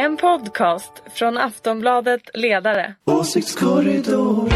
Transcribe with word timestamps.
En 0.00 0.16
podcast 0.16 1.02
från 1.14 1.38
Aftonbladet 1.38 2.20
Ledare. 2.34 2.94
Åsiktskorridor. 3.04 4.50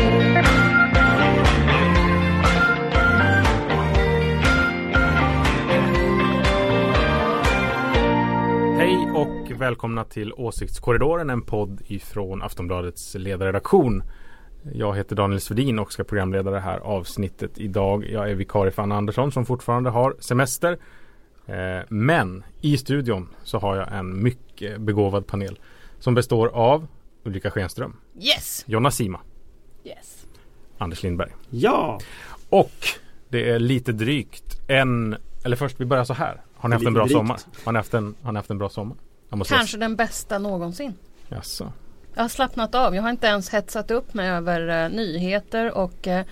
Hej 8.76 9.10
och 9.14 9.60
välkomna 9.60 10.04
till 10.04 10.32
Åsiktskorridoren, 10.32 11.30
en 11.30 11.42
podd 11.42 11.82
ifrån 11.86 12.42
Aftonbladets 12.42 13.14
ledarredaktion. 13.14 14.02
Jag 14.72 14.96
heter 14.96 15.16
Daniel 15.16 15.40
Svedin 15.40 15.78
och 15.78 15.92
ska 15.92 16.04
programleda 16.04 16.50
det 16.50 16.60
här 16.60 16.78
avsnittet 16.78 17.58
idag. 17.58 18.04
Jag 18.10 18.30
är 18.30 18.34
vikarie 18.34 18.72
för 18.72 18.82
Anna 18.82 18.96
Andersson 18.96 19.32
som 19.32 19.46
fortfarande 19.46 19.90
har 19.90 20.16
semester. 20.20 20.78
Eh, 21.46 21.84
men 21.88 22.44
i 22.60 22.76
studion 22.76 23.28
så 23.42 23.58
har 23.58 23.76
jag 23.76 23.92
en 23.92 24.22
mycket 24.22 24.43
begåvad 24.78 25.26
panel 25.26 25.58
som 25.98 26.14
består 26.14 26.48
av 26.48 26.86
Ulrika 27.24 27.50
Schenström, 27.50 27.96
Yes! 28.20 28.64
Jonna 28.66 28.90
Sima, 28.90 29.20
Yes. 29.84 30.26
Anders 30.78 31.02
Lindberg 31.02 31.30
Ja, 31.50 32.00
och 32.50 32.86
det 33.28 33.50
är 33.50 33.58
lite 33.58 33.92
drygt 33.92 34.60
en, 34.68 35.16
eller 35.44 35.56
först 35.56 35.80
vi 35.80 35.84
börjar 35.84 36.04
så 36.04 36.14
här. 36.14 36.40
Har 36.56 36.68
ni 36.68 36.74
haft 36.74 36.86
en 36.86 36.94
bra 36.94 37.04
drygt. 37.04 37.18
sommar? 37.18 37.40
Har 37.64 37.72
ni 37.72 37.76
haft 37.78 37.94
en, 37.94 38.14
har 38.22 38.32
ni 38.32 38.38
haft 38.38 38.50
en 38.50 38.58
bra 38.58 38.68
sommar? 38.68 38.96
Kanske 39.44 39.76
den 39.76 39.96
bästa 39.96 40.38
någonsin. 40.38 40.94
Jaså. 41.28 41.72
Jag 42.14 42.22
har 42.22 42.28
slappnat 42.28 42.74
av. 42.74 42.94
Jag 42.94 43.02
har 43.02 43.10
inte 43.10 43.26
ens 43.26 43.50
hetsat 43.50 43.90
upp 43.90 44.14
mig 44.14 44.28
över 44.28 44.84
eh, 44.84 44.90
nyheter 44.90 45.70
och 45.72 46.08
eh, 46.08 46.26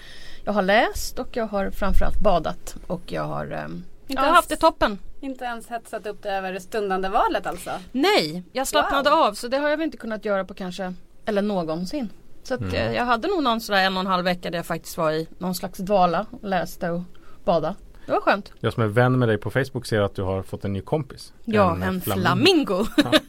jag 0.45 0.53
har 0.53 0.62
läst 0.62 1.19
och 1.19 1.37
jag 1.37 1.47
har 1.47 1.71
framförallt 1.71 2.21
badat 2.21 2.77
och 2.87 3.03
jag 3.12 3.25
har, 3.25 3.53
eh, 3.53 3.69
jag 4.07 4.21
har 4.23 4.33
haft 4.33 4.49
det 4.49 4.57
toppen. 4.57 4.99
Inte 5.23 5.45
ens 5.45 5.69
hetsat 5.69 6.07
upp 6.07 6.23
det 6.23 6.31
över 6.31 6.53
det 6.53 6.61
stundande 6.61 7.09
valet 7.09 7.47
alltså? 7.47 7.71
Nej, 7.93 8.43
jag 8.53 8.67
slappnade 8.69 9.11
Wow. 9.11 9.19
av 9.19 9.33
så 9.35 9.48
det 9.48 9.57
har 9.59 9.69
jag 9.69 9.77
väl 9.77 9.85
inte 9.85 9.97
kunnat 9.97 10.25
göra 10.25 10.45
på 10.45 10.55
kanske, 10.55 10.95
eller 11.25 11.43
någonsin. 11.43 12.09
Så 12.42 12.55
att, 12.55 12.61
Mm. 12.61 12.75
eh, 12.75 12.92
jag 12.92 13.05
hade 13.05 13.28
nog 13.28 13.43
någon 13.43 13.61
sådär 13.61 13.83
en 13.84 13.95
och 13.97 14.00
en 14.00 14.06
halv 14.06 14.25
vecka 14.25 14.50
där 14.50 14.59
jag 14.59 14.67
faktiskt 14.67 14.97
var 14.97 15.12
i 15.12 15.28
någon 15.39 15.55
slags 15.55 15.78
dvala, 15.78 16.27
läste 16.43 16.91
och 16.91 17.00
badade. 17.45 17.75
Det 18.06 18.12
var 18.12 18.20
skönt. 18.20 18.53
Jag 18.61 18.73
som 18.73 18.83
är 18.83 18.87
vän 18.87 19.19
med 19.19 19.28
dig 19.28 19.39
på 19.39 19.50
Facebook 19.50 19.87
ser 19.87 20.00
att 20.00 20.15
du 20.15 20.23
har 20.23 20.43
fått 20.43 20.65
en 20.65 20.73
ny 20.73 20.81
kompis. 20.81 21.33
Ja, 21.45 21.75
En, 21.75 21.83
en, 21.83 21.97
eh, 21.97 22.00
flamingo. 22.03 22.87
Ja. 22.97 23.12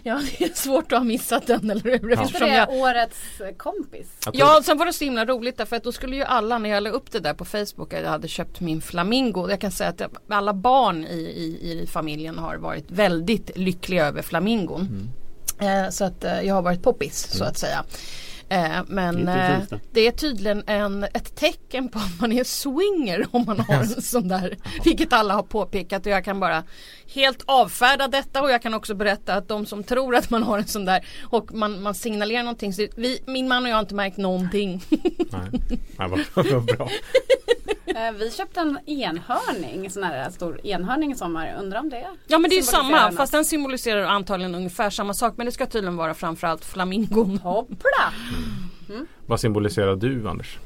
Ja. 0.04 0.20
det 0.38 0.44
är 0.44 0.54
svårt 0.54 0.92
att 0.92 0.98
ha 0.98 1.04
missat 1.04 1.46
den 1.46 1.70
eller 1.70 1.82
hur? 1.82 2.10
Inte 2.10 2.22
Eftersom 2.22 2.48
det 2.48 2.56
jag, 2.56 2.70
årets 2.70 3.18
kompis? 3.56 4.06
Ja, 4.32 4.60
sen 4.64 4.78
var 4.78 4.86
det 4.86 4.92
så 4.92 5.04
himla 5.04 5.24
roligt 5.24 5.56
därför 5.56 5.76
att 5.76 5.84
då 5.84 5.92
skulle 5.92 6.16
ju 6.16 6.22
alla 6.22 6.58
när 6.58 6.70
jag 6.70 6.82
la 6.82 6.90
upp 6.90 7.10
det 7.10 7.20
där 7.20 7.34
på 7.34 7.44
Facebook 7.44 7.94
att 7.94 8.02
jag 8.02 8.10
hade 8.10 8.28
köpt 8.28 8.60
min 8.60 8.82
flamingo. 8.82 9.50
Jag 9.50 9.60
kan 9.60 9.70
säga 9.70 9.90
att 9.90 10.02
alla 10.28 10.54
barn 10.54 11.04
i, 11.04 11.16
i, 11.16 11.82
i 11.82 11.86
familjen 11.86 12.38
har 12.38 12.56
varit 12.56 12.90
väldigt 12.90 13.56
lyckliga 13.56 14.06
över 14.06 14.22
flamingon. 14.22 14.80
Mm. 14.80 15.84
Eh, 15.86 15.90
så 15.90 16.04
att 16.04 16.24
eh, 16.24 16.40
jag 16.40 16.54
har 16.54 16.62
varit 16.62 16.82
poppis 16.82 17.28
så 17.30 17.44
att 17.44 17.58
säga. 17.58 17.84
Eh, 18.50 18.82
men 18.86 19.28
eh, 19.28 19.58
det 19.92 20.06
är 20.06 20.10
tydligen 20.10 20.62
en, 20.66 21.04
ett 21.04 21.34
tecken 21.36 21.88
på 21.88 21.98
att 21.98 22.20
man 22.20 22.32
är 22.32 22.44
swinger 22.44 23.26
om 23.30 23.44
man 23.46 23.60
har 23.60 23.74
en 23.74 24.02
sån 24.02 24.28
där. 24.28 24.56
Vilket 24.84 25.12
alla 25.12 25.34
har 25.34 25.42
påpekat 25.42 26.06
och 26.06 26.12
jag 26.12 26.24
kan 26.24 26.40
bara 26.40 26.64
helt 27.14 27.42
avfärda 27.46 28.08
detta 28.08 28.42
och 28.42 28.50
jag 28.50 28.62
kan 28.62 28.74
också 28.74 28.94
berätta 28.94 29.34
att 29.34 29.48
de 29.48 29.66
som 29.66 29.84
tror 29.84 30.14
att 30.14 30.30
man 30.30 30.42
har 30.42 30.58
en 30.58 30.66
sån 30.66 30.84
där 30.84 31.06
och 31.22 31.54
man, 31.54 31.82
man 31.82 31.94
signalerar 31.94 32.42
någonting. 32.42 32.72
Så 32.72 32.86
vi, 32.96 33.22
min 33.26 33.48
man 33.48 33.62
och 33.64 33.70
jag 33.70 33.76
har 33.76 33.80
inte 33.80 33.94
märkt 33.94 34.16
någonting. 34.16 34.82
Nej, 34.90 35.50
Nej 35.98 36.08
vad 36.34 36.64
bra. 36.64 36.90
Eh, 37.96 38.12
vi 38.18 38.30
köpte 38.30 38.60
en 38.60 38.78
enhörning, 38.86 39.84
en 39.84 39.90
sån 39.90 40.02
här 40.02 40.30
stor 40.30 40.66
enhörning 40.66 41.12
i 41.12 41.14
sommar. 41.14 41.56
Undrar 41.58 41.80
om 41.80 41.88
det 41.90 42.06
Ja 42.26 42.38
men 42.38 42.50
det 42.50 42.54
är 42.54 42.56
ju 42.56 42.62
samma 42.62 43.06
något. 43.06 43.16
fast 43.16 43.32
den 43.32 43.44
symboliserar 43.44 44.04
antagligen 44.04 44.54
ungefär 44.54 44.90
samma 44.90 45.14
sak 45.14 45.34
men 45.36 45.46
det 45.46 45.52
ska 45.52 45.66
tydligen 45.66 45.96
vara 45.96 46.14
framförallt 46.14 46.64
flamingon. 46.64 47.38
Hoppla! 47.38 48.12
Vad 49.26 49.40
symboliserar 49.40 49.96
du 49.96 50.28
Anders? 50.28 50.58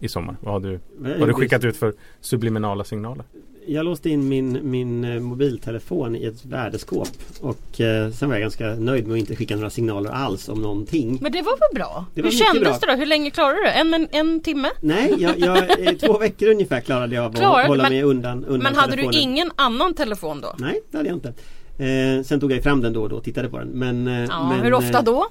I 0.00 0.08
sommar? 0.08 0.36
Vad 0.40 0.52
har 0.52 0.60
du, 0.60 0.80
vad 0.98 1.20
har 1.20 1.26
du 1.26 1.34
skickat 1.34 1.64
ut 1.64 1.76
för 1.76 1.94
subliminala 2.20 2.84
signaler? 2.84 3.24
Jag 3.72 3.84
låste 3.84 4.10
in 4.10 4.28
min, 4.28 4.58
min 4.70 5.04
eh, 5.04 5.20
mobiltelefon 5.20 6.16
i 6.16 6.24
ett 6.24 6.44
värdeskåp 6.44 7.08
och 7.40 7.80
eh, 7.80 8.10
sen 8.10 8.28
var 8.28 8.36
jag 8.36 8.40
ganska 8.42 8.66
nöjd 8.66 9.06
med 9.06 9.14
att 9.14 9.18
inte 9.18 9.36
skicka 9.36 9.56
några 9.56 9.70
signaler 9.70 10.10
alls 10.10 10.48
om 10.48 10.62
någonting. 10.62 11.18
Men 11.22 11.32
det 11.32 11.42
var 11.42 11.52
väl 11.52 11.74
bra? 11.74 12.04
Det 12.14 12.22
var 12.22 12.30
Hur 12.30 12.38
kändes 12.38 12.80
bra. 12.80 12.88
det 12.88 12.92
då? 12.92 12.98
Hur 12.98 13.06
länge 13.06 13.30
klarade 13.30 13.56
du 13.58 13.62
det? 13.62 13.70
En, 13.70 13.94
en, 13.94 14.08
en 14.10 14.40
timme? 14.40 14.68
Nej, 14.80 15.14
jag, 15.18 15.38
jag, 15.38 15.80
eh, 15.86 15.92
två 15.92 16.18
veckor 16.18 16.48
ungefär 16.48 16.80
klarade 16.80 17.14
jag 17.14 17.24
av 17.24 17.30
att 17.60 17.66
hålla 17.66 17.82
men- 17.82 17.92
mig 17.92 18.02
undan, 18.02 18.44
undan 18.44 18.58
Men 18.62 18.74
hade 18.74 18.96
du 18.96 19.02
telefonen. 19.02 19.22
ingen 19.30 19.50
annan 19.56 19.94
telefon 19.94 20.40
då? 20.40 20.54
Nej, 20.58 20.80
det 20.90 20.96
hade 20.96 21.08
jag 21.08 21.16
inte. 21.16 21.28
Eh, 21.84 22.22
sen 22.24 22.40
tog 22.40 22.52
jag 22.52 22.62
fram 22.62 22.80
den 22.80 22.92
då 22.92 23.02
och 23.02 23.08
då 23.08 23.16
och 23.16 23.24
tittade 23.24 23.48
på 23.48 23.58
den. 23.58 23.68
Men, 23.68 24.06
eh, 24.06 24.20
Ja, 24.28 24.48
men, 24.48 24.60
hur 24.60 24.74
ofta 24.74 25.02
då? 25.02 25.26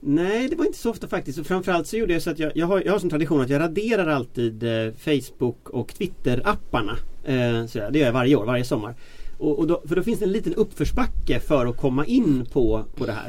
Nej, 0.00 0.48
det 0.48 0.56
var 0.56 0.64
inte 0.66 0.78
så 0.78 0.90
ofta 0.90 1.08
faktiskt. 1.08 1.38
Och 1.38 1.46
framförallt 1.46 1.86
så 1.86 1.96
gjorde 1.96 2.12
jag 2.12 2.22
så 2.22 2.30
att 2.30 2.38
jag, 2.38 2.52
jag, 2.54 2.66
har, 2.66 2.82
jag 2.84 2.92
har 2.92 2.98
som 2.98 3.10
tradition 3.10 3.40
att 3.40 3.50
jag 3.50 3.60
raderar 3.60 4.06
alltid 4.06 4.62
eh, 4.62 4.92
Facebook 4.94 5.68
och 5.70 5.94
Twitter-apparna. 5.98 6.96
Eh, 7.24 7.66
så 7.66 7.78
det 7.78 7.98
gör 7.98 8.06
jag 8.06 8.12
varje 8.12 8.36
år, 8.36 8.44
varje 8.44 8.64
sommar. 8.64 8.94
Och, 9.38 9.58
och 9.58 9.66
då, 9.66 9.82
för 9.88 9.96
då 9.96 10.02
finns 10.02 10.18
det 10.18 10.24
en 10.24 10.32
liten 10.32 10.54
uppförsbacke 10.54 11.40
för 11.40 11.66
att 11.66 11.76
komma 11.76 12.06
in 12.06 12.46
på, 12.52 12.84
på 12.96 13.06
det 13.06 13.12
här. 13.12 13.28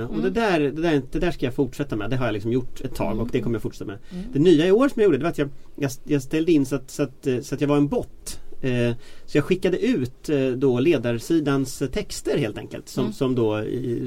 Eh, 0.00 0.10
och 0.10 0.22
det, 0.22 0.30
där, 0.30 0.60
det, 0.60 0.82
där, 0.82 1.02
det 1.12 1.18
där 1.18 1.30
ska 1.30 1.46
jag 1.46 1.54
fortsätta 1.54 1.96
med. 1.96 2.10
Det 2.10 2.16
har 2.16 2.26
jag 2.26 2.32
liksom 2.32 2.52
gjort 2.52 2.80
ett 2.80 2.94
tag 2.94 3.20
och 3.20 3.28
det 3.32 3.40
kommer 3.40 3.54
jag 3.54 3.62
fortsätta 3.62 3.84
med. 3.84 3.98
Det 4.32 4.38
nya 4.38 4.66
i 4.66 4.72
år 4.72 4.88
som 4.88 5.02
jag 5.02 5.04
gjorde 5.04 5.18
det 5.18 5.22
var 5.22 5.30
att 5.30 5.38
jag, 5.38 5.48
jag, 5.76 5.90
jag 6.04 6.22
ställde 6.22 6.52
in 6.52 6.66
så 6.66 6.76
att, 6.76 6.90
så, 6.90 7.02
att, 7.02 7.26
så 7.42 7.54
att 7.54 7.60
jag 7.60 7.68
var 7.68 7.76
en 7.76 7.88
bot. 7.88 8.40
Eh, 8.60 8.92
Så 9.26 9.38
jag 9.38 9.44
skickade 9.44 9.78
ut 9.86 10.28
eh, 10.28 10.48
då 10.48 10.80
ledarsidans 10.80 11.82
texter 11.92 12.38
helt 12.38 12.58
enkelt 12.58 12.88
som, 12.88 13.12
som 13.12 13.34
då 13.34 13.64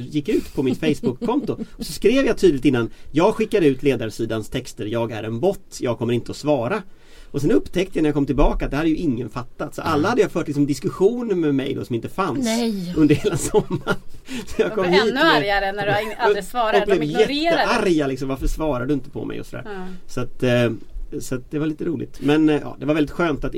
gick 0.10 0.30
ut 0.30 0.54
på 0.56 0.64
mitt 0.64 0.80
Facebook-konto. 0.80 1.58
Och 1.78 1.86
så 1.86 1.94
skrev 1.94 2.26
jag 2.26 2.38
tydligt 2.38 2.66
innan 2.66 2.90
Jag 3.12 3.36
skickar 3.36 3.62
ut 3.62 3.84
ledarsidans 3.84 4.50
texter, 4.50 4.86
jag 4.86 5.12
är 5.12 5.24
en 5.24 5.40
bot, 5.40 5.78
jag 5.82 5.98
kommer 5.98 6.14
inte 6.14 6.32
att 6.32 6.38
svara. 6.38 6.82
Och 7.32 7.42
sen 7.42 7.52
upptäckte 7.52 7.98
jag 7.98 8.04
när 8.04 8.08
jag 8.10 8.14
kom 8.16 8.26
tillbaka 8.26 8.66
att 8.66 8.72
det 8.72 8.78
hade 8.78 8.90
ju 8.90 8.96
ingen 8.96 9.30
fattat. 9.30 9.76
Så 9.76 9.82
alla 9.82 10.10
hade 10.10 10.22
jag 10.22 10.32
fört 10.32 10.48
liksom 10.48 10.66
diskussioner 10.66 11.36
med 11.36 11.56
mig 11.56 11.74
då 11.74 11.86
som 11.86 11.96
inte 11.96 12.10
fanns 12.10 12.46
Nej. 12.46 12.94
under 12.98 13.16
hela 13.16 13.38
sommaren. 13.38 13.96
Så 14.48 14.62
jag 14.62 14.66
Jag 14.68 14.74
kom 14.76 14.84
blev 14.88 15.02
ännu 15.02 15.14
med- 15.14 15.24
argare 15.36 15.72
när 15.72 15.86
du 15.86 16.14
aldrig 16.18 16.44
svarade. 16.46 16.80
och 16.82 16.86
blev 16.88 17.00
De 17.00 17.06
ignorerade. 17.06 17.62
jättearga 17.62 18.08
liksom. 18.08 18.28
Varför 18.28 18.48
svarar 18.48 18.86
du 18.86 18.94
inte 18.94 19.10
på 19.10 19.26
mig 19.26 19.40
och 19.40 19.46
sådär. 19.46 19.64
Ja. 19.66 19.86
Så 20.08 20.22
att 20.22 20.44
eh, 20.44 20.70
så 21.22 21.35
att 21.35 21.51
det 21.51 21.59
var 21.59 21.68
lite 21.68 21.85
roligt. 21.85 22.18
Men 22.22 22.50
eh, 22.50 22.59
ja, 22.62 22.75
det 22.79 22.85
var 22.85 22.94
väldigt 22.94 23.12
skönt 23.12 23.44
att 23.44 23.56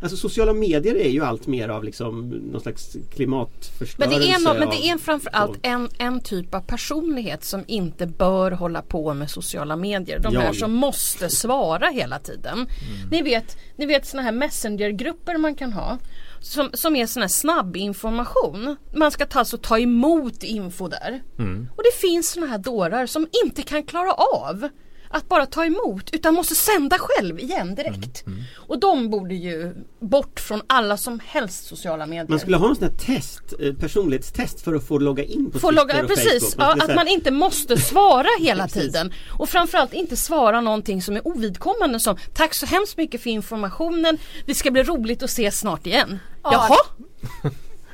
Alltså 0.00 0.16
sociala 0.16 0.52
medier 0.52 0.94
är 0.94 1.08
ju 1.08 1.24
allt 1.24 1.46
mer 1.46 1.68
av 1.68 1.84
liksom 1.84 2.28
någon 2.28 2.60
slags 2.60 2.94
Men 2.94 3.04
klimatförstörelse. 3.04 4.18
det 4.18 4.30
är, 4.30 4.54
no, 4.54 4.58
men 4.58 4.68
det 4.68 4.88
är 4.88 4.98
framförallt 4.98 5.58
en, 5.62 5.88
en 5.98 6.20
typ 6.20 6.54
av 6.54 6.60
personlighet 6.60 7.44
som 7.44 7.64
inte 7.66 8.06
bör 8.06 8.50
hålla 8.50 8.82
på 8.82 9.14
med 9.14 9.30
sociala 9.30 9.76
medier. 9.76 10.18
De 10.18 10.36
här 10.36 10.44
Jag. 10.44 10.56
som 10.56 10.72
måste 10.72 11.28
svara 11.28 11.86
hela 11.86 12.18
tiden. 12.18 12.66
Ni 13.10 13.22
vet, 13.22 13.56
ni 13.76 13.86
vet 13.86 14.06
såna 14.06 14.22
här 14.22 14.32
messengergrupper 14.32 15.38
man 15.38 15.54
kan 15.54 15.72
ha. 15.72 15.98
Som, 16.40 16.70
som 16.72 16.96
är 16.96 17.06
sån 17.06 17.20
här 17.20 17.28
snabb 17.28 17.76
information. 17.76 18.76
Man 18.94 19.10
ska 19.10 19.26
ta, 19.26 19.38
alltså 19.38 19.58
ta 19.58 19.78
emot 19.78 20.42
info 20.42 20.88
där. 20.88 21.22
Mm. 21.38 21.68
Och 21.76 21.82
det 21.82 22.08
finns 22.08 22.30
såna 22.30 22.46
här 22.46 22.58
dårar 22.58 23.06
som 23.06 23.26
inte 23.44 23.62
kan 23.62 23.82
klara 23.82 24.12
av 24.12 24.68
att 25.12 25.28
bara 25.28 25.46
ta 25.46 25.64
emot 25.64 26.10
utan 26.12 26.34
måste 26.34 26.54
sända 26.54 26.96
själv 27.00 27.40
igen 27.40 27.74
direkt. 27.74 28.26
Mm, 28.26 28.42
Och 28.56 28.80
de 28.80 29.10
borde 29.10 29.34
ju 29.34 29.74
bort 30.00 30.40
från 30.40 30.62
alla 30.66 30.96
som 30.96 31.20
helst 31.26 31.66
sociala 31.66 32.06
medier. 32.06 32.26
Man 32.28 32.38
skulle 32.38 32.56
ha 32.56 32.68
en 32.68 32.76
sån 32.76 32.84
här 32.84 32.94
test, 33.16 33.42
eh, 33.60 33.74
personlighetstest 33.74 34.60
för 34.60 34.74
att 34.74 34.88
få 34.88 34.98
logga 34.98 35.24
in 35.24 35.50
på 35.50 35.58
Få 35.58 35.68
Twitter 35.68 35.82
logga, 35.82 36.02
och 36.02 36.08
precis, 36.08 36.54
Facebook. 36.54 36.82
Att 36.82 36.94
man 36.94 37.08
inte 37.08 37.30
måste 37.30 37.76
svara 37.76 38.28
hela 38.40 38.68
tiden. 38.78 39.12
Och 39.38 39.48
framförallt 39.48 39.92
inte 39.92 40.16
svara 40.16 40.60
någonting 40.60 41.02
som 41.02 41.16
är 41.16 41.26
ovidkommande 41.28 42.00
som 42.00 42.16
Tack 42.34 42.54
så 42.54 42.66
hemskt 42.66 42.96
mycket 42.96 43.22
för 43.22 43.30
informationen. 43.30 44.18
Det 44.46 44.54
ska 44.54 44.70
bli 44.70 44.82
roligt 44.82 45.22
att 45.22 45.30
ses 45.30 45.58
snart 45.58 45.86
igen. 45.86 46.18
Ja, 46.42 46.52
Jaha? 46.52 46.76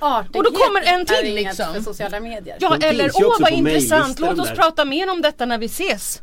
Artighet 0.00 0.36
Och 0.36 0.44
då 0.44 0.50
kommer 0.50 0.82
en 0.82 1.06
till, 1.06 1.34
liksom. 1.34 1.74
för 1.74 1.80
sociala 1.80 2.20
medier. 2.20 2.56
Ja 2.60 2.76
eller 2.82 3.10
åh 3.14 3.36
vad 3.40 3.52
intressant, 3.52 4.18
låt 4.18 4.38
oss 4.38 4.50
prata 4.50 4.84
mer 4.84 5.10
om 5.10 5.22
detta 5.22 5.46
när 5.46 5.58
vi 5.58 5.66
ses. 5.66 6.22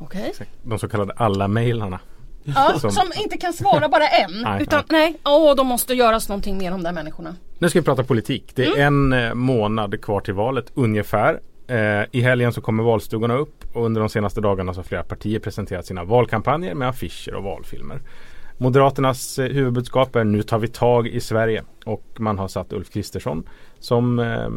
Okej. 0.00 0.32
De 0.62 0.78
så 0.78 0.88
kallade 0.88 1.12
alla 1.16 1.48
mejlarna. 1.48 2.00
Ja, 2.44 2.72
Som- 2.78 2.90
som 2.90 3.06
inte 3.22 3.36
kan 3.36 3.52
svara 3.52 3.88
bara 3.88 4.08
en. 4.08 4.42
Nej, 4.42 4.62
utan 4.62 4.82
nej, 4.90 5.16
åh 5.24 5.54
de 5.56 5.66
måste 5.66 5.94
göras 5.94 6.28
någonting 6.28 6.58
mer 6.58 6.72
om 6.72 6.78
de 6.82 6.84
där 6.84 6.92
människorna. 6.92 7.36
Nu 7.58 7.68
ska 7.70 7.78
vi 7.80 7.84
prata 7.84 8.04
politik. 8.04 8.52
Det 8.54 8.66
är 8.66 8.76
Mm. 8.86 9.12
en 9.12 9.24
eh, 9.28 9.34
månad 9.34 10.02
kvar 10.02 10.20
till 10.20 10.34
valet 10.34 10.72
ungefär. 10.74 11.40
Eh, 11.66 12.04
I 12.12 12.20
helgen 12.20 12.52
så 12.52 12.60
kommer 12.60 12.82
valstugorna 12.82 13.34
upp 13.34 13.64
och 13.72 13.84
under 13.86 14.00
de 14.00 14.08
senaste 14.08 14.40
dagarna 14.40 14.74
så 14.74 14.78
har 14.78 14.84
flera 14.84 15.02
partier 15.02 15.38
presenterat 15.38 15.86
sina 15.86 16.04
valkampanjer 16.04 16.74
med 16.74 16.88
affischer 16.88 17.34
och 17.34 17.42
valfilmer. 17.44 18.00
Moderaternas 18.58 19.38
eh, 19.38 19.46
huvudbudskap 19.52 20.16
är 20.16 20.24
nu 20.24 20.42
tar 20.42 20.58
vi 20.58 20.68
tag 20.68 21.06
i 21.08 21.20
Sverige 21.20 21.62
och 21.84 22.04
man 22.18 22.38
har 22.38 22.48
satt 22.48 22.72
Ulf 22.72 22.90
Kristersson 22.92 23.48
som 23.78 24.18
eh, 24.18 24.48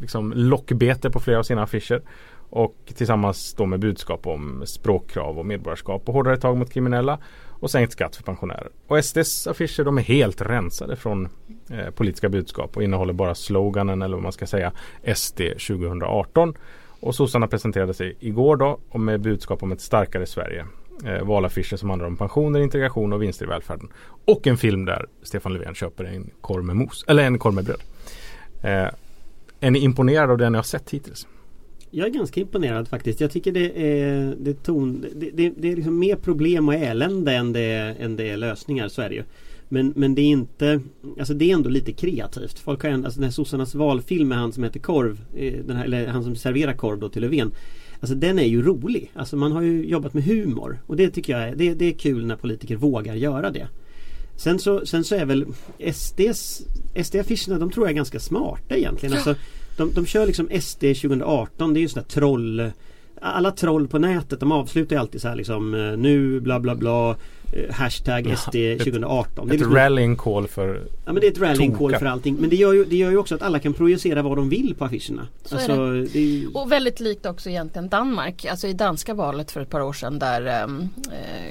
liksom 0.00 0.32
lockbete 0.36 1.10
på 1.10 1.20
flera 1.20 1.38
av 1.38 1.42
sina 1.42 1.62
affischer. 1.62 2.02
Och 2.50 2.76
tillsammans 2.94 3.54
då 3.54 3.66
med 3.66 3.80
budskap 3.80 4.26
om 4.26 4.62
språkkrav 4.66 5.38
och 5.38 5.46
medborgarskap 5.46 6.08
och 6.08 6.14
hårdare 6.14 6.36
tag 6.36 6.56
mot 6.56 6.72
kriminella 6.72 7.18
och 7.60 7.70
sänkt 7.70 7.92
skatt 7.92 8.16
för 8.16 8.22
pensionärer. 8.22 8.68
Och 8.86 9.04
SDs 9.04 9.46
affischer 9.46 9.84
de 9.84 9.98
är 9.98 10.02
helt 10.02 10.40
rensade 10.40 10.96
från 10.96 11.28
eh, 11.70 11.90
politiska 11.90 12.28
budskap 12.28 12.76
och 12.76 12.82
innehåller 12.82 13.12
bara 13.12 13.34
sloganen 13.34 14.02
eller 14.02 14.16
vad 14.16 14.22
man 14.22 14.32
ska 14.32 14.46
säga 14.46 14.72
SD 15.14 15.40
2018. 15.68 16.54
Och 17.00 17.14
sossarna 17.14 17.46
presenterade 17.46 17.94
sig 17.94 18.16
igår 18.20 18.56
då 18.56 18.78
och 18.88 19.00
med 19.00 19.20
budskap 19.20 19.62
om 19.62 19.72
ett 19.72 19.80
starkare 19.80 20.26
Sverige. 20.26 20.66
Eh, 21.04 21.24
valaffischer 21.24 21.76
som 21.76 21.90
handlar 21.90 22.06
om 22.06 22.16
pensioner, 22.16 22.60
integration 22.60 23.12
och 23.12 23.22
vinster 23.22 23.44
i 23.44 23.48
välfärden. 23.48 23.88
Och 24.24 24.46
en 24.46 24.56
film 24.56 24.84
där 24.84 25.06
Stefan 25.22 25.52
Löfven 25.52 25.74
köper 25.74 26.04
en 26.04 26.30
korv 26.40 26.64
med 26.64 26.76
mos, 26.76 27.04
eller 27.08 27.22
en 27.22 27.38
korv 27.38 27.54
med 27.54 27.64
bröd. 27.64 27.80
Eh, 28.62 28.90
är 29.60 29.70
ni 29.70 29.78
imponerade 29.78 30.32
av 30.32 30.38
det 30.38 30.50
ni 30.50 30.56
har 30.56 30.62
sett 30.62 30.90
hittills? 30.90 31.26
Jag 31.96 32.06
är 32.06 32.10
ganska 32.10 32.40
imponerad 32.40 32.88
faktiskt. 32.88 33.20
Jag 33.20 33.30
tycker 33.30 33.52
det 33.52 33.92
är, 33.92 34.34
det 34.40 34.62
ton, 34.62 35.04
det, 35.14 35.30
det, 35.30 35.52
det 35.56 35.72
är 35.72 35.76
liksom 35.76 35.98
mer 35.98 36.16
problem 36.16 36.68
och 36.68 36.74
elände 36.74 37.32
än 37.32 37.52
det, 37.52 37.96
än 38.00 38.16
det 38.16 38.30
är 38.30 38.36
lösningar. 38.36 38.88
Så 38.88 39.02
är 39.02 39.08
det 39.08 39.14
ju. 39.14 39.24
Men, 39.68 39.92
men 39.96 40.14
det 40.14 40.22
är 40.22 40.26
inte 40.26 40.80
Alltså 41.18 41.34
det 41.34 41.50
är 41.50 41.54
ändå 41.54 41.68
lite 41.68 41.92
kreativt. 41.92 42.58
Folk 42.58 42.82
har 42.82 42.90
alltså 42.90 43.20
den 43.20 43.24
här 43.24 43.30
sossarnas 43.30 43.74
valfilm 43.74 44.28
med 44.28 44.38
han 44.38 44.52
som 44.52 44.64
heter 44.64 44.80
Korv 44.80 45.20
eh, 45.36 45.54
den 45.66 45.76
här, 45.76 45.84
Eller 45.84 46.06
han 46.06 46.24
som 46.24 46.36
serverar 46.36 46.72
korv 46.72 46.98
då 46.98 47.08
till 47.08 47.22
Löfven 47.22 47.52
Alltså 48.00 48.14
den 48.14 48.38
är 48.38 48.46
ju 48.46 48.62
rolig. 48.62 49.10
Alltså 49.14 49.36
man 49.36 49.52
har 49.52 49.62
ju 49.62 49.86
jobbat 49.86 50.14
med 50.14 50.24
humor. 50.24 50.78
Och 50.86 50.96
det 50.96 51.10
tycker 51.10 51.32
jag 51.32 51.48
är, 51.48 51.56
det, 51.56 51.74
det 51.74 51.84
är 51.84 51.92
kul 51.92 52.26
när 52.26 52.36
politiker 52.36 52.76
vågar 52.76 53.14
göra 53.14 53.50
det. 53.50 53.68
Sen 54.36 54.58
så, 54.58 54.86
sen 54.86 55.04
så 55.04 55.14
är 55.14 55.24
väl 55.24 55.46
SDs 55.92 56.62
SD-affischerna 56.94 57.58
de 57.58 57.70
tror 57.70 57.86
jag 57.86 57.90
är 57.90 57.96
ganska 57.96 58.20
smarta 58.20 58.76
egentligen. 58.76 59.12
Ja. 59.12 59.18
Alltså, 59.18 59.42
de, 59.76 59.92
de 59.92 60.06
kör 60.06 60.26
liksom 60.26 60.48
SD 60.60 60.80
2018, 60.80 61.74
det 61.74 61.80
är 61.80 61.82
ju 61.82 61.88
sådana 61.88 62.08
troll 62.08 62.72
alla 63.20 63.50
troll 63.50 63.88
på 63.88 63.98
nätet 63.98 64.40
de 64.40 64.52
avslutar 64.52 64.96
ju 64.96 65.00
alltid 65.00 65.20
så 65.20 65.28
här 65.28 65.34
liksom 65.34 65.74
eh, 65.74 65.96
nu 65.96 66.40
bla 66.40 66.60
bla 66.60 66.74
bla 66.74 67.16
eh, 67.52 67.74
Hashtag 67.74 68.38
SD 68.38 68.56
2018 68.78 69.46
Ett, 69.46 69.54
ett 69.54 69.60
liksom, 69.60 69.74
rallying 69.74 70.16
call 70.16 70.48
för 70.48 70.82
Ja 71.04 71.12
men 71.12 71.14
det 71.14 71.26
är 71.26 71.30
ett 71.30 71.38
rallying 71.38 71.74
call 71.74 71.96
för 71.96 72.06
allting. 72.06 72.36
Men 72.40 72.50
det 72.50 72.56
gör, 72.56 72.72
ju, 72.72 72.84
det 72.84 72.96
gör 72.96 73.10
ju 73.10 73.16
också 73.16 73.34
att 73.34 73.42
alla 73.42 73.58
kan 73.58 73.74
projicera 73.74 74.22
vad 74.22 74.36
de 74.36 74.48
vill 74.48 74.74
på 74.78 74.84
affischerna. 74.84 75.26
Så 75.44 75.54
alltså, 75.54 75.72
är 75.72 75.92
det. 75.92 76.04
det 76.04 76.20
ju... 76.20 76.48
Och 76.54 76.72
väldigt 76.72 77.00
likt 77.00 77.26
också 77.26 77.50
egentligen 77.50 77.88
Danmark 77.88 78.44
Alltså 78.44 78.68
i 78.68 78.72
danska 78.72 79.14
valet 79.14 79.50
för 79.50 79.60
ett 79.60 79.70
par 79.70 79.80
år 79.80 79.92
sedan 79.92 80.18
där 80.18 80.64
um, 80.64 80.88
eh... 81.12 81.50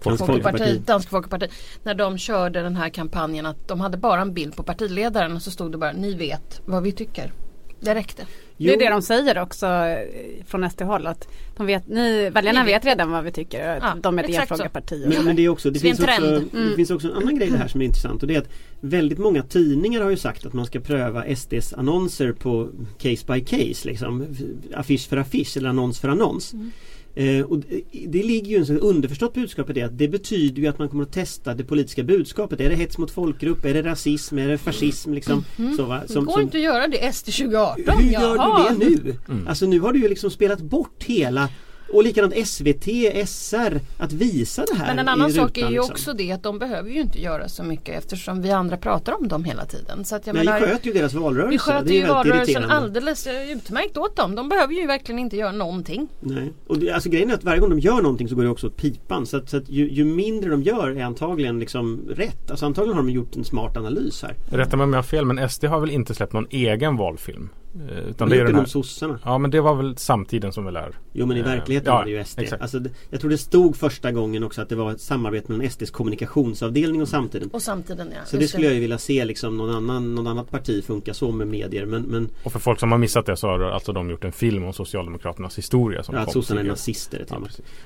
Folkpartiet, 0.00 0.86
Dansk 0.86 1.08
Folkeparti. 1.10 1.48
När 1.82 1.94
de 1.94 2.18
körde 2.18 2.62
den 2.62 2.76
här 2.76 2.88
kampanjen 2.88 3.46
att 3.46 3.68
de 3.68 3.80
hade 3.80 3.96
bara 3.96 4.20
en 4.20 4.34
bild 4.34 4.56
på 4.56 4.62
partiledaren 4.62 5.36
och 5.36 5.42
så 5.42 5.50
stod 5.50 5.72
det 5.72 5.78
bara 5.78 5.92
ni 5.92 6.14
vet 6.14 6.60
vad 6.64 6.82
vi 6.82 6.92
tycker. 6.92 7.32
Det 7.80 7.94
räckte. 7.94 8.26
Jo. 8.56 8.66
Det 8.66 8.74
är 8.74 8.78
det 8.78 8.94
de 8.94 9.02
säger 9.02 9.38
också 9.38 9.66
eh, 9.66 9.98
från 10.46 10.70
SD-håll 10.70 11.06
att 11.06 11.28
de 11.56 11.66
vet, 11.66 11.88
ni, 11.88 12.30
väljarna 12.30 12.64
vet. 12.64 12.74
vet 12.74 12.84
redan 12.84 13.10
vad 13.10 13.24
vi 13.24 13.32
tycker. 13.32 13.78
Ja, 13.82 13.96
de 14.02 14.18
är 14.18 14.24
ett 14.24 14.30
enfrågeparti. 14.30 15.06
Men, 15.08 15.24
men 15.24 15.36
det, 15.36 15.44
är 15.44 15.48
också, 15.48 15.70
det, 15.70 15.78
finns 15.80 16.00
också, 16.00 16.22
mm. 16.22 16.48
det 16.52 16.76
finns 16.76 16.90
också 16.90 17.08
en 17.08 17.14
annan 17.14 17.38
grej 17.38 17.50
det 17.50 17.58
här 17.58 17.68
som 17.68 17.80
är 17.80 17.84
intressant 17.84 18.22
och 18.22 18.28
det 18.28 18.34
är 18.34 18.38
att 18.38 18.48
väldigt 18.80 19.18
många 19.18 19.42
tidningar 19.42 20.00
har 20.00 20.10
ju 20.10 20.16
sagt 20.16 20.46
att 20.46 20.52
man 20.52 20.66
ska 20.66 20.80
pröva 20.80 21.36
SDs 21.36 21.72
annonser 21.72 22.32
på 22.32 22.68
case 22.98 23.32
by 23.32 23.40
case. 23.40 23.88
Liksom, 23.88 24.36
affisch 24.74 25.08
för 25.08 25.16
affisch 25.16 25.56
eller 25.56 25.68
annons 25.68 26.00
för 26.00 26.08
annons. 26.08 26.52
Mm. 26.52 26.72
Eh, 27.18 27.44
och 27.44 27.58
det 28.06 28.22
ligger 28.22 28.58
ju 28.58 28.64
en 28.64 28.80
underförstått 28.80 29.34
budskap 29.34 29.70
i 29.70 29.72
det 29.72 29.82
att 29.82 29.98
det 29.98 30.08
betyder 30.08 30.62
ju 30.62 30.68
att 30.68 30.78
man 30.78 30.88
kommer 30.88 31.02
att 31.02 31.12
testa 31.12 31.54
det 31.54 31.64
politiska 31.64 32.02
budskapet. 32.02 32.60
Är 32.60 32.68
det 32.68 32.74
hets 32.74 32.98
mot 32.98 33.10
folkgrupp? 33.10 33.64
Är 33.64 33.74
det 33.74 33.82
rasism? 33.82 34.38
Är 34.38 34.48
det 34.48 34.58
fascism? 34.58 35.12
Liksom, 35.12 35.44
mm. 35.58 35.76
så, 35.76 35.84
va? 35.84 36.02
Som, 36.06 36.14
det 36.14 36.26
går 36.26 36.32
som, 36.32 36.42
inte 36.42 36.56
att 36.56 36.64
göra 36.64 36.88
det 36.88 37.12
SD 37.12 37.26
2018. 37.26 37.98
Hur 37.98 38.10
gör 38.10 38.36
Jaha. 38.36 38.72
du 38.72 38.84
det 38.84 38.90
nu? 38.90 39.16
Mm. 39.28 39.48
Alltså 39.48 39.66
nu 39.66 39.80
har 39.80 39.92
du 39.92 40.00
ju 40.00 40.08
liksom 40.08 40.30
spelat 40.30 40.60
bort 40.60 41.04
hela 41.04 41.48
och 41.92 42.02
likadant 42.02 42.48
SVT, 42.48 42.84
SR 43.26 43.80
att 43.98 44.12
visa 44.12 44.64
det 44.72 44.78
här 44.78 44.86
Men 44.86 44.98
en 44.98 45.08
annan 45.08 45.32
sak 45.32 45.58
är 45.58 45.62
ju 45.62 45.70
liksom. 45.70 45.92
också 45.92 46.12
det 46.12 46.32
att 46.32 46.42
de 46.42 46.58
behöver 46.58 46.90
ju 46.90 47.00
inte 47.00 47.22
göra 47.22 47.48
så 47.48 47.62
mycket 47.62 47.98
eftersom 47.98 48.42
vi 48.42 48.50
andra 48.50 48.76
pratar 48.76 49.12
om 49.12 49.28
dem 49.28 49.44
hela 49.44 49.64
tiden. 49.64 50.04
Så 50.04 50.16
att 50.16 50.26
jag 50.26 50.36
Men 50.36 50.44
menar, 50.44 50.60
vi 50.60 50.66
sköter 50.66 50.86
ju 50.86 50.92
deras 50.92 51.14
valrörelse. 51.14 51.50
Vi 51.50 51.58
sköter 51.58 51.92
ju 51.94 52.06
valrörelsen 52.06 52.64
alldeles 52.64 53.28
utmärkt 53.50 53.96
åt 53.96 54.16
dem. 54.16 54.34
De 54.34 54.48
behöver 54.48 54.74
ju 54.74 54.86
verkligen 54.86 55.18
inte 55.18 55.36
göra 55.36 55.52
någonting. 55.52 56.08
Nej. 56.20 56.52
Och 56.66 56.78
det, 56.78 56.90
alltså 56.90 57.08
grejen 57.08 57.30
är 57.30 57.34
att 57.34 57.44
varje 57.44 57.60
gång 57.60 57.70
de 57.70 57.78
gör 57.78 58.02
någonting 58.02 58.28
så 58.28 58.34
går 58.34 58.42
det 58.42 58.48
också 58.48 58.66
åt 58.66 58.76
pipan. 58.76 59.26
Så 59.26 59.36
att, 59.36 59.50
så 59.50 59.56
att 59.56 59.68
ju, 59.68 59.90
ju, 59.90 60.04
mindre 60.04 60.50
de 60.50 60.62
gör 60.62 60.90
är 60.90 61.04
antagligen 61.04 61.60
liksom 61.60 62.00
rätt. 62.08 62.50
Alltså 62.50 62.66
antagligen 62.66 62.96
har 62.96 63.02
de 63.02 63.10
gjort 63.10 63.36
en 63.36 63.44
smart 63.44 63.76
analys 63.76 64.22
här. 64.22 64.34
Rätta 64.50 64.76
mig 64.76 64.84
om 64.84 64.92
jag 64.92 64.98
har 64.98 65.02
fel 65.02 65.24
men 65.24 65.48
SD 65.48 65.64
har 65.64 65.80
väl 65.80 65.90
inte 65.90 66.14
släppt 66.14 66.32
någon 66.32 66.46
egen 66.50 66.96
valfilm? 66.96 67.48
Eh, 67.74 67.98
utan 67.98 68.28
det 68.28 68.36
är 68.36 68.44
den 68.44 68.54
här... 68.54 68.64
sossarna. 68.64 69.18
Ja 69.24 69.38
men 69.38 69.50
det 69.50 69.60
var 69.60 69.74
väl 69.74 69.96
samtiden 69.96 70.52
som 70.52 70.64
väl 70.64 70.76
är. 70.76 70.98
Jo 71.12 71.26
men 71.26 71.36
i 71.36 71.42
verkligheten 71.42 71.92
ja, 71.92 71.98
var 71.98 72.04
det 72.04 72.10
ju 72.10 72.24
SD. 72.24 72.40
Alltså, 72.60 72.80
jag 73.10 73.20
tror 73.20 73.30
det 73.30 73.38
stod 73.38 73.76
första 73.76 74.12
gången 74.12 74.44
också 74.44 74.62
att 74.62 74.68
det 74.68 74.76
var 74.76 74.92
ett 74.92 75.00
samarbete 75.00 75.52
mellan 75.52 75.70
SDs 75.70 75.90
kommunikationsavdelning 75.90 77.02
och 77.02 77.08
samtiden. 77.08 77.50
Och 77.52 77.62
samtiden 77.62 78.12
ja. 78.14 78.24
Så 78.26 78.36
det 78.36 78.48
skulle 78.48 78.66
jag 78.66 78.74
ju 78.74 78.80
vilja 78.80 78.98
se 78.98 79.24
liksom 79.24 79.56
någon 79.56 79.70
annan, 79.70 80.14
någon 80.14 80.26
annat 80.26 80.50
parti 80.50 80.84
funka 80.84 81.14
så 81.14 81.32
med 81.32 81.46
medier. 81.46 81.86
Men, 81.86 82.02
men... 82.02 82.28
Och 82.42 82.52
för 82.52 82.58
folk 82.58 82.80
som 82.80 82.92
har 82.92 82.98
missat 82.98 83.26
det 83.26 83.36
så 83.36 83.46
har 83.46 83.60
alltså 83.60 83.92
de 83.92 84.10
gjort 84.10 84.24
en 84.24 84.32
film 84.32 84.64
om 84.64 84.72
Socialdemokraternas 84.72 85.58
historia. 85.58 86.02
Som 86.02 86.14
ja, 86.14 86.20
att 86.20 86.32
sossarna 86.32 86.60
är 86.60 86.64
nazister. 86.64 87.26
Ja, 87.28 87.40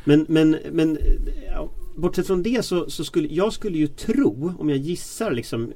men, 0.04 0.26
men, 0.28 0.56
men 0.72 0.98
ja, 1.46 1.68
bortsett 1.96 2.26
från 2.26 2.42
det 2.42 2.64
så, 2.64 2.90
så, 2.90 3.04
skulle 3.04 3.28
jag 3.28 3.52
skulle 3.52 3.78
ju 3.78 3.86
tro, 3.86 4.52
om 4.58 4.68
jag 4.68 4.78
gissar 4.78 5.30
liksom 5.30 5.72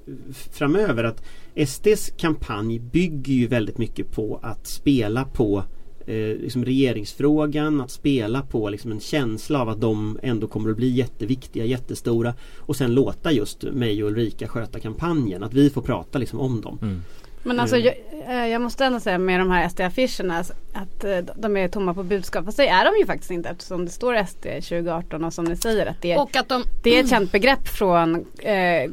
framöver 0.52 1.04
att 1.04 1.24
SDs 1.68 2.10
kampanj 2.16 2.78
bygger 2.78 3.34
ju 3.34 3.46
väldigt 3.46 3.78
mycket 3.78 4.12
på 4.12 4.40
att 4.42 4.66
spela 4.66 5.24
på 5.24 5.62
eh, 6.06 6.16
liksom 6.16 6.64
regeringsfrågan, 6.64 7.80
att 7.80 7.90
spela 7.90 8.42
på 8.42 8.70
liksom 8.70 8.92
en 8.92 9.00
känsla 9.00 9.60
av 9.60 9.68
att 9.68 9.80
de 9.80 10.18
ändå 10.22 10.46
kommer 10.46 10.70
att 10.70 10.76
bli 10.76 10.88
jätteviktiga, 10.88 11.64
jättestora 11.64 12.34
och 12.58 12.76
sen 12.76 12.94
låta 12.94 13.32
just 13.32 13.62
mig 13.62 14.04
och 14.04 14.10
Ulrika 14.10 14.48
sköta 14.48 14.80
kampanjen, 14.80 15.42
att 15.42 15.54
vi 15.54 15.70
får 15.70 15.82
prata 15.82 16.18
liksom 16.18 16.40
om 16.40 16.60
dem. 16.60 16.78
Mm. 16.82 17.00
Men 17.46 17.60
alltså 17.60 17.76
jag, 17.76 17.94
eh, 18.28 18.46
jag, 18.46 18.60
måste 18.60 18.84
ändå 18.84 19.00
säga 19.00 19.18
med 19.18 19.40
de 19.40 19.50
här 19.50 19.68
SD-affischerna 19.68 20.44
att 20.72 21.04
eh, 21.04 21.18
de 21.36 21.56
är 21.56 21.68
tomma 21.68 21.94
på 21.94 22.02
budskap. 22.02 22.44
Fast 22.44 22.56
det 22.56 22.68
är 22.68 22.84
de 22.84 22.98
ju 22.98 23.06
faktiskt 23.06 23.30
inte 23.30 23.48
eftersom 23.48 23.84
det 23.84 23.90
står 23.90 24.24
SD 24.24 24.42
2018 24.42 25.24
och 25.24 25.32
som 25.32 25.44
ni 25.44 25.56
säger 25.56 25.86
att 25.86 26.02
det, 26.02 26.16
och 26.16 26.36
att 26.36 26.48
de, 26.48 26.64
det 26.82 26.98
är 26.98 27.00
ett 27.04 27.10
känt 27.10 27.32
begrepp 27.32 27.68
från 27.68 28.26
eh, 28.38 28.90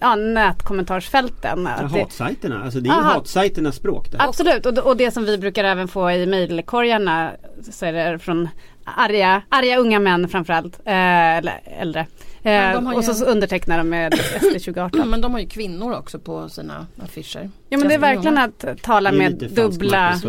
ja, 0.00 0.14
nätkommentarsfälten. 0.14 1.68
Ja, 1.80 1.86
hatsajterna, 1.86 2.64
alltså 2.64 2.80
det 2.80 2.88
är 2.88 2.94
ju 2.94 3.02
hatsajternas 3.02 3.76
språk. 3.76 4.12
Där. 4.12 4.28
Absolut 4.28 4.66
och, 4.66 4.78
och 4.78 4.96
det 4.96 5.10
som 5.10 5.24
vi 5.24 5.38
brukar 5.38 5.64
även 5.64 5.88
få 5.88 6.10
i 6.10 6.26
mejlkorgarna 6.26 7.30
så 7.70 7.86
är 7.86 8.12
det 8.12 8.18
från 8.18 8.48
arga, 8.84 9.42
arga 9.48 9.78
unga 9.78 10.00
män 10.00 10.28
framförallt, 10.28 10.80
eh, 10.84 11.36
eller 11.36 11.60
äldre. 11.80 12.06
Eh, 12.44 12.96
och 12.96 13.04
så, 13.04 13.14
så 13.14 13.24
undertecknar 13.24 13.78
de 13.78 13.88
med 13.88 14.14
SD 14.40 14.52
2018. 14.52 15.10
Men 15.10 15.20
de 15.20 15.32
har 15.32 15.40
ju 15.40 15.48
kvinnor 15.48 15.92
också 15.92 16.18
på 16.18 16.48
sina 16.48 16.86
affischer. 17.04 17.50
Ja 17.68 17.78
men 17.78 17.88
det 17.88 17.94
är 17.94 17.98
verkligen 17.98 18.38
att 18.38 18.82
tala 18.82 19.12
med 19.12 19.50
dubbla 19.54 20.20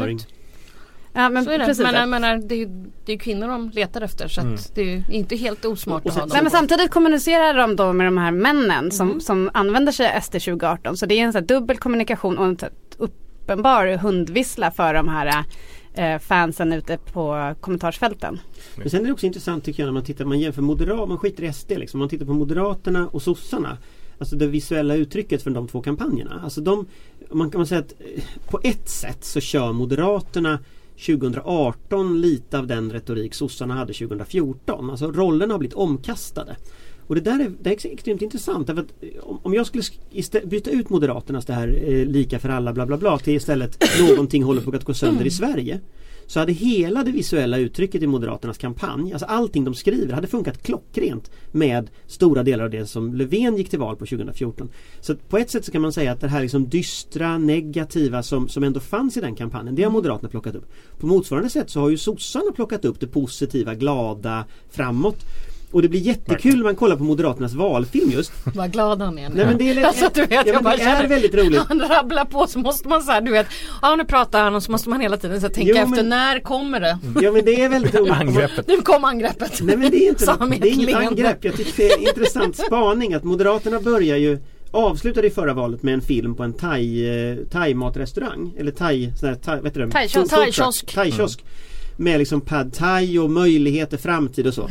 Ja, 1.18 1.30
men 1.30 1.46
så 1.46 1.52
är 1.52 1.60
det. 1.60 1.66
Precis. 1.66 1.92
Men 1.92 2.10
menar, 2.10 2.38
det 2.38 2.56
är 2.56 2.60
ju 2.60 2.70
det 3.06 3.14
är 3.14 3.18
kvinnor 3.18 3.48
de 3.48 3.70
letar 3.70 4.02
efter 4.02 4.28
så 4.28 4.42
mm. 4.42 4.58
det 4.76 4.94
är 4.94 5.12
inte 5.12 5.36
helt 5.36 5.66
osmart 5.66 6.06
att 6.06 6.14
ha 6.14 6.20
dem. 6.22 6.30
Nej, 6.34 6.42
men 6.42 6.52
samtidigt 6.52 6.92
kommunicerar 6.92 7.54
de 7.54 7.76
då 7.76 7.94
med 7.94 8.08
de 8.08 8.18
här 8.18 8.32
männen 8.32 8.92
som, 8.92 9.08
mm. 9.08 9.22
som 9.22 9.50
använder 9.54 9.92
sig 9.92 10.16
av 10.16 10.22
SD 10.22 10.32
2018. 10.32 10.98
Så 10.98 11.06
det 11.06 11.20
är 11.20 11.24
en 11.24 11.34
så 11.34 11.40
dubbel 11.40 11.78
kommunikation 11.78 12.38
och 12.38 12.46
en 12.46 12.58
uppenbar 12.98 13.98
hundvissla 13.98 14.72
för 14.72 14.94
de 14.94 15.10
här 15.10 15.44
eh, 15.96 16.20
fansen 16.20 16.74
ute 16.74 16.98
på 16.98 17.56
kommentarsfälten. 17.60 18.40
Men 18.76 18.90
sen 18.90 19.02
är 19.02 19.06
det 19.06 19.14
också 19.14 19.26
intressant 19.26 19.64
tycker 19.64 19.84
jag 19.84 19.88
när 19.88 19.94
man 19.94 20.04
tittar, 20.04 20.26
man 20.26 20.40
jämför 20.40 20.62
moderaterna, 20.62 21.06
man 21.06 21.18
skiter 21.18 21.44
i 21.44 21.54
SD 21.54 21.72
liksom, 21.72 22.00
man 22.00 22.10
tittar 22.10 22.26
på 22.26 22.34
Moderaterna 22.34 23.08
och 23.08 23.22
sossarna. 23.22 23.78
Alltså 24.18 24.36
det 24.36 24.48
visuella 24.48 24.96
uttrycket 24.96 25.42
för 25.42 25.52
de 25.52 25.68
två 25.68 25.82
kampanjerna. 25.82 26.42
Alltså 26.44 26.62
de, 26.62 26.86
man 27.32 27.52
kan 27.52 27.68
säga 27.68 27.80
att 27.82 27.94
eh, 28.00 28.24
på 28.50 28.60
ett 28.64 28.90
sätt 28.90 29.24
så 29.24 29.40
kör 29.40 29.74
Moderaterna 29.74 30.60
2018 31.06 32.22
lite 32.22 32.60
av 32.60 32.68
den 32.68 32.92
retorik 32.92 33.34
sossarna 33.34 33.74
hade 33.74 33.94
2014. 33.94 34.90
Alltså 34.90 35.12
rollerna 35.12 35.54
har 35.54 35.60
blivit 35.60 35.76
omkastade. 35.76 36.56
Och 37.08 37.16
det 37.16 37.22
där 37.22 37.40
är, 37.40 37.52
det 37.62 37.70
är 37.70 37.92
extremt 37.92 38.22
intressant. 38.22 38.68
Därför 38.68 38.82
att 38.82 38.94
eh, 39.02 39.10
om, 39.24 39.40
om 39.44 39.54
jag 39.54 39.66
skulle 39.66 39.84
byta 40.46 40.70
ut 40.70 40.90
Moderaternas 40.90 41.46
det 41.46 41.54
här 41.54 41.68
eh, 41.68 42.06
lika 42.06 42.40
för 42.40 42.50
alla 42.50 42.74
bla 42.74 42.86
bla 42.86 42.98
bla 42.98 43.20
till 43.20 43.36
istället 43.36 43.84
någonting 44.10 44.44
håller 44.44 44.62
på 44.62 44.76
att 44.76 44.84
gå 44.84 44.94
sönder 44.94 45.26
i 45.26 45.32
Sverige. 45.32 45.80
Så 46.28 46.40
hade 46.40 46.52
hela 46.52 47.04
det 47.04 47.12
visuella 47.12 47.58
uttrycket 47.58 48.02
i 48.02 48.08
Moderaternas 48.08 48.58
kampanj, 48.58 49.14
alltså 49.14 49.26
allting 49.26 49.64
de 49.64 49.74
skriver, 49.74 50.14
hade 50.14 50.28
funkat 50.28 50.64
klockrent 50.64 51.32
med 51.52 51.90
stora 52.08 52.44
delar 52.44 52.64
av 52.64 52.70
det 52.70 52.86
som 52.86 53.14
Löfven 53.14 53.58
gick 53.58 53.70
till 53.70 53.80
val 53.80 53.96
på 53.96 54.06
2014. 54.06 54.70
Så 55.02 55.16
på 55.16 55.38
ett 55.38 55.50
sätt 55.50 55.66
så 55.66 55.72
kan 55.72 55.82
man 55.82 55.94
säga 55.94 56.12
att 56.12 56.22
det 56.22 56.28
här 56.28 56.42
liksom 56.42 56.70
dystra, 56.70 57.38
negativa 57.38 58.24
som, 58.24 58.50
som 58.50 58.64
ändå 58.64 58.80
fanns 58.80 59.18
i 59.18 59.22
den 59.22 59.36
kampanjen, 59.36 59.76
det 59.76 59.84
har 59.84 59.92
Moderaterna 59.92 60.30
plockat 60.30 60.56
upp. 60.56 60.72
På 61.00 61.08
motsvarande 61.08 61.50
sätt 61.50 61.70
så 61.70 61.80
har 61.80 61.90
ju 61.90 61.98
sossarna 61.98 62.52
plockat 62.52 62.86
upp 62.86 63.00
det 63.00 63.08
positiva, 63.08 63.76
glada, 63.76 64.46
framåt. 64.70 65.26
Och 65.76 65.82
det 65.82 65.90
blir 65.90 66.00
jättekul 66.00 66.56
när 66.58 66.64
man 66.64 66.76
kollar 66.76 66.96
på 66.96 67.04
Moderaternas 67.04 67.54
valfilm 67.54 68.12
just. 68.12 68.32
Vad 68.56 68.72
glad 68.72 69.02
han 69.02 69.20
är 69.20 69.30
nu. 69.30 69.36
Nej, 69.36 69.46
men 69.46 69.58
det 69.58 69.70
är 69.70 69.84
alltså, 69.86 70.10
du 70.14 70.22
vet, 70.22 70.32
Ja, 70.32 70.54
jag 70.54 70.64
bara 70.64 70.76
det 70.76 70.82
är 70.82 70.96
känner, 70.96 71.08
väldigt 71.08 71.36
roligt. 71.36 71.62
Han 71.68 71.80
rabblar 71.80 72.26
på 72.26 72.48
så 72.48 72.60
måste 72.60 72.88
man 72.88 73.02
så 73.02 73.12
här, 73.12 73.22
du 73.22 73.32
vet, 73.32 73.48
ja 73.82 73.96
nu 73.96 74.06
pratar 74.06 74.44
han 74.44 74.56
och 74.56 74.64
så 74.64 74.72
måste 74.72 74.90
man 74.90 75.02
hela 75.02 75.18
tiden 75.18 75.42
så 75.42 75.48
här, 75.48 75.54
tänka 75.54 75.72
Jo, 75.72 75.78
efter, 75.78 75.96
men- 75.96 76.10
när 76.10 76.40
kommer 76.40 76.80
det? 76.80 76.98
Ja 77.22 77.32
men 77.32 77.46
det 77.46 77.62
är 77.62 77.70
väldigt 77.70 77.96
roligt. 77.96 78.14
Angreppet. 78.14 78.68
Nu 78.68 78.82
kom 78.82 79.04
angreppet. 79.06 79.60
Nej 79.62 79.78
men 79.78 79.92
det 79.92 79.98
är 79.98 80.10
inte 80.10 80.26
något, 80.26 80.62
det 80.62 80.70
är 80.70 80.74
inget 80.74 80.96
angrepp. 80.96 81.46
Jag 81.46 81.56
tycker 81.58 81.74
det 81.78 81.92
är 81.92 81.98
en 81.98 82.08
intressant 82.08 82.58
spaning 82.58 83.14
att 83.14 83.24
Moderaterna 83.24 83.80
börjar 83.80 84.18
ju 84.18 84.40
avslutade 84.72 85.28
i 85.28 85.30
förra 85.30 85.54
valet 85.54 85.84
med 85.84 85.94
en 85.94 86.02
film 86.02 86.36
på 86.36 86.44
en 86.44 86.54
thai, 86.54 87.10
eh, 87.32 87.36
thai-matrestaurang. 87.52 88.54
Eller 88.58 88.72
thai, 88.72 89.12
sån 89.20 89.30
här, 89.30 89.36
thai, 89.36 89.62
vet 89.62 89.74
du 89.74 89.80
det? 89.86 89.92
Thai-kiosk. 89.92 90.14
Food- 90.16 90.30
food 90.30 90.54
truck. 90.54 90.56
Thai-kiosk. 90.56 90.96
Thai-kiosk. 90.96 91.40
Med 91.98 92.20
liksom 92.20 92.42
pad 92.42 92.74
thai 92.74 93.20
och 93.20 93.30
möjligheter, 93.32 93.98
framtid 93.98 94.48
och 94.48 94.54
så. 94.54 94.70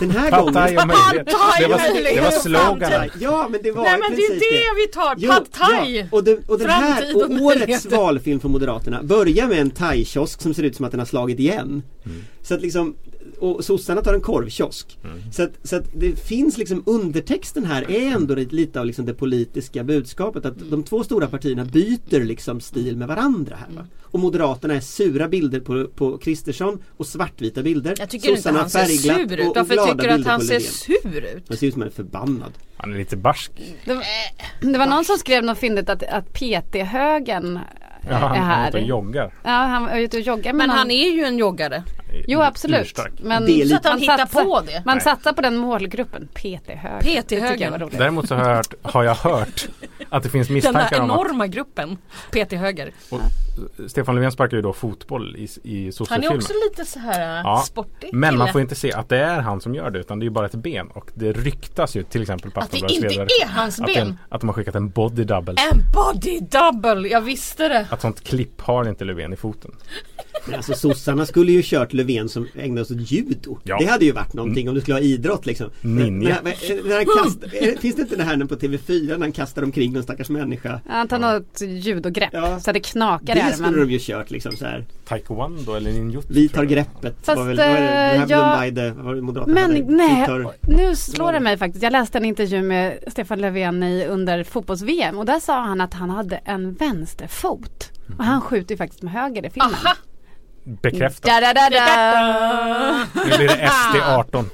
Den 0.00 0.10
här 0.10 0.30
Pad 0.30 0.40
gången... 0.40 0.54
thai 0.54 0.76
och 0.76 0.86
möjlighet. 0.86 1.26
thai 1.26 1.62
Det 1.62 1.68
var, 1.68 2.24
det 2.32 2.32
sloganen. 2.40 2.78
framtid. 2.90 3.22
Ja 3.22 3.48
men 3.50 3.60
det 3.62 3.70
var 3.72 3.82
Nej 3.82 3.98
men 4.00 4.16
det 4.16 4.22
är 4.22 4.30
det 4.40 4.80
vi 4.80 4.86
tar, 4.92 5.14
Jo, 5.18 5.30
pad 5.32 5.50
thai! 5.52 5.96
Ja, 5.98 6.06
och, 6.10 6.24
den, 6.24 6.38
och 6.46 6.58
den 6.58 6.70
här 6.70 7.14
och 7.16 7.20
årets 7.22 7.42
möjligheter. 7.42 7.90
valfilm 7.96 8.40
för 8.40 8.48
Moderaterna 8.48 9.02
börjar 9.02 9.46
med 9.46 9.58
en 9.60 9.70
thai-kiosk 9.70 10.42
som 10.42 10.54
ser 10.54 10.62
ut 10.62 10.76
som 10.76 10.84
att 10.84 10.90
den 10.90 11.00
har 11.00 11.06
slagit 11.06 11.38
igen. 11.38 11.82
Så 12.42 12.54
att 12.54 12.60
liksom 12.62 12.96
och 13.40 13.64
sossarna 13.64 14.02
tar 14.02 14.14
en 14.14 14.20
korvkiosk. 14.20 14.98
Så, 15.32 15.42
att, 15.42 15.50
så 15.62 15.76
att 15.76 15.84
det 15.94 16.16
finns 16.26 16.58
liksom 16.58 16.82
undertexten 16.86 17.64
här 17.64 17.90
är 17.90 18.10
ändå 18.16 18.34
lite- 18.34 18.80
av 18.80 18.86
liksom 18.86 19.06
det 19.06 19.14
politiska 19.14 19.84
budskapet 19.84 20.44
att 20.46 20.70
de 20.70 20.82
två 20.82 21.04
stora 21.04 21.26
partierna 21.26 21.64
byter 21.64 22.24
liksom 22.24 22.60
stil 22.60 22.96
med 22.96 23.08
varandra 23.08 23.56
här. 23.56 23.76
Va? 23.76 23.86
Och 24.02 24.18
Moderaterna 24.20 24.74
är 24.74 24.80
sura 24.80 25.28
bilder 25.28 25.60
på, 25.60 25.86
på 25.86 26.18
Kristersson 26.18 26.78
och 26.96 27.06
svartvita 27.06 27.62
bilder. 27.62 27.94
Jag 27.98 28.10
tycker 28.10 28.28
inte 28.28 28.42
Sossarna 28.42 28.58
han 28.60 28.70
ser 28.70 28.84
sur 28.84 29.32
ut. 29.40 29.40
och- 29.40 29.46
och 29.50 29.56
Varför 29.68 29.86
tycker 29.92 30.08
du 30.08 30.14
att 30.14 30.26
han 30.26 30.40
ser 30.40 30.60
sur 30.60 31.24
ut? 31.36 31.44
Han 31.48 31.56
ser 31.56 31.66
ut 31.66 31.72
som 31.72 31.82
han 31.82 31.88
är 31.90 31.94
förbannad. 31.94 32.52
Han 32.76 32.92
är 32.94 32.98
lite 32.98 33.16
barsk. 33.16 33.52
Det 33.84 33.94
var, 33.94 34.04
det 34.72 34.78
var 34.78 34.86
någon 34.86 35.04
som 35.04 35.18
skrev 35.18 35.44
något 35.44 35.58
fyndigt 35.58 35.88
att, 35.88 36.02
att 36.02 36.32
PT-högen 36.32 37.58
Ja, 38.08 38.14
han 38.16 38.32
är 38.32 38.36
är 38.36 38.40
här. 38.44 38.68
ute 38.68 38.78
och 38.78 38.84
joggar. 38.84 39.34
Ja, 39.44 39.50
han 39.50 39.82
var 39.84 39.96
ute 39.98 40.16
och 40.16 40.22
joggade 40.22 40.44
med 40.52 40.54
Men 40.56 40.68
någon- 40.68 40.78
han 40.78 40.90
är 40.90 41.10
ju 41.10 41.24
en 41.24 41.38
joggare. 41.38 41.82
Jo 42.28 42.40
absolut. 42.40 42.80
Urstark. 42.80 43.12
Men 43.22 43.44
Det 43.46 43.52
är 43.52 43.54
lite- 43.56 43.68
Så 43.68 43.76
att 43.76 43.84
han 43.84 43.92
man 43.92 44.00
hittar 44.00 44.16
satsar- 44.18 44.44
på 44.44 44.60
det. 44.60 44.82
Man 44.86 44.96
Nej. 44.96 45.04
satsar 45.04 45.32
på 45.32 45.42
den 45.42 45.56
målgruppen. 45.56 46.28
Var 46.34 47.78
roligt. 47.78 47.98
Däremot 47.98 48.28
så 48.28 48.34
har 48.34 48.48
jag, 48.48 48.56
hört, 48.56 48.74
har 48.82 49.04
jag 49.04 49.14
hört 49.14 49.68
att 50.08 50.22
det 50.22 50.28
finns 50.28 50.46
Den 50.48 50.54
misstankar 50.54 50.90
där 50.90 51.00
om 51.00 51.10
att 51.10 51.20
enorma 51.20 51.46
gruppen. 51.46 51.98
PT 52.30 52.52
Höger. 52.56 52.92
och 53.10 53.20
Stefan 53.90 54.14
Löfven 54.14 54.32
sparkar 54.32 54.56
ju 54.56 54.62
då 54.62 54.72
fotboll 54.72 55.36
i, 55.36 55.42
i 55.42 55.78
Han 55.78 55.86
är 55.88 55.90
sossefilmen. 55.92 56.36
också 56.38 56.52
lite 56.70 56.84
så 56.90 56.98
här 56.98 57.36
äh, 57.36 57.42
Ja, 57.44 57.62
sportig 57.66 58.10
Men 58.12 58.38
man 58.38 58.52
får 58.52 58.60
inte 58.60 58.74
se 58.74 58.92
att 58.92 59.08
det 59.08 59.18
är 59.18 59.40
han 59.40 59.60
som 59.60 59.74
gör 59.74 59.90
det 59.90 59.98
utan 59.98 60.18
det 60.18 60.22
är 60.22 60.24
ju 60.24 60.30
bara 60.30 60.46
ett 60.46 60.54
ben 60.54 60.86
och 60.88 61.10
det 61.14 61.32
ryktas 61.32 61.96
ju 61.96 62.02
till 62.02 62.22
exempel 62.22 62.50
på 62.50 62.60
Att 62.60 62.70
det 62.70 62.78
inte 62.78 62.94
ledare 63.08 63.28
är 63.42 63.46
hans 63.48 63.80
att, 63.80 63.86
ben. 63.86 64.06
en, 64.08 64.18
att 64.28 64.40
de 64.40 64.48
har 64.48 64.54
skickat 64.54 64.74
en 64.74 64.88
body 64.90 65.24
double. 65.24 65.54
En 65.72 65.80
body 65.94 66.40
double, 66.40 67.08
jag 67.08 67.20
visste 67.20 67.68
det. 67.68 67.86
Att 67.90 68.00
sånt 68.00 68.24
klipp 68.24 68.60
har 68.60 68.88
inte 68.88 69.04
Löfven 69.04 69.32
i 69.32 69.36
foten. 69.36 69.70
Men 70.46 70.54
alltså 70.54 70.72
sossarna 70.74 71.26
skulle 71.26 71.52
ju 71.52 71.62
kört 71.64 71.92
Löfven 71.92 72.28
som 72.28 72.48
ägnade 72.58 72.84
sig 72.86 72.96
åt 72.96 73.10
judo. 73.12 73.58
Ja. 73.62 73.76
Det 73.80 73.86
hade 73.86 74.04
ju 74.04 74.12
varit 74.12 74.32
någonting 74.34 74.68
om 74.68 74.74
du 74.74 74.80
skulle 74.80 74.94
ha 74.94 75.00
idrott 75.00 75.46
liksom. 75.46 75.70
Ninja. 75.80 76.36
Men, 76.42 76.54
men, 76.68 76.78
när 76.88 76.96
han 76.96 77.24
kast, 77.24 77.42
eh, 77.54 77.78
finns 77.80 77.96
det 77.96 78.02
inte 78.02 78.16
det 78.16 78.22
här 78.24 78.36
nu 78.36 78.46
på 78.46 78.56
TV4 78.56 79.06
när 79.08 79.18
han 79.18 79.32
kastar 79.32 79.62
omkring 79.62 79.92
någon 79.92 80.02
stackars 80.02 80.30
människa? 80.30 80.80
Han 80.88 81.08
tar 81.08 81.18
något 81.18 81.60
judogrepp 81.60 82.30
Ja. 82.32 82.60
så 82.60 82.72
det 82.72 82.80
knakar 82.80 83.36
i 83.36 83.40
Det 83.40 83.52
skulle 83.52 83.68
armen. 83.68 83.80
de 83.88 83.92
ju 83.92 83.98
kört 84.00 84.30
liksom 84.30 84.52
så 84.56 84.64
här. 84.64 84.84
Taekwondo 85.08 85.74
eller 85.74 85.92
ninjutsu. 85.92 86.28
Vi 86.34 86.48
tar 86.48 86.64
greppet. 86.64 87.16
Fast, 87.22 87.38
var 87.38 87.44
väl, 87.46 87.56
vad 87.56 87.66
är 87.66 87.80
det, 87.80 88.20
eh, 88.20 88.26
Blomberg, 88.26 88.92
vad 88.96 89.34
var 89.34 89.46
det 89.46 89.52
Men 89.52 89.96
nej, 89.96 90.26
tar- 90.26 90.52
nu 90.62 90.96
slår 90.96 91.32
det 91.32 91.40
mig 91.40 91.58
faktiskt. 91.58 91.82
Jag 91.82 91.92
läste 91.92 92.18
en 92.18 92.24
intervju 92.24 92.62
med 92.62 92.98
Stefan 93.08 93.40
Löfven 93.40 93.82
i, 93.82 94.06
under 94.06 94.44
fotbolls-VM 94.44 95.18
och 95.18 95.26
där 95.26 95.40
sa 95.40 95.60
han 95.62 95.80
att 95.80 95.94
han 95.94 96.10
hade 96.10 96.36
en 96.36 96.72
vänsterfot. 96.74 97.90
Och 98.18 98.24
han 98.24 98.40
skjuter 98.40 98.74
ju 98.74 98.76
faktiskt 98.78 99.02
med 99.02 99.12
höger 99.12 99.46
i 99.46 99.50
filmen. 99.50 99.74
Aha! 99.84 99.94
Bekräftat. 100.64 101.22
Da, 101.30 101.40
da, 101.40 101.52
da, 101.54 101.70
da. 101.70 103.06
Nu 103.24 103.36
blir 103.36 103.48
det 103.48 103.70
SD 103.70 103.96
18. 104.06 104.50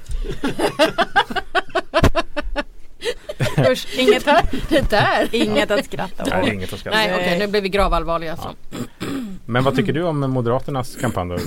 Usch, 3.71 3.87
inget, 3.99 4.25
Det 4.69 4.89
där! 4.89 5.29
inget 5.35 5.71
att 5.71 5.85
skratta 5.85 6.23
Nej, 6.29 6.41
åt. 6.41 6.47
inget 6.47 6.73
att 6.73 6.79
skratta. 6.79 6.97
Nej 6.97 7.13
okej, 7.15 7.39
nu 7.39 7.47
blir 7.47 7.61
vi 7.61 7.69
gravallvarliga 7.69 8.31
alltså. 8.31 8.55
Men 9.45 9.63
vad 9.63 9.75
tycker 9.75 9.93
du 9.93 10.03
om 10.03 10.19
Moderaternas 10.19 10.95
kampanj 10.95 11.29
då? 11.29 11.37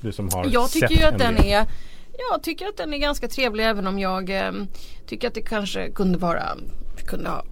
Du 0.00 0.12
som 0.12 0.28
har 0.32 0.46
Jag 0.52 0.70
tycker 0.70 0.88
sett 0.88 1.00
ju 1.00 1.04
att 1.04 1.12
en 1.12 1.18
den 1.18 1.34
del. 1.34 1.46
är 1.46 1.66
Jag 2.32 2.42
tycker 2.42 2.66
att 2.66 2.76
den 2.76 2.94
är 2.94 2.98
ganska 2.98 3.28
trevlig 3.28 3.66
även 3.68 3.86
om 3.86 3.98
jag 3.98 4.30
eh, 4.30 4.52
tycker 5.06 5.28
att 5.28 5.34
det 5.34 5.42
kanske 5.42 5.90
kunde 5.90 6.18
vara 6.18 6.42
kunde 7.06 7.28
ha 7.30 7.44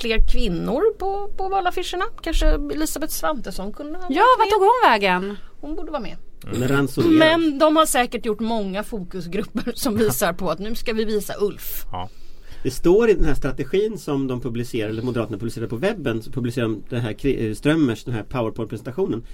fler 0.00 0.28
kvinnor 0.32 0.98
på, 0.98 1.28
på 1.36 1.48
valaffischerna. 1.48 2.04
Kanske 2.22 2.46
Elisabeth 2.48 3.12
Svantesson 3.12 3.72
kunde 3.72 3.98
ha 3.98 4.06
Ja, 4.10 4.22
vad 4.38 4.46
med. 4.46 4.50
tog 4.52 4.60
hon 4.60 4.90
vägen? 4.90 5.36
Hon 5.60 5.74
borde 5.76 5.90
vara 5.90 6.02
med. 6.02 6.16
Ransonerar. 6.70 7.18
Men 7.38 7.58
de 7.58 7.76
har 7.76 7.86
säkert 7.86 8.26
gjort 8.26 8.40
många 8.40 8.82
fokusgrupper 8.82 9.72
som 9.74 9.96
visar 9.96 10.32
på 10.32 10.50
att 10.50 10.58
nu 10.58 10.74
ska 10.74 10.92
vi 10.92 11.04
visa 11.04 11.34
Ulf. 11.40 11.84
Ja. 11.92 12.08
Det 12.62 12.70
står 12.70 13.10
i 13.10 13.14
den 13.14 13.24
här 13.24 13.34
strategin 13.34 13.98
som 13.98 14.26
de 14.26 14.40
publicerar, 14.40 14.88
eller 14.88 15.02
Moderaterna 15.02 15.38
publicerar 15.38 15.66
på 15.66 15.76
webben, 15.76 16.22
så 16.22 16.30
publicerar 16.30 16.64
de 16.68 16.82
den 16.88 17.00
här 17.00 17.26
eh, 17.26 17.54
Strömmers, 17.54 18.04
den 18.04 18.14
här 18.14 18.22
powerpoint-presentationen. 18.22 19.24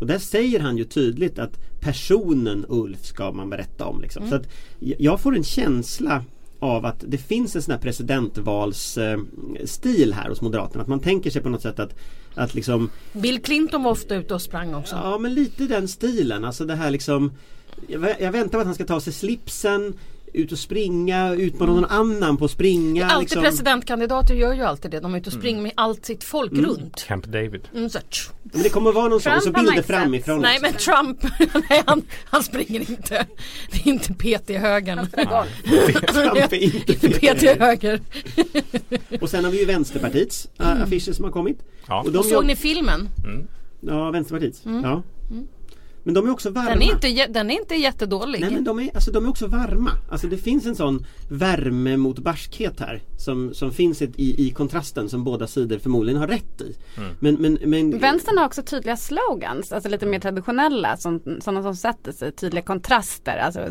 Och 0.00 0.06
där 0.06 0.18
säger 0.18 0.60
han 0.60 0.76
ju 0.78 0.84
tydligt 0.84 1.38
att 1.38 1.80
personen 1.80 2.64
Ulf 2.68 3.04
ska 3.04 3.32
man 3.32 3.50
berätta 3.50 3.86
om. 3.86 4.00
Liksom. 4.00 4.28
Så 4.28 4.34
att 4.34 4.48
jag 4.78 5.20
får 5.20 5.36
en 5.36 5.44
känsla 5.44 6.24
av 6.60 6.86
att 6.86 7.04
det 7.06 7.18
finns 7.18 7.56
en 7.56 7.62
sån 7.62 7.72
här 7.72 7.78
presidentvalsstil 7.80 10.12
här 10.14 10.28
hos 10.28 10.40
Moderaterna. 10.40 10.82
Att 10.82 10.88
man 10.88 11.00
tänker 11.00 11.30
sig 11.30 11.42
på 11.42 11.48
något 11.48 11.62
sätt 11.62 11.78
att, 11.78 11.94
att 12.34 12.54
liksom 12.54 12.90
Bill 13.12 13.42
Clinton 13.42 13.82
var 13.82 13.90
ofta 13.90 14.14
ute 14.14 14.34
och 14.34 14.42
sprang 14.42 14.74
också. 14.74 14.96
Ja 14.96 15.18
men 15.18 15.34
lite 15.34 15.66
den 15.66 15.88
stilen. 15.88 16.44
Alltså 16.44 16.64
det 16.64 16.74
här 16.74 16.90
liksom 16.90 17.32
Jag, 17.88 18.00
vä- 18.00 18.16
jag 18.20 18.32
väntar 18.32 18.50
på 18.52 18.58
att 18.58 18.66
han 18.66 18.74
ska 18.74 18.84
ta 18.84 18.94
av 18.94 19.00
sig 19.00 19.12
slipsen 19.12 19.94
ut 20.32 20.52
och 20.52 20.58
springa, 20.58 21.34
utmana 21.34 21.72
någon 21.72 21.84
annan 21.84 22.36
på 22.36 22.44
att 22.44 22.50
springa. 22.50 23.06
Alltid 23.06 23.20
liksom. 23.20 23.42
presidentkandidater 23.42 24.34
gör 24.34 24.54
ju 24.54 24.62
alltid 24.62 24.90
det. 24.90 25.00
De 25.00 25.14
är 25.14 25.18
ute 25.18 25.30
och 25.30 25.34
springer 25.34 25.62
med 25.62 25.72
allt 25.74 26.06
sitt 26.06 26.24
folk 26.24 26.52
runt. 26.52 27.04
Camp 27.08 27.26
David. 27.26 27.68
Mm, 27.74 27.90
så. 27.90 27.98
Men 28.42 28.62
det 28.62 28.68
kommer 28.68 28.92
vara 28.92 29.08
någon 29.08 29.20
sån, 29.20 29.32
och 29.32 29.42
så 29.42 29.52
Trump 29.52 29.66
bilder 29.68 29.82
framifrån. 29.82 30.40
Nej 30.40 30.58
men 30.62 30.72
Trump, 30.72 31.22
nej, 31.70 31.82
han, 31.86 32.02
han 32.24 32.42
springer 32.42 32.80
inte. 32.90 33.26
Det 33.70 33.78
är 33.78 33.88
inte 33.88 34.14
PT-högern. 34.14 35.06
Trump 36.12 36.52
är 36.52 36.62
inte 36.62 37.08
PT-höger. 37.10 38.00
Och 39.20 39.30
sen 39.30 39.44
har 39.44 39.50
vi 39.50 39.58
ju 39.58 39.64
Vänsterpartiets 39.64 40.48
äh, 40.58 40.82
affischer 40.82 41.12
som 41.12 41.24
har 41.24 41.32
kommit. 41.32 41.58
Ja. 41.86 42.02
Och 42.06 42.12
de 42.12 42.18
Och 42.18 42.24
såg 42.24 42.32
jobb- 42.32 42.46
ni 42.46 42.56
filmen? 42.56 43.08
Ja, 43.80 44.10
Vänsterpartiets. 44.10 44.62
Ja. 44.64 45.02
Men 46.08 46.14
de 46.14 46.26
är 46.26 46.30
också 46.30 46.50
varma. 46.50 46.70
Den 46.70 46.82
är 46.82 46.92
inte, 46.92 47.26
den 47.26 47.50
är 47.50 47.54
inte 47.54 47.74
jättedålig. 47.74 48.40
Nej 48.40 48.50
men 48.50 48.64
de 48.64 48.78
är, 48.78 48.90
alltså, 48.94 49.10
de 49.10 49.24
är 49.24 49.28
också 49.30 49.46
varma. 49.46 49.90
Alltså 50.10 50.26
det 50.26 50.36
finns 50.36 50.66
en 50.66 50.76
sån 50.76 51.06
värme 51.28 51.96
mot 51.96 52.18
barskhet 52.18 52.80
här 52.80 53.02
som, 53.18 53.54
som 53.54 53.72
finns 53.72 54.02
i, 54.02 54.08
i 54.16 54.50
kontrasten 54.50 55.08
som 55.08 55.24
båda 55.24 55.46
sidor 55.46 55.78
förmodligen 55.78 56.20
har 56.20 56.26
rätt 56.26 56.60
i. 56.60 56.76
Men, 57.20 57.34
men, 57.34 57.58
men 57.64 57.98
Vänstern 57.98 58.38
har 58.38 58.44
också 58.46 58.62
tydliga 58.62 58.96
slogans, 58.96 59.72
alltså 59.72 59.88
lite 59.88 60.06
mer 60.06 60.18
traditionella, 60.20 60.96
som, 60.96 61.20
sådana 61.40 61.62
som 61.62 61.76
sätter 61.76 62.12
sig, 62.12 62.32
tydliga 62.32 62.62
kontraster. 62.64 63.36
Alltså, 63.38 63.60
eh, 63.60 63.68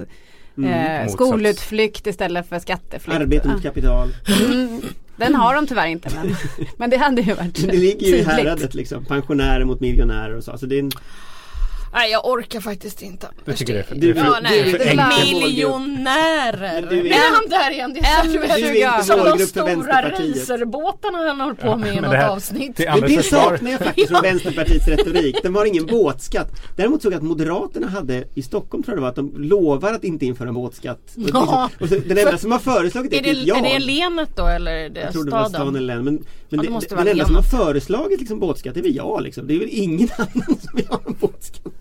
Motsats. 0.56 1.14
skolutflykt 1.14 2.08
istället 2.08 2.50
för 2.50 2.60
skatteflykt. 2.60 3.20
arbete 3.22 3.48
mot 3.48 3.58
Ah. 3.58 3.62
kapital. 3.62 4.10
Mm, 4.46 4.82
den 5.18 5.36
har 5.36 5.56
de 5.56 5.68
tyvärr 5.68 5.88
inte 5.88 6.10
men, 6.16 6.36
men 6.78 6.90
det 6.90 6.98
hade 6.98 7.22
ju 7.22 7.34
varit 7.34 7.60
Men 7.60 7.70
det 7.70 7.78
ligger 7.78 8.08
ju 8.08 8.08
i 8.08 8.12
tydligt. 8.12 8.28
häradet 8.28 8.74
liksom. 8.76 9.06
Pensionärer 9.06 9.66
mot 9.66 9.80
miljonärer 9.80 10.38
och 10.38 10.44
så. 10.44 10.52
Alltså 10.52 10.66
det 10.66 10.76
är 10.76 10.80
en, 10.80 10.92
Nej 11.94 12.12
jag 12.12 12.26
orkar 12.26 12.60
faktiskt 12.62 13.02
inte. 13.02 13.28
Jag 13.46 13.58
tycker 13.58 13.74
det 13.74 13.80
är 13.80 13.84
för, 13.84 13.96
Du- 13.96 14.14
det 14.14 14.20
är 14.20 14.24
för, 14.24 14.32
Ja, 14.32 14.40
det 14.42 14.60
är 14.60 14.64
nej. 14.66 14.72
för 14.72 15.38
du-. 15.40 15.48
Miljonärer! 15.48 16.88
Du 16.90 17.00
är- 17.00 17.06
är 17.06 17.34
han 17.34 17.50
där 17.50 17.72
igen. 17.72 17.94
Det 17.94 18.00
är 18.00 18.24
du. 18.24 18.30
Du 18.32 18.80
är 18.82 19.02
Som 19.02 19.38
de 19.38 19.46
stora 19.46 20.10
racerbåtarna 20.10 21.18
han 21.18 21.40
håller 21.42 21.54
på 21.54 21.78
med 21.78 21.90
i 21.90 21.94
men 21.94 22.04
något 22.04 22.12
det 22.12 22.18
här- 22.18 22.30
avsnitt. 22.30 22.78
det 22.78 22.86
är 22.86 23.02
Men 23.02 23.10
det 23.16 23.24
saknar 23.24 23.72
jag 23.72 23.80
faktiskt 23.80 24.08
från 24.10 24.22
Vänsterpartiets 24.22 24.88
retorik. 24.88 25.36
De 25.44 25.56
har 25.56 25.66
ingen 25.66 25.86
båtskatt. 25.86 26.48
Däremot 26.76 27.02
såg 27.02 27.14
jag 27.14 27.18
att 27.18 27.24
Moderaterna 27.24 27.88
hade 27.88 28.24
i 28.36 28.42
Stockholm 28.42 28.84
tror 28.84 28.94
jag 28.94 28.98
det 28.98 29.02
var 29.02 29.10
att 29.10 29.16
de 29.16 29.34
lovar 29.44 29.94
att 29.94 30.04
inte 30.04 30.26
införa 30.26 30.48
en 30.50 30.54
båtskatt. 30.56 31.00
Och 31.16 31.22
det- 31.24 31.30
Ja. 31.34 31.70
och 31.80 31.90
så, 31.90 31.96
den 31.96 32.18
enda 32.18 32.38
som 32.38 32.52
har 32.52 32.60
föreslagit 32.60 33.12
det 33.12 33.18
Är 33.18 33.24
det, 33.24 33.32
jag. 33.32 33.58
är 33.58 33.80
det 33.80 33.86
länet 33.86 34.30
då 34.36 34.48
eller 34.48 34.72
är 34.72 34.90
det 34.90 35.00
Jag 35.02 35.12
tror 35.14 35.24
det 35.26 35.32
var 35.32 35.50
staden? 35.50 35.86
län. 35.88 36.04
Men, 36.04 36.14
men 36.16 36.24
Ja, 36.50 36.58
det 36.62 36.68
det, 36.68 36.90
det, 36.90 36.96
den 36.96 37.08
enda 37.08 37.26
som 37.26 37.36
har 37.36 37.44
föreslagit 37.44 38.20
liksom 38.20 38.40
båtskatt 38.40 38.78
är 38.78 38.82
väl 38.82 38.96
jag 38.96 39.22
liksom. 39.24 39.48
Det 39.48 39.56
är 39.56 39.60
väl 39.60 39.70
ingen 39.72 40.10
annan 40.18 40.58
som 40.62 40.76
vill 40.76 40.88
ha 40.88 41.02
en 41.08 41.16
båtskatt. 41.20 41.74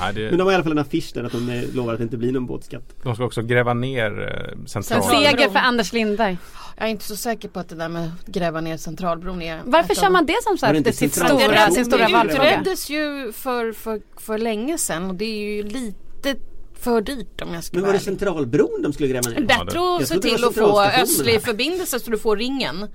Nej, 0.00 0.12
Men 0.14 0.14
det, 0.14 0.30
de 0.36 0.40
har 0.42 0.52
i 0.52 0.54
alla 0.54 0.64
fall 0.64 0.72
en 0.72 0.78
affisch 0.78 1.10
där 1.14 1.24
att 1.24 1.32
de 1.32 1.48
eh, 1.50 1.74
lovar 1.74 1.92
att 1.92 1.98
det 1.98 2.04
inte 2.04 2.16
blir 2.16 2.32
någon 2.32 2.46
båtskatt. 2.46 2.82
de 3.02 3.14
ska 3.14 3.24
också 3.24 3.42
gräva 3.42 3.74
ner 3.74 4.10
eh, 4.22 4.64
central... 4.66 5.02
Central- 5.02 5.22
Seger 5.24 5.48
för 5.50 5.58
Anders 5.58 5.92
Lindberg. 5.92 6.36
Jag 6.76 6.86
är 6.86 6.90
inte 6.90 7.04
så 7.04 7.16
säker 7.16 7.48
på 7.48 7.60
att 7.60 7.68
det 7.68 7.74
där 7.74 7.88
med 7.88 8.04
att 8.04 8.26
gräva 8.26 8.60
ner 8.60 8.76
centralbron 8.76 9.42
är 9.42 9.60
Varför 9.64 9.94
kör 9.94 10.10
man 10.10 10.26
det 10.26 10.36
som 10.42 10.58
så 10.58 10.66
det 10.66 10.70
här, 10.70 10.74
inte 10.76 10.90
det 10.90 10.96
sitt 10.96 11.14
stora, 11.14 11.70
sin 11.70 11.84
stora 11.84 12.06
Det 12.06 12.12
valfråga? 12.12 12.50
utreddes 12.60 12.90
ju 12.90 13.32
för, 13.32 13.72
för, 13.72 14.00
för 14.16 14.38
länge 14.38 14.78
sedan 14.78 15.10
och 15.10 15.14
det 15.14 15.24
är 15.24 15.56
ju 15.56 15.62
lite 15.62 16.34
för 16.78 17.00
dyrt 17.00 17.40
om 17.42 17.54
jag 17.54 17.64
ska 17.64 17.76
Men 17.76 17.86
var 17.86 17.92
det 17.92 17.98
centralbron 17.98 18.82
de 18.82 18.92
skulle 18.92 19.08
gräva 19.08 19.30
ner? 19.30 19.36
det- 19.40 19.46
Bättre 19.46 19.96
att 20.00 20.08
se 20.08 20.14
det 20.14 20.20
till 20.22 20.44
att 20.44 20.54
få 20.54 20.80
östlig 20.82 21.42
förbindelse 21.42 22.00
så 22.00 22.10
du 22.10 22.18
får 22.18 22.36
ringen. 22.36 22.86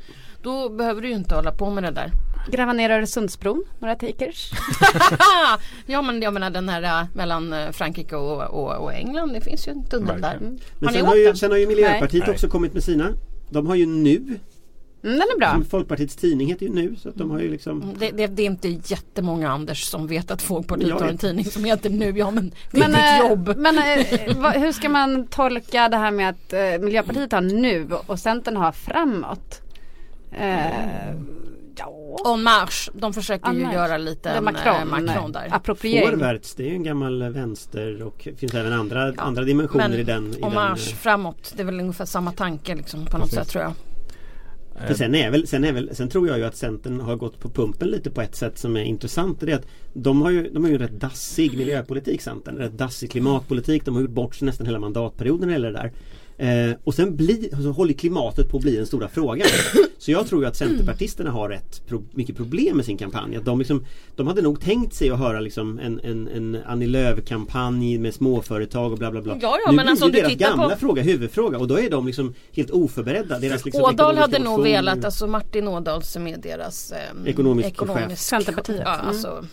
Då 0.43 0.69
behöver 0.69 1.01
du 1.01 1.07
ju 1.09 1.15
inte 1.15 1.35
hålla 1.35 1.51
på 1.51 1.69
med 1.69 1.83
det 1.83 1.91
där. 1.91 2.11
Gräva 2.51 2.73
ner 2.73 2.89
Öresundsbron, 2.89 3.63
några 3.79 3.95
takers. 3.95 4.51
ja 5.85 6.01
men 6.01 6.21
jag 6.21 6.33
menar 6.33 6.49
den 6.49 6.69
här 6.69 7.01
äh, 7.01 7.07
mellan 7.13 7.53
äh, 7.53 7.71
Frankrike 7.71 8.15
och, 8.15 8.41
och, 8.41 8.83
och 8.83 8.93
England. 8.93 9.33
Det 9.33 9.41
finns 9.41 9.67
ju 9.67 9.71
en 9.71 9.83
tunnel 9.83 10.21
där. 10.21 10.35
Mm. 10.35 10.57
Men 10.79 10.87
Har 10.87 10.95
sen 10.95 11.05
har, 11.05 11.15
ju, 11.15 11.35
sen 11.35 11.51
har 11.51 11.57
ju 11.57 11.67
Miljöpartiet 11.67 12.23
Nej. 12.27 12.33
också 12.33 12.47
kommit 12.49 12.73
med 12.73 12.83
sina. 12.83 13.13
De 13.49 13.67
har 13.67 13.75
ju 13.75 13.85
nu, 13.85 14.39
Mm, 15.03 15.19
den 15.19 15.27
är 15.35 15.37
bra. 15.39 15.61
Folkpartiets 15.69 16.15
tidning 16.15 16.47
heter 16.47 16.65
ju 16.65 16.71
nu 16.73 16.95
så 16.95 17.09
att 17.09 17.15
de 17.15 17.31
har 17.31 17.39
ju 17.39 17.51
liksom 17.51 17.81
Mm, 17.81 17.95
Det, 17.99 18.11
det, 18.11 18.27
det 18.27 18.41
är 18.41 18.45
inte 18.45 18.67
jättemånga 18.67 19.49
Anders 19.49 19.83
som 19.83 20.07
vet 20.07 20.31
att 20.31 20.41
Folkpartiet 20.41 20.89
Jag 20.89 20.99
har 20.99 21.07
en 21.07 21.17
tidning 21.17 21.45
som 21.45 21.63
heter 21.63 21.89
nu. 21.89 22.17
Ja 22.17 22.31
men 22.31 22.51
det 22.71 22.77
är 22.77 22.89
Men, 22.89 22.91
ditt 22.91 22.99
eh, 22.99 23.29
jobb. 23.29 23.53
men 23.57 24.61
hur 24.61 24.71
ska 24.71 24.89
man 24.89 25.27
tolka 25.27 25.89
det 25.89 25.97
här 25.97 26.11
med 26.11 26.29
att 26.29 26.53
eh, 26.53 26.79
Miljöpartiet 26.85 27.31
har 27.31 27.41
nu 27.41 27.87
och 28.05 28.19
Centern 28.19 28.55
har 28.57 28.71
framåt? 28.71 29.61
Eh, 30.31 31.15
ja, 31.79 32.33
En 32.33 32.43
marsch. 32.43 32.89
De 32.93 33.13
försöker 33.13 33.53
ju 33.53 33.59
göra 33.59 33.97
lite 33.97 34.41
Macron, 34.41 34.75
eh, 34.75 34.85
Macron 34.85 35.31
där. 35.31 35.47
appropriering. 35.51 36.09
Forwards, 36.09 36.55
det 36.55 36.63
är 36.63 36.67
ju 36.67 36.75
en 36.75 36.83
gammal 36.83 37.29
vänster 37.33 38.03
och 38.03 38.21
det 38.23 38.35
finns 38.35 38.53
även 38.53 38.73
andra, 38.73 39.07
Ja, 39.07 39.21
andra 39.21 39.43
dimensioner 39.43 39.89
men 39.89 39.99
i 39.99 40.03
den. 40.03 40.33
I 40.33 40.41
En 40.41 40.53
marsch 40.53 40.89
eh, 40.91 40.95
framåt. 40.95 41.53
Det 41.55 41.61
är 41.61 41.65
väl 41.65 41.79
ungefär 41.79 42.05
samma 42.05 42.31
tanke 42.31 42.75
liksom 42.75 43.05
på 43.05 43.17
något 43.17 43.29
Precis. 43.29 43.39
sätt 43.39 43.47
tror 43.49 43.63
jag. 43.63 43.73
För 44.87 44.93
sen, 44.93 45.15
är 45.15 45.31
väl, 45.31 45.47
sen, 45.47 45.63
är 45.63 45.73
väl, 45.73 45.95
sen 45.95 46.09
tror 46.09 46.27
jag 46.27 46.37
ju 46.37 46.45
att 46.45 46.55
Centern 46.55 46.99
har 46.99 47.15
gått 47.15 47.39
på 47.39 47.49
pumpen 47.49 47.87
lite 47.87 48.09
på 48.11 48.21
ett 48.21 48.35
sätt 48.35 48.57
som 48.57 48.77
är 48.77 48.83
intressant. 48.83 49.39
Det 49.39 49.51
är 49.51 49.55
att 49.55 49.67
de 49.93 50.21
har 50.21 50.29
ju, 50.31 50.49
de 50.49 50.63
har 50.63 50.69
ju 50.69 50.75
en 50.75 50.81
rätt 50.81 50.99
dassig 50.99 51.57
miljöpolitik 51.57 52.21
Centern. 52.21 52.55
Rätt 52.57 52.77
dassig 52.77 53.11
klimatpolitik. 53.11 53.85
De 53.85 53.95
har 53.95 54.01
gjort 54.01 54.11
bort 54.11 54.35
sig 54.35 54.45
nästan 54.45 54.65
hela 54.65 54.79
mandatperioden 54.79 55.49
eller 55.49 55.71
det 55.71 55.77
där. 55.77 55.91
Eh, 56.39 56.71
och 56.83 56.93
sen 56.93 57.15
blir, 57.15 57.61
så 57.63 57.71
håller 57.71 57.93
klimatet 57.93 58.49
på 58.49 58.57
att 58.57 58.63
bli 58.63 58.75
den 58.75 58.85
stora 58.85 59.07
frågan. 59.07 59.47
Så 59.97 60.11
jag 60.11 60.27
tror 60.27 60.41
ju 60.41 60.47
att 60.47 60.55
Centerpartisterna 60.55 61.31
har 61.31 61.49
rätt 61.49 61.87
pro, 61.87 62.03
mycket 62.11 62.35
problem 62.37 62.75
med 62.77 62.85
sin 62.85 62.97
kampanj. 62.97 63.35
Att 63.35 63.45
de, 63.45 63.59
liksom, 63.59 63.85
de 64.15 64.27
hade 64.27 64.41
nog 64.41 64.61
tänkt 64.61 64.93
sig 64.95 65.09
att 65.09 65.19
höra 65.19 65.39
liksom 65.39 65.79
en, 65.79 65.99
en, 66.03 66.27
en 66.27 66.57
Annie 66.67 66.87
Lööf-kampanj 66.87 67.97
med 67.97 68.13
småföretag 68.13 68.91
och 68.91 68.97
bla 68.97 69.11
bla 69.11 69.21
bla. 69.21 69.37
Ja, 69.41 69.57
ja, 69.65 69.71
nu 69.71 69.75
men 69.75 69.83
blir 69.85 69.91
alltså 69.91 70.07
deras 70.07 70.33
gamla 70.33 70.69
på- 70.69 70.75
fråga 70.75 71.01
huvudfråga 71.01 71.57
och 71.57 71.67
då 71.67 71.79
är 71.79 71.89
de 71.89 72.07
liksom 72.07 72.33
helt 72.53 72.69
oförberedda. 72.71 73.39
Deras 73.39 73.65
liksom 73.65 73.81
Ådahl 73.83 73.93
ekonomiska 73.93 74.21
hade 74.21 74.39
nog 74.39 74.59
motion- 74.59 74.63
velat, 74.63 75.05
alltså 75.05 75.27
Martin 75.27 75.67
Ådahl 75.67 76.03
som 76.03 76.27
är 76.27 76.37
deras 76.37 76.91
eh, 76.91 76.97
Ekonomisk 77.29 77.77
chef. 77.77 78.17
Centerpartiet. 78.19 78.81
Ja, 78.85 78.93
Mm. 78.95 79.07
alltså, 79.07 79.27
mm, 79.27 79.45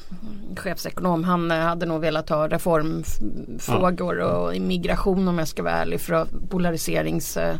chefsekonom. 0.58 1.24
Han 1.24 1.50
eh, 1.50 1.58
hade 1.58 1.86
nog 1.86 2.00
velat 2.00 2.28
ha 2.28 2.48
reformfrågor 2.48 4.18
och 4.18 4.54
immigration 4.54 5.28
om 5.28 5.38
jag 5.38 5.48
ska 5.48 5.62
vara 5.62 5.74
ärlig 5.74 6.00
för 6.00 6.26
polariserings 6.50 7.36
eh, 7.36 7.54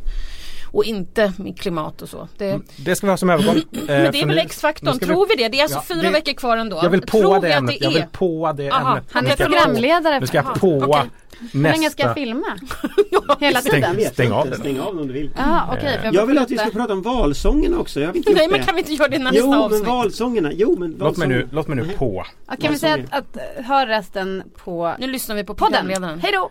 och 0.73 0.85
inte 0.85 1.33
med 1.37 1.59
klimat 1.59 2.03
och 2.03 2.09
så. 2.09 2.29
Det, 2.38 2.59
Det 2.76 2.97
ska 2.97 3.07
vi 3.07 3.11
ha 3.11 3.17
som 3.17 3.31
övergång. 3.31 3.55
men 3.71 3.87
det 4.12 4.23
är 4.23 4.26
väl 4.26 4.38
X-faktorn, 4.38 4.99
tror 4.99 5.26
vi 5.29 5.43
det? 5.43 5.49
Det 5.49 5.59
är 5.59 5.62
alltså 5.62 5.79
Ja, 5.79 5.95
fyra 5.95 6.03
det- 6.03 6.11
veckor 6.11 6.33
kvar 6.33 6.57
ändå. 6.57 6.81
Jag 6.83 6.91
vill 6.91 7.03
Tror 7.03 7.23
på 7.23 7.41
vi 7.41 7.49
det 7.49 7.55
ämnet. 7.55 7.76
det 7.79 7.85
Jag 7.85 7.91
vill 7.93 8.03
är? 8.03 8.07
på 8.07 8.53
det 8.57 8.71
Aha, 8.71 8.91
ämnet. 8.91 9.05
Han 9.12 9.26
är 9.26 9.37
programledare. 9.37 10.21
Nu 10.21 10.26
ska 10.26 10.37
jag 10.37 10.45
Jaha, 10.47 11.07
Hur 11.52 11.62
länge 11.62 11.90
ska 11.90 12.02
jag 12.02 12.14
filma? 12.14 12.47
Hela 13.40 13.61
Jag 13.64 13.73
tiden? 13.73 14.11
Stäng 14.12 14.26
inte. 14.26 14.37
av 14.37 14.50
den. 14.50 14.59
Stäng 14.61 14.81
av 14.81 14.87
den 14.95 14.99
om 15.02 15.07
du 15.07 15.12
vill. 15.12 15.31
Ja, 15.37 15.69
okej. 15.73 15.99
för 16.02 16.14
Jag 16.14 16.26
vill 16.26 16.38
att 16.38 16.50
vi 16.50 16.59
ska 16.59 16.71
prata 16.71 16.93
om 16.93 17.02
valsångerna 17.02 17.78
också. 17.78 18.00
Jag 18.00 18.16
inte 18.16 18.33
Nej 18.33 18.49
men 18.49 18.62
kan 18.62 18.75
vi 18.75 18.81
inte 18.81 18.93
göra 18.95 19.09
det 19.09 19.19
nästa 19.19 19.38
Jo 19.38 19.50
men 19.50 19.59
avsnitt? 19.61 19.87
valsångerna. 19.87 20.50
Jo 20.52 20.76
men 20.78 20.97
Låt 20.99 21.16
mig 21.16 21.28
nu, 21.28 21.35
valsångerna. 21.35 21.49
låt 21.52 21.69
mig 21.69 21.76
nu 21.76 21.83
Nej. 21.87 21.97
på. 21.97 22.25
Ja, 22.49 22.57
kan 22.61 22.73
vi 22.73 22.78
säga 22.78 22.94
att, 22.94 23.18
att 23.18 23.37
eh, 23.37 23.64
hör 23.64 23.87
resten 23.87 24.42
på 24.64 24.94
Nu 24.99 25.07
lyssnar 25.07 25.37
vi 25.37 25.44
på 25.44 25.55
podden. 25.55 26.18
Hej 26.22 26.33
då! 26.33 26.51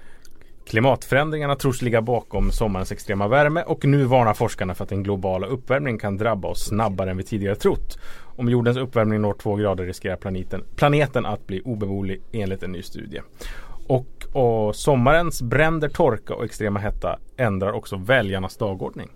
Klimatförändringarna 0.67 1.55
tros 1.55 1.81
ligga 1.81 2.01
bakom 2.01 2.51
sommarens 2.51 2.91
extrema 2.91 3.27
värme 3.27 3.61
och 3.63 3.85
nu 3.85 4.03
varnar 4.03 4.33
forskarna 4.33 4.75
för 4.75 4.83
att 4.83 4.89
den 4.89 5.03
globala 5.03 5.47
uppvärmningen 5.47 5.99
kan 5.99 6.17
drabba 6.17 6.47
oss 6.47 6.67
snabbare 6.67 7.11
än 7.11 7.17
vi 7.17 7.23
tidigare 7.23 7.55
trott. 7.55 7.97
Om 8.37 8.49
jordens 8.49 8.77
uppvärmning 8.77 9.21
når 9.21 9.33
två 9.33 9.55
grader 9.55 9.83
riskerar 9.85 10.15
planeten, 10.15 10.63
planeten 10.75 11.25
att 11.25 11.47
bli 11.47 11.61
obeboelig 11.65 12.21
enligt 12.31 12.63
en 12.63 12.71
ny 12.71 12.81
studie. 12.81 13.21
Och, 13.87 14.25
och 14.33 14.75
sommarens 14.75 15.41
bränder, 15.41 15.89
torka 15.89 16.35
och 16.35 16.45
extrema 16.45 16.79
hetta 16.79 17.19
ändrar 17.37 17.71
också 17.71 17.95
väljarnas 17.95 18.57
dagordning. 18.57 19.09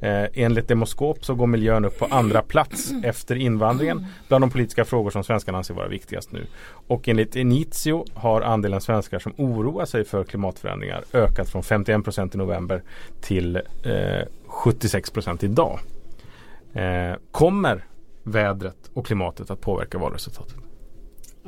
Eh, 0.00 0.24
enligt 0.34 0.68
Demoskop 0.68 1.24
så 1.24 1.34
går 1.34 1.46
miljön 1.46 1.84
upp 1.84 1.98
på 1.98 2.06
andra 2.10 2.42
plats 2.42 2.92
efter 3.04 3.36
invandringen 3.36 4.06
bland 4.28 4.42
de 4.42 4.50
politiska 4.50 4.84
frågor 4.84 5.10
som 5.10 5.24
svenskarna 5.24 5.58
anser 5.58 5.74
vara 5.74 5.88
viktigast 5.88 6.32
nu. 6.32 6.46
Och 6.70 7.08
enligt 7.08 7.36
Initio 7.36 8.04
har 8.14 8.40
andelen 8.40 8.80
svenskar 8.80 9.18
som 9.18 9.32
oroar 9.36 9.84
sig 9.84 10.04
för 10.04 10.24
klimatförändringar 10.24 11.04
ökat 11.12 11.48
från 11.48 11.62
51 11.62 12.04
procent 12.04 12.34
i 12.34 12.38
november 12.38 12.82
till 13.20 13.56
eh, 13.84 14.26
76 14.46 15.10
procent 15.10 15.44
idag. 15.44 15.78
Eh, 16.72 17.14
kommer 17.30 17.84
vädret 18.22 18.90
och 18.94 19.06
klimatet 19.06 19.50
att 19.50 19.60
påverka 19.60 19.98
valresultatet? 19.98 20.67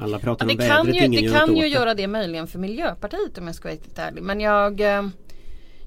Alla 0.00 0.18
pratar 0.18 0.46
Ja, 0.46 0.52
om 0.52 0.56
det 0.58 0.68
kan 0.68 0.86
vädret, 0.86 1.02
ju, 1.02 1.06
ingen 1.06 1.22
det 1.22 1.28
gör 1.28 1.46
kan 1.46 1.56
ju 1.56 1.66
göra 1.66 1.94
det 1.94 2.06
möjligen 2.06 2.46
för 2.46 2.58
Miljöpartiet 2.58 3.38
om 3.38 3.46
jag 3.46 3.54
ska 3.54 3.68
vara 3.68 3.74
riktigt 3.74 3.98
ärlig. 3.98 4.22
Men 4.22 4.40
jag 4.40 4.80
eh, 4.80 5.02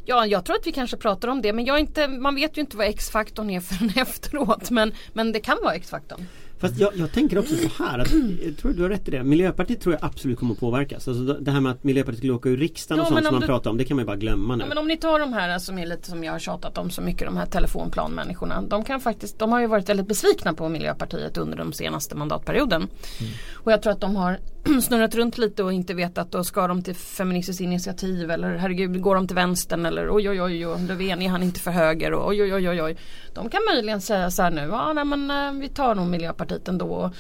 Ja, 0.06 0.26
jag 0.26 0.46
tror 0.46 0.56
att 0.56 0.68
vi 0.68 0.72
kanske 0.72 0.98
pratar 0.98 1.28
om 1.28 1.42
det 1.42 1.54
men 1.54 1.66
jag 1.66 1.80
inte, 1.80 2.08
man 2.08 2.36
vet 2.36 2.58
ju 2.58 2.62
inte 2.62 2.78
vad 2.78 2.88
X-faktorn 2.88 3.50
är 3.50 3.60
förrän 3.60 3.92
efteråt. 3.96 4.70
Men, 4.70 4.94
men 5.14 5.32
det 5.32 5.40
kan 5.40 5.58
vara 5.64 5.76
X-faktorn. 5.76 6.26
Fast 6.68 6.80
jag, 6.80 6.92
jag 6.96 7.12
tänker 7.12 7.40
också 7.40 7.56
så 7.56 7.84
här 7.84 8.00
att, 8.00 8.12
jag 8.46 8.58
tror 8.58 8.74
du 8.74 8.82
har 8.82 8.90
rätt 8.90 9.08
i 9.08 9.12
det. 9.12 9.24
Miljöpartiet 9.24 9.82
tror 9.82 9.96
jag 9.96 10.06
absolut 10.06 10.40
kommer 10.40 10.54
att 10.54 10.60
påverkas. 10.60 11.08
Alltså 11.08 11.24
det 11.24 11.52
här 11.52 11.62
med 11.62 11.72
att 11.72 11.84
Miljöpartiet 11.84 12.18
skulle 12.18 12.34
åka 12.34 12.50
ur 12.50 12.58
riksdagen 12.58 12.98
Ja, 12.98 13.04
och 13.04 13.08
sånt 13.08 13.20
som 13.20 13.28
om 13.28 13.34
man 13.34 13.42
du- 13.42 13.48
pratar 13.48 13.70
om. 13.70 13.78
Det 13.78 13.86
kan 13.86 13.98
man 13.98 14.02
ju 14.04 14.08
bara 14.08 14.18
glömma 14.18 14.56
nu. 14.56 14.64
Ja, 14.64 14.68
men 14.70 14.78
om 14.78 14.88
ni 14.88 14.98
tar 14.98 15.20
de 15.20 15.34
här 15.34 15.60
som 15.60 15.78
är 15.78 15.86
lite 15.86 16.10
som 16.10 16.24
jag 16.24 16.32
har 16.32 16.40
tjatat 16.40 16.78
om 16.78 16.90
så 16.90 17.02
mycket, 17.02 17.28
de 17.28 17.38
här 17.38 17.46
telefonplanmänniskorna. 17.46 18.62
De 18.62 18.84
kan 18.84 19.00
faktiskt, 19.00 19.40
de 19.40 19.52
har 19.52 19.60
ju 19.60 19.68
varit 19.68 19.90
väldigt 19.90 20.08
besvikna 20.08 20.54
på 20.54 20.70
Miljöpartiet 20.70 21.38
under 21.38 21.58
den 21.58 21.74
senaste 21.74 22.16
mandatperioden. 22.16 22.82
Mm. 22.82 23.34
Och 23.54 23.72
jag 23.72 23.82
tror 23.82 23.94
att 23.94 24.02
de 24.02 24.16
har 24.16 24.40
snurrat 24.82 25.16
runt 25.16 25.38
lite 25.38 25.64
och 25.64 25.74
inte 25.74 25.94
vetat 25.94 26.32
då 26.32 26.44
ska 26.44 26.68
de 26.68 26.82
till 26.84 26.96
Feministiskt 26.96 27.62
initiativ 27.62 28.32
eller 28.32 28.56
herregud 28.58 29.02
går 29.02 29.16
de 29.16 29.28
till 29.28 29.36
vänstern 29.36 29.86
eller 29.86 30.16
oj 30.16 30.30
oj 30.30 30.42
oj, 30.42 30.68
oj 30.68 30.88
Löfven 30.88 31.22
är 31.22 31.30
han 31.30 31.44
inte 31.44 31.60
för 31.60 31.72
höger 31.72 32.14
och 32.14 32.28
oj 32.28 32.42
oj 32.44 32.54
oj 32.54 32.70
oj. 32.70 32.82
oj. 32.82 32.98
De 33.34 33.50
kan 33.50 33.62
möjligen 33.74 34.02
säga 34.02 34.32
så 34.32 34.42
här 34.44 34.52
nu, 34.52 34.62
ja 34.62 34.94
nej, 34.94 35.06
men 35.06 35.32
eh, 35.32 35.62
vi 35.62 35.70
tar 35.70 35.96
nog 35.96 36.08
Miljöpartiet 36.08 36.53
ändå. 36.68 36.86
Och 36.94 37.12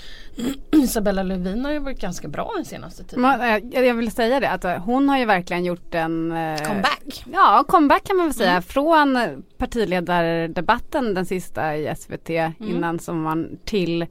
Isabella 0.72 1.24
Lövin 1.24 1.66
har 1.66 1.72
ju 1.72 1.80
varit 1.80 2.00
ganska 2.02 2.28
bra 2.28 2.52
den 2.56 2.66
senaste 2.66 3.04
tiden. 3.04 3.26
Ma- 3.26 3.74
eh, 3.76 3.84
Jag 3.86 3.94
vill 3.94 4.12
säga 4.12 4.40
det 4.40 4.50
att 4.50 4.66
eh, 4.66 4.78
hon 4.78 5.10
har 5.10 5.18
ju 5.18 5.26
verkligen 5.26 5.66
gjort 5.66 5.96
en 5.96 6.32
eh, 6.32 6.58
Comeback. 6.68 7.24
Ja, 7.34 7.64
comeback 7.68 8.04
kan 8.04 8.18
man 8.18 8.26
väl 8.26 8.34
säga. 8.34 8.52
Mm. 8.52 8.62
Från 8.64 9.18
partiledardebatten 9.58 11.14
den 11.14 11.26
sista 11.26 11.76
i 11.76 11.96
SVT 11.98 12.30
Mm. 12.30 12.54
innan 12.60 13.00
sommaren 13.00 13.58
till 13.66 14.06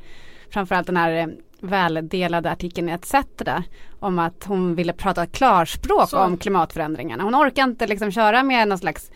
framförallt 0.50 0.86
den 0.86 0.96
här 0.96 1.34
väldelade 1.60 2.50
artikeln 2.50 2.88
i 2.88 2.92
ETC 2.92 3.14
om 4.00 4.18
att 4.18 4.44
hon 4.46 4.74
ville 4.74 4.92
prata 4.92 5.26
klarspråk 5.26 6.08
Så. 6.10 6.18
om 6.18 6.36
klimatförändringarna. 6.38 7.22
Hon 7.24 7.34
orkar 7.34 7.62
inte 7.64 7.86
liksom 7.86 8.10
köra 8.10 8.42
med 8.42 8.68
någon 8.68 8.78
slags 8.78 9.10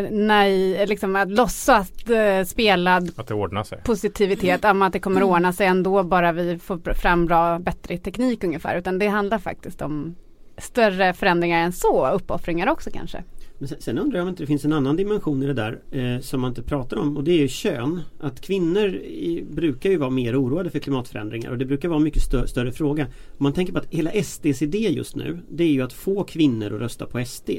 nej, 0.00 0.86
liksom 0.86 1.16
att 1.16 1.30
låtsas 1.30 2.10
eh, 2.10 2.44
spelad 2.44 3.10
Att 3.16 3.26
det 3.26 3.34
ordnar 3.34 3.64
sig. 3.64 3.78
positivitet 3.84 4.64
om 4.64 4.82
att 4.82 4.92
det 4.92 5.00
kommer 5.00 5.22
ordna 5.22 5.52
sig 5.52 5.66
ändå 5.66 6.02
bara 6.02 6.32
vi 6.32 6.58
får 6.58 6.94
fram 6.94 7.26
bra, 7.26 7.58
bättre 7.58 7.98
teknik 7.98 8.44
ungefär. 8.44 8.78
Utan 8.78 8.98
det 8.98 9.06
handlar 9.06 9.38
faktiskt 9.38 9.82
om 9.82 10.14
större 10.58 11.12
förändringar 11.12 11.64
än 11.64 11.72
så, 11.72 12.10
uppoffringar 12.10 12.66
också 12.66 12.90
kanske. 12.90 13.24
Men 13.58 13.68
sen, 13.68 13.80
sen 13.80 13.98
undrar 13.98 14.18
jag 14.18 14.22
om 14.22 14.28
inte 14.28 14.42
det 14.42 14.46
finns 14.46 14.64
en 14.64 14.72
annan 14.72 14.96
dimension 14.96 15.42
i 15.42 15.46
det 15.46 15.54
där 15.54 15.78
eh, 15.90 16.20
som 16.20 16.40
man 16.40 16.50
inte 16.50 16.62
pratar 16.62 16.96
om 16.96 17.16
och 17.16 17.24
det 17.24 17.32
är 17.32 17.38
ju 17.38 17.48
kön. 17.48 18.00
Att 18.20 18.40
kvinnor 18.40 18.94
i, 18.94 19.44
brukar 19.50 19.90
ju 19.90 19.96
vara 19.96 20.10
mer 20.10 20.42
oroade 20.42 20.70
för 20.70 20.78
klimatförändringar 20.78 21.50
och 21.50 21.58
det 21.58 21.64
brukar 21.64 21.88
vara 21.88 21.96
en 21.96 22.04
mycket 22.04 22.22
stö 22.22 22.46
större 22.46 22.72
fråga. 22.72 23.04
Om 23.04 23.44
man 23.44 23.52
tänker 23.52 23.72
på 23.72 23.78
att 23.78 23.86
hela 23.90 24.10
SDs 24.22 24.62
idé 24.62 24.78
just 24.78 25.16
nu 25.16 25.38
det 25.48 25.64
är 25.64 25.68
ju 25.68 25.82
att 25.82 25.92
få 25.92 26.24
kvinnor 26.24 26.74
att 26.74 26.80
rösta 26.80 27.06
på 27.06 27.24
SD. 27.24 27.50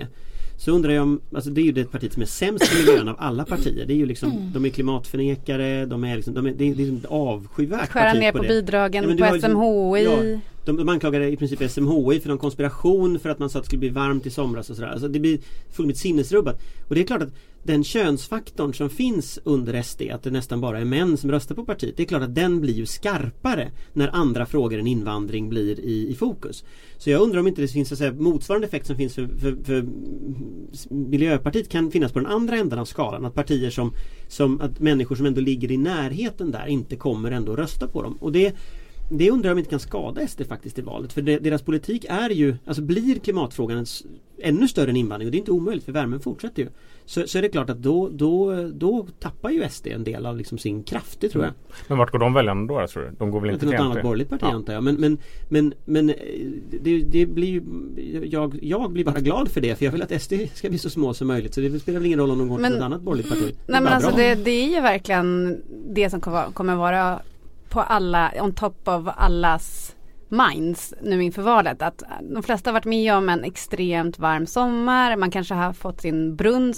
Så 0.63 0.71
undrar 0.71 0.91
jag 0.93 1.03
om, 1.03 1.21
alltså 1.35 1.49
det 1.49 1.61
är 1.61 1.63
ju 1.63 1.71
det 1.71 1.91
partiet 1.91 2.13
som 2.13 2.21
är 2.21 2.25
sämst 2.25 2.67
för 2.67 2.77
miljön 2.77 3.07
av 3.07 3.15
alla 3.19 3.45
partier. 3.45 3.85
Det 3.85 3.93
är 3.93 3.97
ju 3.97 4.05
liksom, 4.05 4.31
Mm. 4.31 4.51
de 4.53 4.65
är 4.65 4.69
klimatförnekare, 4.69 5.85
de 5.85 6.03
är 6.03 6.15
liksom, 6.15 6.33
de 6.33 6.45
är, 6.45 6.51
det 6.51 6.63
är, 6.69 6.97
ett 6.97 7.05
avskyvärt 7.05 7.89
Skära 7.89 8.13
ner 8.13 8.31
på 8.31 8.37
på 8.37 8.43
bidragen 8.43 9.17
Ja, 9.17 9.29
på 9.29 9.39
SMHI. 9.39 10.03
ja, 10.03 10.39
de, 10.65 10.77
de 10.77 10.89
anklagade 10.89 11.27
i 11.29 11.37
princip 11.37 11.71
SMHI 11.71 12.19
för 12.19 12.29
någon 12.29 12.37
konspiration 12.37 13.19
för 13.19 13.29
att 13.29 13.39
man 13.39 13.49
sa 13.49 13.59
att 13.59 13.63
det 13.63 13.67
skulle 13.67 13.79
bli 13.79 13.89
varmt 13.89 14.25
i 14.25 14.29
somras 14.29 14.69
och 14.69 14.75
sådär. 14.75 14.89
Alltså 14.89 15.07
det 15.07 15.19
blir 15.19 15.39
fullkomligt 15.71 15.97
sinnesrubbat. 15.97 16.61
Och 16.87 16.95
det 16.95 17.01
är 17.01 17.05
klart 17.05 17.21
att 17.21 17.33
den 17.63 17.83
könsfaktorn 17.83 18.73
som 18.73 18.89
finns 18.89 19.39
under 19.43 19.81
SD, 19.81 20.01
att 20.01 20.23
det 20.23 20.31
nästan 20.31 20.61
bara 20.61 20.79
är 20.79 20.85
män 20.85 21.17
som 21.17 21.31
röstar 21.31 21.55
på 21.55 21.65
partiet. 21.65 21.97
Det 21.97 22.03
är 22.03 22.07
klart 22.07 22.21
att 22.21 22.35
den 22.35 22.61
blir 22.61 22.73
ju 22.73 22.85
skarpare 22.85 23.71
när 23.93 24.07
andra 24.07 24.45
frågor 24.45 24.79
än 24.79 24.87
invandring 24.87 25.49
blir 25.49 25.79
i, 25.79 26.07
i 26.09 26.15
fokus. 26.15 26.63
Så 26.97 27.09
jag 27.09 27.21
undrar 27.21 27.39
om 27.39 27.47
inte 27.47 27.61
det 27.61 27.67
finns 27.67 27.87
så 27.87 27.93
att 27.93 27.99
säga, 27.99 28.13
motsvarande 28.13 28.67
effekt 28.67 28.87
som 28.87 28.95
finns 28.95 29.15
för, 29.15 29.27
för, 29.27 29.57
för 29.63 29.85
Miljöpartiet 30.89 31.69
kan 31.69 31.91
finnas 31.91 32.11
på 32.11 32.19
den 32.19 32.27
andra 32.27 32.57
änden 32.57 32.79
av 32.79 32.85
skalan. 32.85 33.25
Att 33.25 33.33
partier 33.33 33.69
som, 33.69 33.93
som 34.27 34.61
att 34.61 34.79
människor 34.79 35.15
som 35.15 35.25
ändå 35.25 35.41
ligger 35.41 35.71
i 35.71 35.77
närheten 35.77 36.51
där 36.51 36.65
inte 36.65 36.95
kommer 36.95 37.31
ändå 37.31 37.55
rösta 37.55 37.87
på 37.87 38.03
dem. 38.03 38.17
Och 38.21 38.31
det 38.31 38.55
det 39.09 39.31
undrar 39.31 39.49
jag 39.49 39.55
om 39.55 39.59
inte 39.59 39.69
kan 39.69 39.79
skada 39.79 40.27
SD 40.27 40.41
faktiskt 40.47 40.79
i 40.79 40.81
valet. 40.81 41.13
För 41.13 41.21
deras 41.21 41.61
politik 41.61 42.05
är 42.09 42.29
ju, 42.29 42.55
alltså 42.65 42.81
blir 42.81 43.19
klimatfrågan 43.19 43.85
ännu 44.43 44.67
större 44.67 44.89
än 44.89 44.95
invandring 44.95 45.27
och 45.27 45.31
det 45.31 45.37
är 45.37 45.39
inte 45.39 45.51
omöjligt 45.51 45.85
för 45.85 45.91
värmen 45.91 46.19
fortsätter 46.19 46.63
ju. 46.63 46.69
Så, 47.05 47.27
så 47.27 47.37
är 47.37 47.41
det 47.41 47.49
klart 47.49 47.69
att 47.69 47.77
då, 47.77 48.09
då, 48.09 48.63
då 48.73 49.07
tappar 49.19 49.49
ju 49.49 49.69
SD 49.69 49.87
en 49.87 50.03
del 50.03 50.25
av 50.25 50.37
liksom 50.37 50.57
sin 50.57 50.83
kraft, 50.83 51.19
det 51.21 51.29
tror 51.29 51.43
jag. 51.43 51.53
Men 51.87 51.97
vart 51.97 52.11
går 52.11 52.19
de 52.19 52.33
väljarna 52.33 52.67
då 52.67 52.87
tror 52.87 53.03
du? 53.03 53.11
De 53.17 53.31
går 53.31 53.41
väl 53.41 53.49
inte 53.49 53.59
Till 53.59 53.67
något 53.67 53.75
till 53.75 53.85
annat 53.85 54.01
borgerligt 54.03 54.29
parti 54.29 54.41
Ja. 54.43 54.55
antar 54.55 54.73
jag. 54.73 54.83
Men, 54.83 54.95
men, 54.95 55.17
men, 55.49 55.73
men 55.85 56.09
eh, 56.09 56.15
det, 56.81 56.97
det 56.99 57.25
blir 57.25 57.47
ju, 57.47 57.61
jag, 58.25 58.59
jag 58.61 58.91
blir 58.91 59.05
bara 59.05 59.19
glad 59.19 59.51
för 59.51 59.61
det 59.61 59.75
för 59.75 59.85
jag 59.85 59.91
vill 59.91 60.01
att 60.01 60.21
SD 60.21 60.33
ska 60.53 60.69
bli 60.69 60.77
så 60.77 60.89
små 60.89 61.13
som 61.13 61.27
möjligt. 61.27 61.53
Så 61.53 61.61
det 61.61 61.79
spelar 61.79 61.99
väl 61.99 62.05
ingen 62.05 62.19
roll 62.19 62.31
om 62.31 62.37
de 62.37 62.47
går 62.47 62.55
till 62.55 62.61
Men- 62.61 62.71
något 62.73 62.81
annat 62.81 63.01
borgerligt 63.01 63.29
parti. 63.29 63.41
Det 63.65 63.71
är 63.71 63.71
Nej 63.71 63.81
men 63.81 63.93
alltså 63.93 64.11
det, 64.15 64.35
det 64.35 64.51
är 64.51 64.75
ju 64.75 64.81
verkligen 64.81 65.61
det 65.93 66.09
som 66.09 66.21
kommer 66.21 66.37
vara, 66.37 66.51
kommer 66.51 66.75
vara 66.75 67.19
på 67.69 67.79
alla, 67.81 68.31
on 68.41 68.53
top 68.53 68.87
of 68.87 69.07
allas 69.15 69.95
minds 70.33 70.93
nu 71.01 71.23
inför 71.23 71.41
valet. 71.41 71.81
Att 71.81 72.03
de 72.21 72.43
flesta 72.43 72.69
har 72.69 72.73
varit 72.73 72.85
med 72.85 73.13
om 73.13 73.29
en 73.29 73.43
extremt 73.43 74.19
varm 74.19 74.45
sommar. 74.47 75.15
Man 75.15 75.31
kanske 75.31 75.53
har 75.53 75.73
fått 75.73 76.01
sin 76.01 76.35
brunn 76.35 76.73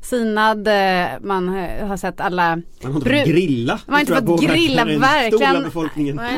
sinad. 0.00 0.68
eh, 0.68 1.06
Man 1.20 1.56
eh, 1.56 1.86
har 1.86 1.96
sett 1.96 2.20
alla 2.20 2.56
Man 2.82 2.92
har 2.92 3.00
inte 3.00 3.10
fått 3.10 3.24
grilla. 3.26 3.80
Man 3.86 3.94
har 3.94 4.00
inte 4.00 4.12
fått 4.26 4.42
grilla, 4.42 4.84
verkligen. 4.84 5.40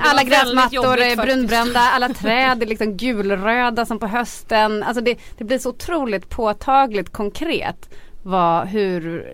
alla 0.03 0.23
gräsmattor 0.23 0.99
är 0.99 1.16
brunbrända, 1.27 1.81
alla 1.81 2.09
träd 2.09 2.62
är 2.62 2.66
liksom 2.66 2.97
gulröda 2.97 3.87
som 3.87 3.99
på 3.99 4.07
hösten. 4.07 4.83
Alltså 4.83 5.03
det, 5.05 5.19
det 5.38 5.45
blir 5.45 5.59
så 5.59 5.71
otroligt 5.71 6.29
påtagligt 6.29 7.12
konkret 7.12 7.90
vad, 8.23 8.69
hur 8.69 9.27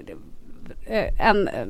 eh, 0.87 1.29
en 1.29 1.49
eh, 1.49 1.67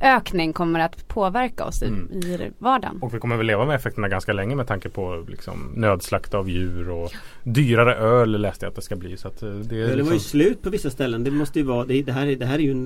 temperaturökning 0.00 0.52
kommer 0.52 0.80
att 0.80 1.08
påverka 1.08 1.64
oss 1.64 1.82
i, 1.82 1.86
Mm. 1.86 2.08
i 2.12 2.50
vardagen. 2.58 2.98
Och 3.02 3.14
vi 3.14 3.18
kommer 3.18 3.36
väl 3.36 3.46
leva 3.46 3.64
med 3.66 3.76
effekterna 3.76 4.08
ganska 4.08 4.32
länge 4.32 4.56
med 4.56 4.66
tanke 4.66 4.88
på 4.88 5.24
liksom, 5.28 5.72
nödslakt 5.76 6.34
av 6.34 6.50
djur 6.50 6.90
och 6.90 7.12
dyrare 7.42 7.94
öl 7.96 8.40
läste 8.40 8.64
jag 8.64 8.70
att 8.70 8.76
det 8.76 8.82
ska 8.82 8.96
bli. 8.96 9.16
Så 9.16 9.28
att 9.28 9.42
eh, 9.42 9.48
det, 9.50 9.76
är 9.76 9.80
Ja, 9.80 9.86
det 9.86 9.90
var 9.90 9.96
ju 9.96 10.02
liksom, 10.02 10.18
slut 10.20 10.62
på 10.62 10.70
vissa 10.70 10.90
ställen. 10.90 11.24
Det 11.24 11.30
måste 11.30 11.58
ju 11.58 11.64
vara, 11.64 11.84
det, 11.84 12.02
det, 12.02 12.12
här, 12.12 12.26
är, 12.26 12.36
det 12.36 12.46
här 12.46 12.54
är 12.54 12.62
ju 12.62 12.70
en, 12.70 12.84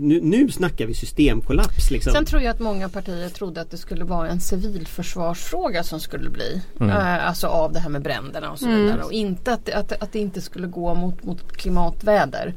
nu, 0.00 0.20
nu 0.22 0.48
snackar 0.50 0.86
vi 0.86 0.94
systemkollaps 0.94 1.90
liksom. 1.90 2.12
Sen 2.12 2.24
tror 2.24 2.42
jag 2.42 2.50
att 2.50 2.60
många 2.60 2.88
partier 2.88 3.28
trodde 3.28 3.60
att 3.60 3.70
det 3.70 3.76
skulle 3.78 4.04
vara 4.04 4.28
en 4.28 4.40
civilförsvarsfråga 4.40 5.82
som 5.82 6.00
skulle 6.00 6.30
bli. 6.30 6.62
Mm. 6.80 6.90
Eh, 6.90 7.28
alltså 7.28 7.46
av 7.46 7.72
det 7.72 7.78
här 7.80 7.90
med 7.90 8.02
bränderna 8.02 8.50
och 8.50 8.58
så 8.58 8.66
Mm. 8.66 8.82
vidare. 8.84 9.02
Och 9.02 9.12
inte 9.12 9.52
att, 9.52 9.66
det- 9.66 9.74
att, 9.74 10.02
att 10.02 10.12
det 10.12 10.18
inte 10.18 10.40
skulle 10.40 10.66
gå 10.66 10.94
mot, 10.94 11.22
mot 11.24 11.52
klimatväder. 11.56 12.54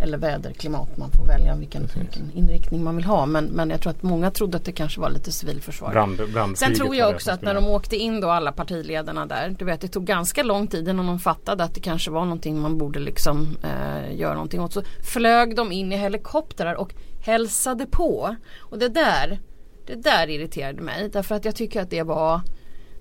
Eller 0.00 0.18
väder, 0.18 0.52
klimat, 0.52 0.96
man 0.96 1.10
får 1.10 1.26
välja 1.26 1.54
vilken, 1.54 1.88
vilken 1.94 2.30
inriktning 2.34 2.84
man 2.84 2.96
vill 2.96 3.04
ha. 3.04 3.26
Men, 3.26 3.44
men 3.44 3.70
jag 3.70 3.80
tror 3.80 3.90
att 3.90 4.02
många 4.02 4.30
trodde 4.30 4.56
att 4.56 4.64
det 4.64 4.72
kanske 4.72 5.00
var 5.00 5.10
lite 5.10 5.32
civilförsvar. 5.32 5.92
brand, 6.32 6.58
Sen 6.58 6.74
tror 6.74 6.96
jag 6.96 7.14
också 7.14 7.30
att 7.30 7.42
när 7.42 7.54
de 7.54 7.66
åkte 7.66 7.96
in 7.96 8.20
då 8.20 8.30
alla 8.30 8.52
partiledarna 8.52 9.26
där. 9.26 9.56
Du 9.58 9.64
vet 9.64 9.80
det 9.80 9.88
tog 9.88 10.04
ganska 10.04 10.42
lång 10.42 10.66
tid 10.66 10.88
innan 10.88 11.06
de 11.06 11.18
fattade 11.18 11.64
att 11.64 11.74
det 11.74 11.80
kanske 11.80 12.10
var 12.10 12.24
någonting 12.24 12.60
man 12.60 12.78
borde 12.78 12.98
liksom 12.98 13.56
eh, 13.62 14.16
göra 14.16 14.34
någonting 14.34 14.60
åt. 14.60 14.72
Så 14.72 14.82
flög 15.12 15.56
de 15.56 15.72
in 15.72 15.92
i 15.92 15.96
helikoptrar 15.96 16.74
och 16.74 16.94
hälsade 17.20 17.86
på. 17.86 18.36
Och 18.58 18.78
det 18.78 18.88
där, 18.88 19.38
det 19.86 19.94
där 19.94 20.30
irriterade 20.30 20.82
mig. 20.82 21.10
Därför 21.12 21.34
att 21.34 21.44
jag 21.44 21.56
tycker 21.56 21.82
att 21.82 21.90
det 21.90 22.02
var 22.02 22.40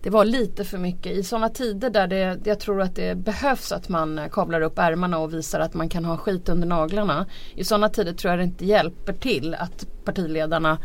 det 0.05 0.11
var 0.11 0.25
lite 0.25 0.65
för 0.65 0.77
mycket 0.77 1.11
i 1.11 1.23
sådana 1.23 1.49
tider 1.49 1.89
där 1.89 2.07
det, 2.07 2.39
jag 2.43 2.59
tror 2.59 2.81
att 2.81 2.95
det 2.95 3.17
behövs 3.17 3.71
att 3.71 3.89
man 3.89 4.19
eh, 4.19 4.27
kavlar 4.27 4.61
upp 4.61 4.79
ärmarna 4.79 5.19
och 5.19 5.33
visar 5.33 5.59
att 5.59 5.73
man 5.73 5.89
kan 5.89 6.05
ha 6.05 6.17
skit 6.17 6.49
under 6.49 6.67
naglarna. 6.67 7.25
I 7.55 7.63
sådana 7.63 7.89
tider 7.89 8.13
tror 8.13 8.31
jag 8.31 8.39
det 8.39 8.43
inte 8.43 8.65
hjälper 8.65 9.13
till 9.13 9.55
att 9.55 9.87
partiledarna 10.03 10.77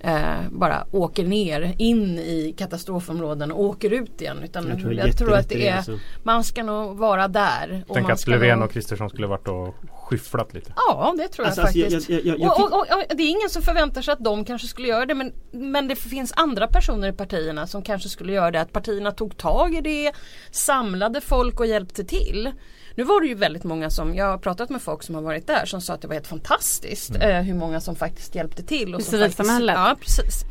eh, 0.00 0.48
bara 0.50 0.86
åker 0.90 1.24
ner 1.24 1.74
in 1.78 2.18
i 2.18 2.54
katastrofområden 2.58 3.52
och 3.52 3.64
åker 3.64 3.92
ut 3.92 4.20
igen. 4.20 4.36
Utan 4.44 4.62
Jag 4.62 4.72
jag 4.72 4.80
tror 4.80 4.90
tror, 5.12 5.28
det 5.28 5.34
är 5.34 5.40
att 5.40 5.48
det 5.48 5.68
är, 5.68 5.76
alltså. 5.76 5.98
man 6.22 6.44
ska 6.44 6.62
nog 6.62 6.96
vara 6.96 7.28
där. 7.28 7.84
och 7.88 7.94
Tänk 7.94 8.10
att 8.10 8.26
Löfven 8.26 8.62
och 8.62 8.72
Kristersson 8.72 9.10
skulle 9.10 9.26
varit 9.26 9.48
och 9.48 9.74
skyfflat 10.10 10.54
lite. 10.54 10.72
Ja 10.76 11.14
det 11.18 11.28
tror 11.28 11.46
jag 11.46 11.50
alltså, 11.50 11.62
faktiskt. 11.62 12.08
jag- 12.08 12.24
jag- 12.26 12.38
jag 12.40 12.50
och, 12.60 12.60
och, 12.64 12.72
och, 12.72 12.80
och, 12.80 13.16
det 13.16 13.22
är 13.22 13.28
ingen 13.28 13.50
som 13.50 13.62
förväntar 13.62 14.02
sig 14.02 14.12
att 14.12 14.24
de 14.24 14.44
kanske 14.44 14.68
skulle 14.68 14.88
göra 14.88 15.06
det 15.06 15.14
men, 15.14 15.32
men 15.50 15.88
det 15.88 15.96
finns 15.96 16.32
andra 16.36 16.66
personer 16.66 17.08
i 17.08 17.12
partierna 17.12 17.66
som 17.66 17.82
kanske 17.82 18.08
skulle 18.08 18.32
göra 18.32 18.50
det. 18.50 18.60
Att 18.60 18.72
partierna 18.72 19.10
tog 19.12 19.36
tag 19.36 19.74
i 19.74 19.80
det, 19.80 20.12
samlade 20.50 21.20
folk 21.20 21.60
och 21.60 21.66
hjälpte 21.66 22.04
till. 22.04 22.52
Nu 22.94 23.04
var 23.04 23.20
det 23.20 23.26
ju 23.26 23.34
väldigt 23.34 23.64
många 23.64 23.90
som, 23.90 24.14
jag 24.14 24.26
har 24.26 24.38
pratat 24.38 24.70
med 24.70 24.82
folk 24.82 25.02
som 25.02 25.14
har 25.14 25.22
varit 25.22 25.46
där 25.46 25.66
som 25.66 25.80
sa 25.80 25.94
att 25.94 26.02
det 26.02 26.08
var 26.08 26.14
helt 26.14 26.26
fantastiskt 26.26 27.10
eh, 27.20 27.40
hur 27.40 27.54
många 27.54 27.80
som 27.80 27.96
faktiskt 27.96 28.34
hjälpte 28.34 28.62
till. 28.62 28.94
Och 28.94 29.00
I 29.00 29.04
civilsamhället. 29.04 29.76
Faktiskt, 29.76 30.18
ja 30.18 30.24
precis. 30.24 30.44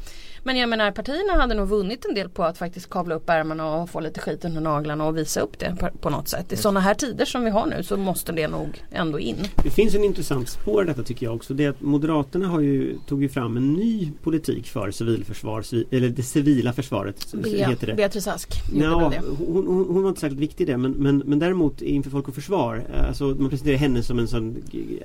Men 0.44 0.58
jag 0.58 0.70
menar 0.70 0.92
partierna 0.92 1.34
hade 1.34 1.56
nog 1.56 1.68
vunnit 1.68 2.06
en 2.06 2.16
del 2.16 2.30
på 2.30 2.44
att 2.44 2.58
faktiskt 2.58 2.90
kavla 2.90 3.16
upp 3.16 3.30
ärmarna 3.30 3.76
och 3.76 3.90
få 3.90 4.00
lite 4.00 4.20
skit 4.20 4.46
under 4.46 4.62
naglarna 4.62 5.06
och 5.06 5.18
visa 5.18 5.40
upp 5.40 5.60
det 5.60 5.76
på, 5.80 5.90
på 6.02 6.10
något 6.10 6.28
sätt. 6.28 6.54
I 6.54 6.58
sådana 6.58 6.80
här 6.80 6.94
tider 6.94 7.26
som 7.26 7.44
vi 7.44 7.50
har 7.50 7.66
nu 7.66 7.84
så 7.84 7.98
måste 7.98 8.32
det 8.32 8.48
nog 8.48 8.84
ändå 8.92 9.20
in. 9.20 9.36
Det 9.64 9.70
finns 9.70 9.96
en 9.96 10.04
intressant 10.04 10.50
spår 10.50 10.84
i 10.84 10.88
detta 10.88 11.04
tycker 11.04 11.26
jag 11.26 11.36
också. 11.36 11.54
Det 11.54 11.66
är 11.66 11.70
att 11.70 11.82
Moderaterna 11.82 12.48
har 12.48 12.60
ju, 12.60 12.98
tog 13.08 13.22
ju 13.22 13.30
fram 13.30 13.58
en 13.58 13.74
ny 13.74 14.12
politik 14.24 14.68
för 14.68 14.92
civilförsvar, 14.92 15.62
civi- 15.62 15.86
eller 15.92 16.10
det 16.10 16.24
civila 16.24 16.74
försvaret 16.74 17.20
så 17.20 17.38
heter 17.38 17.88
det. 17.88 17.94
Beatrice 17.94 18.28
Ask 18.28 18.50
Ja, 18.74 19.12
hon, 19.38 19.68
hon, 19.68 19.86
hon 19.90 20.02
var 20.02 20.10
inte 20.10 20.22
särskilt 20.22 20.42
viktig 20.42 20.64
i 20.64 20.72
det 20.72 20.78
men, 20.78 20.92
men, 20.92 21.18
men 21.26 21.40
däremot 21.40 21.82
inför 21.82 22.10
Folk 22.10 22.28
och 22.28 22.36
Försvar 22.36 22.86
eh, 22.94 23.08
alltså 23.08 23.24
Man 23.24 23.50
presenterade 23.50 23.78
henne 23.80 24.04
som 24.04 24.20
en 24.20 24.28
sån 24.28 24.56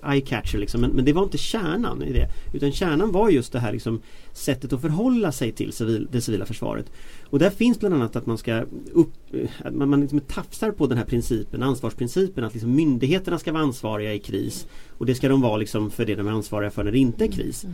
eye-catcher 0.02 0.58
liksom, 0.58 0.80
men, 0.80 0.90
men 0.90 1.04
det 1.04 1.12
var 1.12 1.22
inte 1.22 1.38
kärnan 1.38 2.02
i 2.02 2.12
det 2.12 2.28
Utan 2.52 2.72
kärnan 2.72 3.12
var 3.12 3.30
just 3.30 3.52
det 3.52 3.58
här 3.58 3.72
liksom, 3.72 4.00
sättet 4.32 4.72
att 4.72 4.80
förhålla 4.80 5.23
sig 5.32 5.52
till 5.52 5.72
civil, 5.72 6.08
det 6.12 6.20
civila 6.20 6.46
försvaret 6.46 6.90
Och 7.30 7.38
där 7.38 7.50
finns 7.50 7.80
bland 7.80 7.94
annat 7.94 8.16
att 8.16 8.26
man 8.26 8.38
ska 8.38 8.64
upp, 8.92 9.12
eh, 9.32 9.48
att 9.64 9.74
man, 9.74 9.90
man 9.90 10.00
liksom 10.00 10.20
tafsar 10.20 10.70
på 10.70 10.86
den 10.86 10.98
här 10.98 11.04
principen, 11.04 11.62
ansvarsprincipen 11.62 12.44
att 12.44 12.52
liksom 12.52 12.74
myndigheterna 12.74 13.38
ska 13.38 13.52
vara 13.52 13.62
ansvariga 13.62 14.14
i 14.14 14.18
kris 14.18 14.66
och 14.88 15.06
det 15.06 15.14
ska 15.14 15.28
de 15.28 15.40
vara 15.40 15.56
liksom 15.56 15.90
för 15.90 16.06
det 16.06 16.14
de 16.14 16.26
är 16.26 16.32
ansvariga 16.32 16.70
för 16.70 16.84
när 16.84 16.92
det 16.92 16.98
inte 16.98 17.24
är 17.24 17.28
kris. 17.28 17.66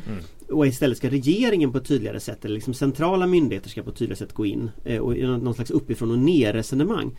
Och 0.48 0.66
istället 0.66 0.98
ska 0.98 1.10
regeringen 1.10 1.72
på 1.72 1.78
ett 1.78 1.86
tydligare 1.86 2.20
sätt, 2.20 2.44
eller 2.44 2.54
liksom 2.54 2.74
centrala 2.74 3.26
myndigheter 3.26 3.70
ska 3.70 3.82
på 3.82 3.90
ett 3.90 3.96
tydligare 3.96 4.18
sätt 4.18 4.32
gå 4.32 4.46
in 4.46 4.70
eh, 4.84 4.98
och 4.98 5.16
någon 5.16 5.54
slags 5.54 5.70
uppifrån 5.70 6.10
och 6.10 6.18
ner 6.18 6.52
resonemang. 6.52 7.16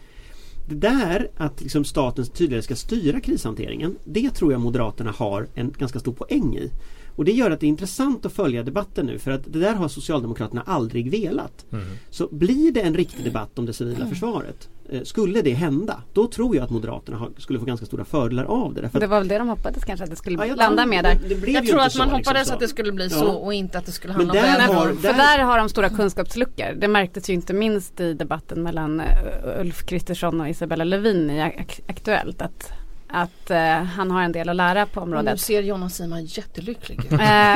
Det 0.70 0.76
där 0.76 1.30
att 1.38 1.62
liksom 1.62 1.86
staten 1.86 2.26
tydligare 2.26 2.62
ska 2.62 2.76
styra 2.76 3.20
krishanteringen 3.20 3.98
Det 4.06 4.30
tror 4.30 4.52
jag 4.52 4.62
Moderaterna 4.62 5.12
har 5.12 5.48
en 5.56 5.72
ganska 5.78 6.00
stor 6.00 6.14
poäng 6.14 6.58
i. 6.58 6.72
Och 7.16 7.26
det 7.26 7.32
gör 7.32 7.52
att 7.52 7.60
det 7.60 7.66
är 7.66 7.68
intressant 7.70 8.26
att 8.26 8.34
följa 8.34 8.64
debatten 8.64 9.06
nu 9.06 9.20
för 9.20 9.32
att 9.32 9.42
det 9.54 9.60
där 9.60 9.74
har 9.74 9.88
Socialdemokraterna 9.88 10.64
aldrig 10.66 11.12
velat. 11.12 11.66
Så 12.10 12.28
blir 12.32 12.72
det 12.72 12.82
en 12.82 12.94
riktig 12.96 13.26
debatt 13.26 13.60
om 13.60 13.66
det 13.66 13.74
civila 13.74 14.08
försvaret 14.08 14.70
eh, 14.90 15.02
Skulle 15.04 15.42
det 15.42 15.54
hända 15.54 16.02
Då 16.14 16.28
tror 16.28 16.56
jag 16.56 16.64
att 16.64 16.70
Moderaterna 16.70 17.28
skulle 17.38 17.60
få 17.60 17.66
ganska 17.66 17.86
stora 17.86 18.06
fördelar 18.06 18.44
av 18.44 18.74
det. 18.74 18.90
Det 19.00 19.08
var 19.08 19.20
väl 19.20 19.28
det 19.28 19.38
de 19.38 19.50
hoppades 19.50 19.84
kanske 19.84 20.04
att 20.04 20.10
det 20.10 20.16
skulle 20.16 20.48
Ja, 20.48 20.56
landa 20.56 20.86
med 20.86 21.04
där. 21.04 21.18
det 21.30 21.36
blev 21.36 21.56
Jag 21.56 21.68
tror 21.68 21.80
att 21.80 21.98
man 21.98 22.10
så, 22.10 22.16
hoppades 22.16 22.40
liksom, 22.40 22.54
att 22.54 22.60
det 22.60 22.68
skulle 22.68 22.92
bli 22.92 23.08
Ja. 23.12 23.18
så 23.20 23.32
och 23.32 23.54
inte 23.54 23.78
att 23.78 23.86
det 23.86 23.92
skulle 23.92 24.14
handla 24.14 24.32
om 24.34 24.38
där 24.38 24.44
väder. 24.60 24.74
har- 24.74 24.94
För 24.94 25.14
där 25.14 25.40
har 25.44 25.58
de 25.58 25.70
stora 25.70 25.90
kunskapsluckor. 25.90 26.74
Det 26.80 26.88
märktes 26.88 27.30
ju 27.30 27.34
inte 27.34 27.54
minst 27.54 28.00
i 28.00 28.14
debatten 28.14 28.64
mellan 28.64 29.00
eh, 29.00 29.60
Ulf 29.60 29.86
Kristersson 29.86 30.42
och 30.42 30.50
Isabella 30.50 30.84
Lövin 30.84 31.30
i 31.30 31.40
Ak- 31.42 31.80
Aktuellt. 31.88 32.42
Att, 32.42 32.72
att 33.14 33.52
eh, 33.52 33.84
han 33.84 34.12
har 34.12 34.22
en 34.22 34.32
del 34.32 34.50
att 34.50 34.56
lära 34.56 34.86
på 34.86 35.02
Och 35.02 35.08
nu 35.08 35.18
området. 35.18 35.42
ser 35.42 35.62
Jonna 35.62 35.90
Sima 35.90 36.22
jättelycklig 36.22 37.06
ut. 37.06 37.12
Eh, 37.12 37.56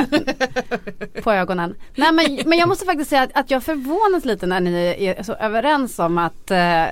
på 1.22 1.32
ögonen. 1.32 1.74
Nej 1.94 2.12
men, 2.12 2.38
men 2.46 2.58
jag 2.58 2.68
måste 2.68 2.84
faktiskt 2.84 3.10
säga 3.10 3.22
att, 3.22 3.30
att 3.34 3.50
jag 3.50 3.62
förvånas 3.62 4.24
lite 4.24 4.46
när 4.46 4.60
ni 4.60 5.04
är 5.06 5.22
så 5.22 5.32
överens 5.34 5.98
om 5.98 6.18
att, 6.18 6.50
eh, 6.50 6.84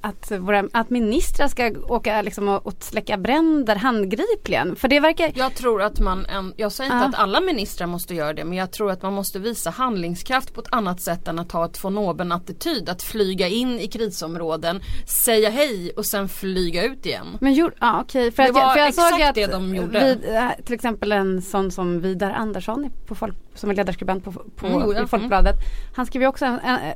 att, 0.00 0.32
våra, 0.38 0.68
att 0.72 0.90
ministrar 0.90 1.48
ska 1.48 1.72
åka 1.88 2.22
liksom 2.22 2.48
och, 2.48 2.66
och 2.66 2.74
släcka 2.80 3.16
bränder 3.16 3.76
handgripligen. 3.76 4.76
För 4.76 4.88
det 4.88 5.00
verkar 5.00 5.32
Jag 5.34 5.54
tror 5.54 5.82
att 5.82 6.00
man, 6.00 6.26
en, 6.26 6.54
jag 6.56 6.72
säger 6.72 6.90
inte 6.92 7.04
Ja. 7.04 7.08
att 7.08 7.14
alla 7.14 7.40
ministrar 7.40 7.86
måste 7.86 8.14
göra 8.14 8.32
det 8.32 8.44
men 8.44 8.58
jag 8.58 8.70
tror 8.72 8.90
att 8.90 9.02
man 9.02 9.12
måste 9.12 9.38
visa 9.38 9.70
handlingskraft 9.70 10.54
på 10.54 10.60
ett 10.60 10.72
annat 10.72 11.00
sätt 11.00 11.28
än 11.28 11.38
att 11.38 11.52
ha 11.52 11.64
ett 11.64 11.84
von 11.84 11.98
oben 11.98 12.32
attityd. 12.32 12.88
Att 12.88 13.02
flyga 13.02 13.48
in 13.48 13.80
i 13.80 13.86
krisområden, 13.88 14.80
säga 15.24 15.50
hej 15.50 15.92
och 15.96 16.06
sen 16.06 16.28
flyga 16.28 16.84
ut 16.84 17.06
igen. 17.06 17.26
Men 17.40 17.54
jo, 17.54 17.70
ja, 17.80 18.00
okej. 18.02 18.32
För, 18.32 18.42
Det 18.42 18.48
att 18.48 18.56
jag, 18.56 18.66
var 18.66 18.72
för 18.72 18.80
jag 18.80 18.94
såg 18.94 19.04
exakt 19.04 19.20
ju 19.20 19.24
att 19.24 19.34
det 19.34 19.46
de 19.46 19.74
gjorde. 19.74 20.04
Vid, 20.04 20.34
eh, 20.36 20.48
till 20.64 20.74
exempel 20.74 21.12
en 21.12 21.42
sån 21.42 21.70
som 21.70 22.00
Vidar 22.00 22.30
Andersson 22.30 22.90
på 23.06 23.14
folk, 23.14 23.36
som 23.58 23.70
är 23.70 23.74
ledarskribent 23.74 24.24
på, 24.24 24.32
på 24.32 24.66
Mm, 24.66 24.90
ja. 24.96 25.04
i 25.04 25.06
Folkbladet. 25.06 25.56
Han 25.94 26.06
skrev 26.06 26.22
ju 26.22 26.28
också 26.28 26.44
en, 26.44 26.58
en, 26.58 26.94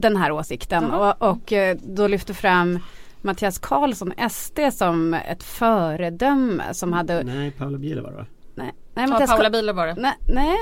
den 0.00 0.16
här 0.16 0.30
åsikten 0.32 0.90
och, 0.90 1.22
och 1.22 1.52
eh, 1.52 1.76
då 1.82 2.06
lyfte 2.06 2.34
fram 2.34 2.78
Mattias 3.22 3.58
Karlsson, 3.58 4.12
SD 4.30 4.58
som 4.72 5.14
ett 5.14 5.42
föredöme 5.42 6.74
som 6.74 6.92
hade 6.92 7.22
Nej, 7.22 7.50
Paula 7.50 7.78
Bieler 7.78 8.02
var 8.02 8.10
det 8.10 8.16
va? 8.16 8.26
Nej, 8.54 8.72
nej, 8.94 9.04
Ja, 9.04 9.10
Mattias 9.10 9.30
Paula 9.30 9.44
Karl- 9.44 9.52
Bieler 9.52 9.72
var 9.72 9.86
det. 9.86 9.94
Nej, 9.98 10.12
nej, 10.28 10.56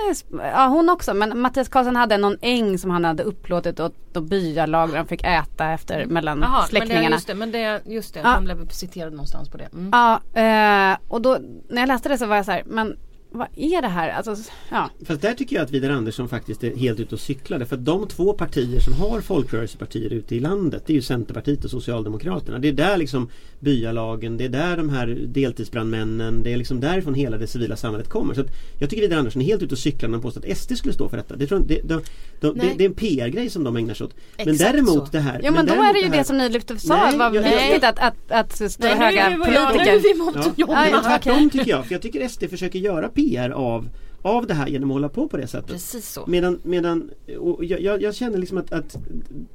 ja 0.54 0.66
hon 0.66 0.88
också 0.88 1.14
men 1.14 1.38
Mattias 1.40 1.68
Karlsson 1.68 1.96
hade 1.96 2.18
någon 2.18 2.36
äng 2.40 2.78
som 2.78 2.90
han 2.90 3.04
hade 3.04 3.22
upplåtit 3.22 3.80
åt 3.80 3.94
då 4.12 4.20
byalag 4.20 4.90
där 4.90 4.96
de 4.98 5.06
fick 5.06 5.24
äta 5.24 5.72
efter 5.72 6.06
mellan 6.06 6.38
Jaha, 6.40 6.50
men 6.50 6.60
det, 6.62 6.68
släktingarna. 6.68 7.10
just 7.16 7.26
det, 7.26 7.34
men 7.34 7.52
det, 7.52 7.80
just 7.86 8.14
det, 8.14 8.20
Ja. 8.20 8.26
han 8.28 8.44
blev 8.44 8.68
citerad 8.68 9.12
någonstans 9.12 9.48
på 9.48 9.56
det. 9.58 9.68
Mm. 9.72 9.90
Ja, 9.92 10.14
eh, 10.40 10.96
och 11.08 11.22
då 11.22 11.38
när 11.68 11.82
jag 11.82 11.88
läste 11.88 12.08
det 12.08 12.18
så 12.18 12.26
var 12.26 12.36
jag 12.36 12.44
så 12.44 12.52
här, 12.52 12.62
men 12.66 12.96
vad 13.30 13.48
är 13.56 13.82
det 13.82 13.88
här? 13.88 14.08
Alltså, 14.10 14.52
ja. 14.70 14.90
Fast 15.06 15.22
där 15.22 15.34
tycker 15.34 15.56
jag 15.56 15.62
att 15.64 15.70
Vidar 15.70 15.90
Andersson 15.90 16.28
faktiskt 16.28 16.64
är 16.64 16.76
helt 16.76 17.00
ute 17.00 17.14
och 17.14 17.20
cyklar. 17.20 17.64
För 17.64 17.76
att 17.76 17.84
de 17.84 18.08
två 18.08 18.32
partier 18.32 18.80
som 18.80 18.92
har 18.92 19.20
folkrörelsepartier 19.20 20.12
ute 20.12 20.36
i 20.36 20.40
landet 20.40 20.82
det 20.86 20.92
är 20.92 20.94
ju 20.94 21.02
Centerpartiet 21.02 21.64
och 21.64 21.70
Socialdemokraterna. 21.70 22.58
Det 22.58 22.68
är 22.68 22.72
där 22.72 22.96
liksom 22.96 23.28
byalagen, 23.60 24.36
det 24.36 24.44
är 24.44 24.48
där 24.48 24.76
de 24.76 24.88
här 24.88 25.06
deltidsbrandmännen, 25.26 26.42
det 26.42 26.52
är 26.52 26.56
liksom 26.56 26.80
därifrån 26.80 27.14
hela 27.14 27.38
det 27.38 27.46
civila 27.46 27.76
samhället 27.76 28.08
kommer. 28.08 28.34
Så 28.34 28.40
att 28.40 28.46
jag 28.80 28.90
tycker 28.90 29.02
Vidar 29.02 29.16
Andersson 29.18 29.42
är 29.42 29.46
helt 29.46 29.62
ute 29.62 29.74
och 29.74 29.78
cyklar 29.78 30.08
när 30.08 30.14
han 30.14 30.22
påstår 30.22 30.50
att 30.50 30.58
SD 30.58 30.76
skulle 30.76 30.94
stå 30.94 31.08
för 31.08 31.16
detta. 31.16 31.36
Det, 31.36 31.46
tror 31.46 31.60
jag, 31.60 31.68
det, 31.68 31.80
de, 31.88 32.02
de, 32.40 32.58
det, 32.58 32.72
det 32.78 32.84
är 32.84 32.88
en 32.88 32.94
PR-grej 32.94 33.50
som 33.50 33.64
de 33.64 33.76
ägnar 33.76 33.94
sig 33.94 34.04
åt. 34.04 34.14
Men 34.36 34.48
Exakt 34.48 34.72
däremot 34.72 35.06
så. 35.06 35.08
det 35.12 35.20
här 35.20 35.40
Jo 35.44 35.52
men, 35.52 35.66
då 35.66 35.72
är 35.72 35.92
det 35.92 35.98
ju 36.00 36.08
det, 36.08 36.16
här- 36.16 36.24
som 36.24 36.38
ni 36.38 36.48
lyfte 36.48 36.78
sa, 36.78 36.96
Nej, 36.96 37.18
var 37.18 37.34
jag- 37.34 37.42
viktigt 37.42 37.84
att, 37.84 37.98
att, 37.98 38.30
att 38.30 38.72
stå 38.72 38.86
Nej, 38.86 38.96
höga 38.96 39.16
ja, 39.16 39.28
nu 39.28 39.34
är 39.54 39.66
politiker. 39.66 40.00
vi 40.14 40.14
mot 40.22 40.34
Ja, 40.36 40.52
jobben. 40.56 40.76
Ja, 40.84 40.90
men 40.92 41.02
tvärtom 41.02 41.50
tycker 41.50 41.70
jag. 41.70 41.86
För 41.86 41.92
jag 41.94 42.02
tycker 42.02 42.28
SD 42.28 42.44
försöker 42.50 42.78
göra 42.78 43.08
PR 43.08 43.25
av, 43.52 43.88
av 44.22 44.46
det 44.46 44.54
här 44.54 44.66
genom 44.66 44.90
att 44.90 44.94
hålla 44.94 45.08
på 45.08 45.28
på 45.28 45.36
det 45.36 45.46
sättet. 45.46 45.70
Precis 45.70 46.08
så. 46.08 46.24
Medan, 46.26 46.60
medan 46.62 47.10
och 47.38 47.64
jag, 47.64 47.80
jag, 47.80 48.02
jag 48.02 48.14
känner 48.14 48.38
liksom 48.38 48.58
att, 48.58 48.72
att 48.72 48.96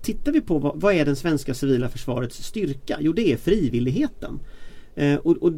tittar 0.01 0.31
vi 0.31 0.41
på 0.41 0.59
vad, 0.59 0.81
vad 0.81 0.93
är 0.93 1.05
den 1.05 1.15
svenska 1.15 1.53
civila 1.53 1.89
försvarets 1.89 2.43
styrka? 2.43 2.97
Jo 2.99 3.13
det 3.13 3.33
är 3.33 3.37
frivilligheten. 3.37 4.39
Eh, 4.95 5.15
och, 5.15 5.37
och 5.37 5.51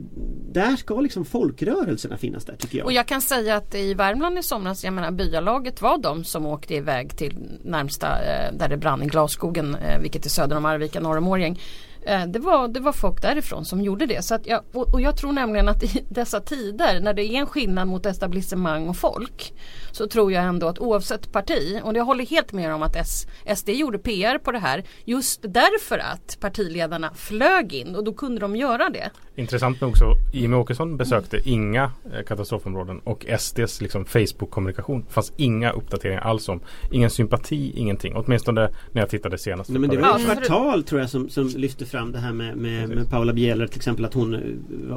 där 0.52 0.76
ska 0.76 1.02
liksom 1.02 1.26
folkrörelserna 1.26 2.18
finnas 2.18 2.46
där 2.46 2.56
tycker 2.56 2.78
jag. 2.78 2.86
Och 2.86 2.94
jag 2.94 3.08
kan 3.08 3.22
säga 3.22 3.56
att 3.56 3.76
i 3.76 3.94
Värmland 3.94 4.38
i 4.38 4.44
somras, 4.44 4.84
jag 4.84 4.94
menar 4.94 5.12
byalaget 5.12 5.82
var 5.82 5.98
de 5.98 6.24
som 6.24 6.46
åkte 6.46 6.76
iväg 6.76 7.18
till 7.18 7.38
närmsta 7.64 8.08
eh, 8.08 8.54
där 8.54 8.70
det 8.70 8.78
brann 8.78 9.04
i 9.04 9.06
Glasskogen, 9.06 9.76
eh, 9.76 10.00
vilket 10.00 10.26
är 10.26 10.30
söder 10.30 10.58
om 10.58 10.66
Arvika, 10.66 11.00
norr 11.00 11.18
om 11.18 11.28
Årjäng. 11.28 11.60
Eh, 12.06 12.26
det, 12.26 12.40
var, 12.40 12.68
det 12.68 12.80
var 12.80 12.92
folk 12.92 13.22
därifrån 13.22 13.66
som 13.66 13.82
gjorde 13.82 14.06
det. 14.06 14.26
Så 14.26 14.36
att 14.36 14.48
jag, 14.48 14.62
och, 14.74 14.94
och 14.94 15.02
jag 15.02 15.18
tror 15.18 15.32
nämligen 15.32 15.70
att 15.70 15.84
i 15.84 16.06
dessa 16.10 16.40
tider 16.40 17.00
när 17.00 17.14
det 17.14 17.24
är 17.24 17.36
en 17.36 17.48
skillnad 17.48 17.88
mot 17.88 18.06
etablissemang 18.06 18.88
och 18.88 18.98
folk 18.98 19.54
så 19.92 20.08
tror 20.08 20.32
jag 20.32 20.44
ändå 20.44 20.68
att 20.68 20.80
oavsett 20.80 21.32
parti, 21.32 21.82
och 21.84 21.98
jag 21.98 22.06
håller 22.06 22.26
helt 22.26 22.54
med 22.54 22.74
om 22.74 22.84
att 22.84 22.96
S, 22.96 23.28
SD 23.56 23.70
gjorde 23.70 23.98
PR 23.98 24.38
på 24.38 24.52
det 24.52 24.60
här 24.60 24.84
just 25.06 25.42
därför 25.42 25.98
att 25.98 26.38
partiledarna 26.40 27.14
flög 27.14 27.74
in 27.74 27.96
och 27.96 28.04
då 28.04 28.14
kunde 28.14 28.42
de 28.42 28.56
göra 28.56 28.90
det. 28.90 29.10
Intressant 29.36 29.82
nog 29.82 29.98
så 29.98 30.16
Jimmie 30.34 30.60
Åkesson 30.60 30.98
besökte 30.98 31.50
inga 31.50 31.84
eh, 31.84 32.24
katastrofområden 32.28 33.00
och 33.00 33.26
SDs 33.40 33.82
liksom 33.82 34.06
Facebook-kommunikation 34.06 35.06
fanns 35.10 35.34
inga 35.38 35.72
uppdateringar 35.72 36.22
alls 36.22 36.50
om. 36.50 36.62
Ingen 36.92 37.10
sympati, 37.10 37.72
ingenting. 37.76 38.16
Åtminstone 38.16 38.70
när 38.92 39.02
jag 39.02 39.10
tittade 39.10 39.38
senast. 39.38 39.70
Nej, 39.70 39.80
men 39.80 39.90
det 39.90 39.96
ett 39.96 40.02
var 40.02 40.20
sedan. 40.20 40.36
Kvartal 40.36 40.84
tror 40.84 41.02
jag 41.02 41.10
som, 41.10 41.30
som 41.30 41.48
lyfte 41.48 41.86
fram 41.98 42.12
det 42.12 42.20
här 42.20 42.34
med, 42.34 42.58
med, 42.58 42.90
med 42.90 43.10
Paula 43.10 43.34
Bieler 43.34 43.68
till 43.68 43.78
exempel 43.80 44.06
att 44.06 44.14
hon 44.14 44.34
eh, 44.34 44.40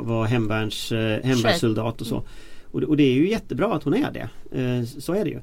var 0.00 0.24
hemvärns, 0.26 0.92
eh, 0.92 1.24
hemvärnssoldat 1.24 2.00
och 2.00 2.06
så. 2.06 2.22
Och, 2.72 2.80
det- 2.80 2.87
och 2.87 2.96
det 2.96 3.02
är 3.02 3.14
ju 3.14 3.30
jättebra 3.30 3.74
att 3.74 3.82
hon 3.82 3.94
är 3.94 4.11
det. 4.12 4.28
Eh, 4.62 4.85
så 4.85 5.12
är 5.14 5.24
det 5.24 5.30
ju. 5.30 5.40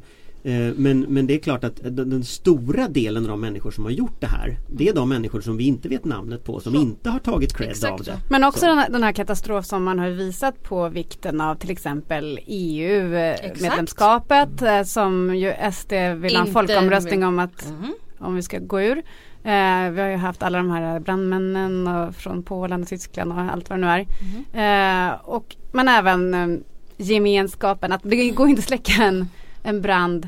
Men, 0.75 0.99
men 0.99 1.27
det 1.27 1.33
är 1.33 1.39
klart 1.39 1.63
att 1.63 1.75
den, 1.83 2.09
den 2.09 2.23
stora 2.23 2.87
delen 2.87 3.23
av 3.23 3.29
de 3.29 3.41
människor 3.41 3.71
som 3.71 3.83
har 3.83 3.91
gjort 3.91 4.21
det 4.21 4.27
här 4.27 4.57
Det 4.67 4.89
är 4.89 4.93
de 4.93 5.09
människor 5.09 5.41
som 5.41 5.57
vi 5.57 5.63
inte 5.67 5.89
vet 5.89 6.05
namnet 6.05 6.43
på 6.43 6.59
som 6.59 6.75
inte 6.75 7.09
har 7.09 7.19
tagit 7.19 7.53
cred 7.57 7.69
Exakt 7.69 7.93
av 7.93 7.97
så. 7.97 8.03
det. 8.03 8.17
Men 8.29 8.43
också 8.43 8.59
Så. 8.59 8.65
den 8.65 8.77
här, 8.77 8.89
den 8.89 9.03
här 9.03 9.11
katastrof 9.11 9.65
som 9.65 9.83
man 9.83 9.99
har 9.99 10.09
visat 10.09 10.63
på 10.63 10.89
vikten 10.89 11.41
av 11.41 11.55
till 11.55 11.71
exempel 11.71 12.39
EU-medlemskapet 12.47 14.49
som 14.87 15.35
ju 15.35 15.53
SD 15.73 15.93
vill 16.17 16.35
ha 16.35 16.45
en 16.45 16.53
folkomröstning 16.53 17.23
om 17.23 17.39
att 17.39 17.69
Mhm. 17.71 17.93
om 18.19 18.35
vi 18.35 18.41
ska 18.41 18.59
gå 18.59 18.81
ur. 18.81 19.01
Eh, 19.45 19.89
vi 19.91 20.01
har 20.01 20.07
ju 20.09 20.15
haft 20.15 20.43
alla 20.43 20.57
de 20.57 20.71
här 20.71 20.99
brandmännen 20.99 21.87
och 21.87 22.15
från 22.15 22.43
Polen 22.43 22.81
och 22.81 22.87
Tyskland 22.87 23.31
och 23.31 23.39
allt 23.39 23.69
vad 23.69 23.79
det 23.79 23.85
nu 23.85 24.05
är. 24.53 25.09
Eh, 25.09 25.13
och, 25.23 25.55
men 25.71 25.87
även 25.87 26.33
eh, 26.33 26.59
gemenskapen, 26.97 27.91
att 27.91 28.01
det 28.03 28.29
går 28.29 28.47
inte 28.47 28.59
att 28.59 28.65
släcka 28.65 29.03
en, 29.03 29.27
en 29.63 29.81
brand 29.81 30.27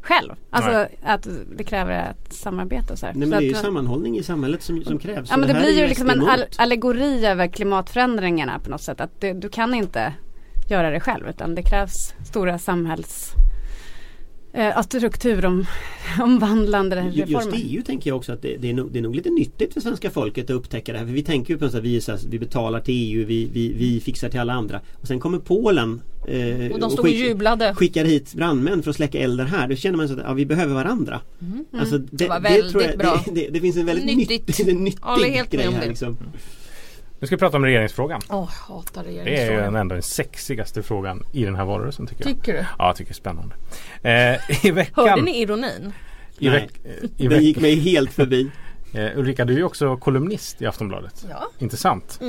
själv. 0.00 0.32
Alltså 0.50 0.70
Nej. 0.72 0.98
att 1.02 1.28
det 1.56 1.64
kräver 1.64 2.10
ett 2.10 2.32
samarbete 2.32 2.92
och 2.92 2.98
så 2.98 3.06
här. 3.06 3.14
Nej 3.14 3.22
Så 3.22 3.28
men 3.28 3.38
det 3.38 3.44
är 3.44 3.48
ju 3.48 3.54
att- 3.54 3.60
sammanhållning 3.60 4.18
i 4.18 4.22
samhället 4.22 4.62
som, 4.62 4.84
som 4.84 4.98
krävs. 4.98 5.30
Ja 5.30 5.36
men 5.36 5.48
det 5.48 5.54
här 5.54 5.60
blir 5.62 5.78
ju 5.82 5.86
liksom 5.88 6.10
en 6.10 6.26
all 6.26 6.44
allegori 6.58 7.26
över 7.26 7.46
klimatförändringarna 7.46 8.58
på 8.58 8.70
något 8.70 8.82
sätt. 8.82 9.00
Att 9.00 9.20
det, 9.20 9.32
du 9.32 9.48
kan 9.48 9.74
inte 9.74 10.12
göra 10.70 10.90
det 10.90 11.00
själv 11.00 11.28
utan 11.28 11.54
det 11.54 11.62
krävs 11.62 12.14
stora 12.26 12.58
samhälls 12.58 13.32
eh, 14.52 14.82
strukturomvandlande 14.82 17.10
Ju- 17.12 17.20
Just 17.20 17.32
reformer. 17.32 17.58
EU 17.64 17.82
tänker 17.82 18.10
jag 18.10 18.16
också 18.16 18.32
att 18.32 18.42
det, 18.42 18.56
det, 18.56 18.70
är 18.70 18.74
nog, 18.74 18.92
det 18.92 18.98
är 18.98 19.02
nog 19.02 19.16
lite 19.16 19.30
nyttigt 19.30 19.72
för 19.74 19.80
svenska 19.80 20.10
folket 20.10 20.44
att 20.44 20.50
upptäcka 20.50 20.92
det 20.92 20.98
här. 20.98 21.06
För 21.06 21.12
vi 21.12 21.22
tänker 21.22 21.54
ju 21.54 21.58
på 21.58 21.70
sätt, 21.70 21.82
vi, 21.82 22.00
så 22.00 22.12
här, 22.12 22.20
vi 22.28 22.38
betalar 22.38 22.80
till 22.80 22.94
EU, 22.94 23.26
vi, 23.26 23.48
vi, 23.52 23.72
vi 23.72 24.00
fixar 24.00 24.28
till 24.28 24.40
alla 24.40 24.52
andra. 24.52 24.80
Och 25.00 25.06
sen 25.06 25.20
kommer 25.20 25.38
Polen 25.38 26.00
eh, 26.28 26.70
Och 26.72 26.80
de 26.80 26.90
stod 26.90 27.04
och 27.04 27.10
jublade. 27.10 27.74
skickar 27.74 28.04
hit 28.04 28.34
brandmän 28.34 28.82
för 28.82 28.90
att 28.90 28.96
släcka 28.96 29.18
eldar 29.18 29.44
här. 29.44 29.68
Då 29.68 29.74
känner 29.76 29.96
man 29.96 30.08
så 30.08 30.14
att 30.14 30.20
ja, 30.24 30.32
vi 30.32 30.46
behöver 30.46 30.74
varandra. 30.74 31.20
Alltså, 31.78 31.98
det, 31.98 32.02
Mm. 32.02 32.08
Det 32.10 32.28
var 32.28 32.40
väldigt 32.40 32.98
bra. 32.98 33.24
Det, 33.26 33.30
det, 33.40 33.48
det 33.50 33.60
finns 33.60 33.76
en 33.76 33.86
väldigt 33.86 34.06
Nyttigt. 34.16 34.58
nyttig, 34.58 34.76
nyttig 34.80 35.00
grej 35.50 35.70
här 35.70 35.80
det. 35.80 35.88
liksom. 35.88 36.16
Nu 37.22 37.26
ska 37.26 37.36
vi 37.36 37.40
prata 37.40 37.56
om 37.56 37.64
regeringsfrågan. 37.64 38.20
Åh, 38.28 38.50
jag 38.68 38.74
hatar 38.74 39.02
Det 39.04 39.08
är 39.08 39.12
ju 39.12 39.18
regeringsfrågan. 39.24 39.64
den 39.64 39.76
ändå 39.80 39.94
den 39.94 40.02
sexigaste 40.02 40.82
frågan 40.82 41.22
i 41.32 41.44
den 41.44 41.56
här 41.56 41.64
valrörelsen 41.64 42.06
tycker 42.06 42.28
jag. 42.28 42.36
Tycker 42.36 42.52
du? 42.52 42.58
Ja, 42.78 42.86
jag 42.86 42.96
tycker 42.96 43.08
det 43.08 43.12
är 43.12 43.14
spännande. 43.14 43.54
Eh, 44.02 44.66
I 44.66 44.70
veckan... 44.70 45.08
Hörde 45.08 45.22
ni 45.22 45.40
ironin? 45.40 45.92
I, 46.38 46.48
veck, 46.48 46.70
eh, 46.84 46.90
i 47.16 47.28
Den 47.28 47.42
gick 47.42 47.56
veck, 47.56 47.62
mig 47.62 47.74
helt 47.80 48.12
förbi. 48.12 48.50
Eh, 48.92 49.18
Ulrika, 49.18 49.44
du 49.44 49.58
är 49.58 49.64
också 49.64 49.96
kolumnist 49.96 50.62
i 50.62 50.66
Aftonbladet. 50.66 51.24
Ja. 51.30 51.48
Intressant. 51.58 52.20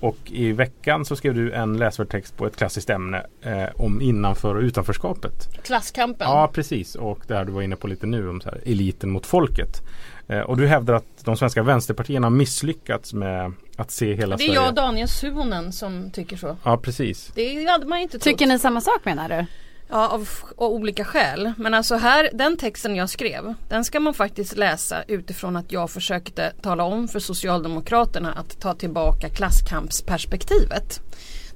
Och 0.00 0.16
i 0.24 0.52
veckan 0.52 1.04
så 1.04 1.16
skrev 1.16 1.34
du 1.34 1.52
en 1.52 1.76
läsvärd 1.76 2.08
text 2.10 2.36
på 2.36 2.46
ett 2.46 2.56
klassiskt 2.56 2.90
ämne 2.90 3.26
eh, 3.42 3.64
om 3.76 4.00
innanför 4.00 4.54
och 4.54 4.62
utanförskapet. 4.62 5.48
Klasskampen. 5.62 6.28
Ja, 6.30 6.50
precis. 6.52 6.94
Och 6.94 7.18
det 7.26 7.34
här 7.34 7.44
du 7.44 7.52
var 7.52 7.62
inne 7.62 7.76
på 7.76 7.86
lite 7.86 8.06
nu 8.06 8.28
om 8.28 8.40
så 8.40 8.48
här, 8.48 8.60
eliten 8.66 9.10
mot 9.10 9.26
folket. 9.26 9.82
Eh, 10.28 10.40
och 10.40 10.56
du 10.56 10.66
hävdar 10.66 10.94
att 10.94 11.24
de 11.24 11.36
svenska 11.36 11.62
vänsterpartierna 11.62 12.26
har 12.26 12.30
misslyckats 12.30 13.12
med 13.14 13.52
att 13.76 13.90
se 13.90 14.14
hela 14.14 14.36
det 14.36 14.42
är 14.42 14.46
Sverige. 14.46 14.60
jag 14.60 14.68
och 14.68 14.74
Daniel 14.74 15.08
Suhonen 15.08 15.72
som 15.72 16.10
tycker 16.10 16.36
så. 16.36 16.56
Ja, 16.64 16.76
precis. 16.76 17.32
Det 17.34 17.64
hade 17.70 17.86
man 17.86 17.98
inte 17.98 18.12
trott. 18.12 18.22
Tycker 18.22 18.46
ni 18.46 18.58
samma 18.58 18.80
sak 18.80 19.04
menar 19.04 19.28
du? 19.28 19.46
Ja, 19.94 20.08
av, 20.08 20.28
av 20.56 20.72
olika 20.72 21.04
skäl. 21.04 21.52
Men 21.56 21.74
alltså 21.74 21.96
här, 21.96 22.30
den 22.32 22.56
texten 22.56 22.96
jag 22.96 23.10
skrev, 23.10 23.54
den 23.68 23.84
ska 23.84 24.00
man 24.00 24.14
faktiskt 24.14 24.56
läsa 24.56 25.02
utifrån 25.02 25.56
att 25.56 25.72
jag 25.72 25.90
försökte 25.90 26.52
tala 26.62 26.84
om 26.84 27.08
för 27.08 27.18
Socialdemokraterna 27.18 28.32
att 28.32 28.60
ta 28.60 28.74
tillbaka 28.74 29.28
klasskampsperspektivet. 29.28 31.00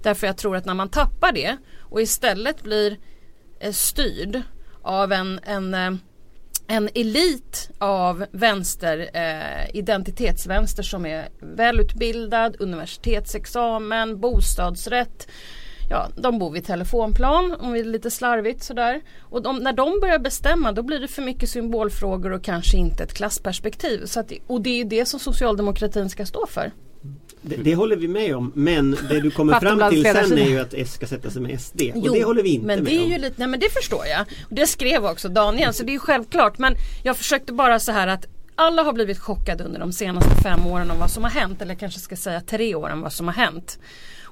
Därför 0.03 0.27
jag 0.27 0.37
tror 0.37 0.57
att 0.57 0.65
när 0.65 0.75
man 0.75 0.89
tappar 0.89 1.33
det 1.33 1.57
och 1.81 2.03
istället 2.03 2.63
blir 2.63 2.99
eh, 3.61 3.73
styrd 3.73 4.43
av 4.83 5.13
en, 5.13 5.41
en 5.45 5.75
eh, 5.75 5.91
en 6.69 6.89
elit 6.95 7.71
av 7.79 8.27
vänster, 8.31 9.11
eh, 9.13 9.77
identitetsvänster 9.77 10.83
som 10.83 11.07
är 11.07 11.29
välutbildad, 11.41 12.57
universitetsexamen, 12.59 14.21
bostadsrätt. 14.21 15.29
Ja, 15.91 16.09
de 16.17 16.39
bor 16.39 16.51
vid 16.51 16.67
telefonplan 16.67 17.57
om 17.61 17.73
vi 17.73 17.81
är 17.81 17.85
lite 17.85 18.11
slarvigt 18.11 18.63
sådär. 18.63 19.01
Och 19.21 19.43
de, 19.43 19.59
när 19.59 19.73
de 19.73 20.01
börjar 20.01 20.19
bestämma 20.19 20.73
då 20.73 20.83
blir 20.83 21.01
det 21.01 21.09
för 21.09 21.23
mycket 21.23 21.51
symbolfrågor 21.51 22.33
och 22.33 22.43
kanske 22.43 22.77
inte 22.77 23.03
ett 23.03 23.15
klassperspektiv. 23.15 24.07
Så 24.07 24.21
att, 24.21 24.33
och 24.47 24.61
det 24.61 24.81
är 24.81 24.85
det 24.85 25.07
som 25.07 25.21
socialdemokratin 25.21 26.11
ska 26.11 26.27
stå 26.27 26.47
för. 26.47 26.73
Det, 27.43 27.57
det 27.57 27.75
håller 27.75 27.97
vi 27.97 28.09
med 28.09 28.37
om 28.37 28.53
men 28.55 28.97
det 29.09 29.21
du 29.21 29.31
kommer 29.31 29.61
fram 29.61 29.91
till 29.91 30.03
sen 30.05 30.39
är 30.39 30.49
ju 30.49 30.59
att 30.59 30.75
S 30.75 30.93
ska 30.93 31.07
sätta 31.07 31.31
sig 31.31 31.43
med 31.43 31.61
SD. 31.61 31.81
och 31.95 32.13
det 32.13 32.25
håller 32.25 32.43
vi 32.43 32.49
inte 32.49 32.67
men 32.67 32.79
med 32.79 32.93
det 32.93 32.97
är 32.97 33.05
om. 33.05 33.11
ju 33.11 33.19
lite, 33.19 33.35
nej 33.37 33.49
men 33.49 33.61
det 33.61 33.73
förstår 33.73 34.07
jag. 34.07 34.21
Och 34.21 34.55
det 34.55 34.67
skrev 34.67 35.05
också 35.05 35.29
Daniel 35.29 35.75
så 35.75 35.83
det 35.83 35.91
är 35.91 35.93
ju 35.93 35.99
självklart. 35.99 36.59
Men 36.59 36.75
jag 37.05 37.17
försökte 37.17 37.53
bara 37.53 37.81
så 37.81 37.93
här 37.93 38.07
att 38.07 38.27
alla 38.55 38.83
har 38.83 38.93
blivit 38.93 39.19
chockade 39.19 39.65
under 39.65 39.81
de 39.81 39.93
senaste 39.93 40.43
fem 40.43 40.67
åren 40.67 40.91
om 40.91 40.99
vad 40.99 41.11
som 41.11 41.25
har 41.25 41.31
hänt. 41.31 41.63
Eller 41.63 41.73
jag 41.73 41.81
kanske 41.81 42.01
ska 42.01 42.17
säga 42.17 42.41
tre 42.41 42.75
åren 42.75 43.01
vad 43.01 43.13
som 43.13 43.27
har 43.27 43.35
hänt. 43.35 43.79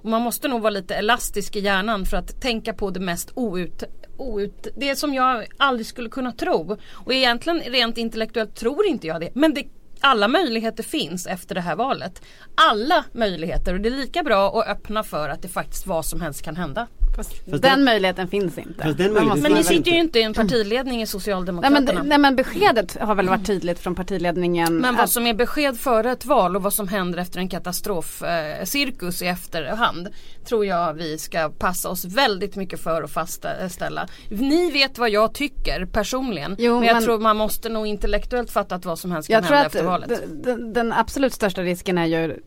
Och 0.04 0.10
man 0.10 0.22
måste 0.22 0.48
nog 0.48 0.62
vara 0.62 0.70
lite 0.70 0.94
elastisk 0.94 1.56
i 1.56 1.60
hjärnan 1.60 2.06
för 2.06 2.16
att 2.16 2.40
tänka 2.40 2.74
på 2.74 2.90
det 2.90 3.00
mest 3.00 3.32
out, 3.34 3.82
out, 4.16 4.66
det 4.76 4.96
som 4.96 5.14
jag 5.14 5.46
aldrig 5.56 5.86
skulle 5.86 6.08
kunna 6.08 6.32
tro. 6.32 6.76
Och 6.92 7.12
egentligen 7.12 7.60
rent 7.60 7.98
intellektuellt 7.98 8.54
tror 8.54 8.86
inte 8.86 9.06
jag 9.06 9.20
det. 9.20 9.30
Men 9.34 9.54
det 9.54 9.64
alla 10.00 10.28
möjligheter 10.28 10.82
finns 10.82 11.26
efter 11.26 11.54
det 11.54 11.60
här 11.60 11.76
valet. 11.76 12.22
Alla 12.54 13.04
möjligheter 13.12 13.74
och 13.74 13.80
det 13.80 13.88
är 13.88 13.96
lika 13.96 14.22
bra 14.22 14.60
att 14.60 14.68
öppna 14.68 15.02
för 15.02 15.28
att 15.28 15.42
det 15.42 15.48
faktiskt 15.48 15.86
vad 15.86 16.06
som 16.06 16.20
helst 16.20 16.42
kan 16.42 16.56
hända. 16.56 16.86
Fast 17.16 17.30
Fast 17.50 17.62
den 17.62 17.78
det- 17.78 17.84
möjligheten 17.84 18.28
finns 18.28 18.58
inte. 18.58 18.92
Den 18.92 19.12
möjligheten 19.12 19.42
Men 19.42 19.52
ni 19.52 19.64
sitter 19.64 19.90
ju 19.90 19.98
inte. 19.98 20.18
i 20.18 20.22
en 20.22 20.34
partiledning 20.34 20.94
i 20.94 20.98
Nej 20.98 21.06
Socialdemokraterna. 21.06 21.92
men, 21.94 22.08
nej 22.08 22.18
men 22.18 22.36
beskedet 22.36 22.96
har 23.00 23.14
väl 23.14 23.28
varit 23.28 23.46
tydligt 23.46 23.78
från 23.78 23.94
partiledningen. 23.94 24.76
Men 24.76 24.94
vad 24.94 25.04
att- 25.04 25.10
som 25.10 25.26
är 25.26 25.34
besked 25.34 25.76
före 25.78 26.10
ett 26.12 26.24
val 26.24 26.56
och 26.56 26.62
vad 26.62 26.72
som 26.72 26.88
händer 26.88 27.18
efter 27.18 27.38
en 27.40 27.48
katastrofcirkus 27.48 29.22
eh, 29.22 29.28
i 29.28 29.30
efterhand 29.30 30.08
tror 30.44 30.66
jag 30.66 30.94
vi 30.94 31.18
ska 31.18 31.48
passa 31.58 31.88
oss 31.88 32.04
väldigt 32.04 32.56
mycket 32.56 32.80
för 32.80 33.02
att 33.02 33.10
fastställa. 33.10 34.08
Ni 34.28 34.70
vet 34.70 34.98
vad 34.98 35.10
jag 35.10 35.34
tycker 35.34 35.84
personligen 35.86 36.56
Jo, 36.58 36.78
men 36.78 36.88
jag 36.88 36.94
men- 36.94 37.04
tror 37.04 37.18
man 37.18 37.36
måste 37.36 37.68
nog 37.68 37.86
intellektuellt 37.86 38.50
fatta 38.50 38.74
att 38.74 38.84
vad 38.84 38.98
som 38.98 39.12
helst 39.12 39.28
kan 39.28 39.44
hända 39.44 39.58
att 39.60 39.66
efter 39.66 39.84
valet. 39.84 40.08
d- 40.08 40.16
d- 40.44 40.54
den 40.74 40.92
absolut 40.92 41.32
största 41.32 41.62
risken 41.62 41.98
är 41.98 42.06
ju 42.06 42.40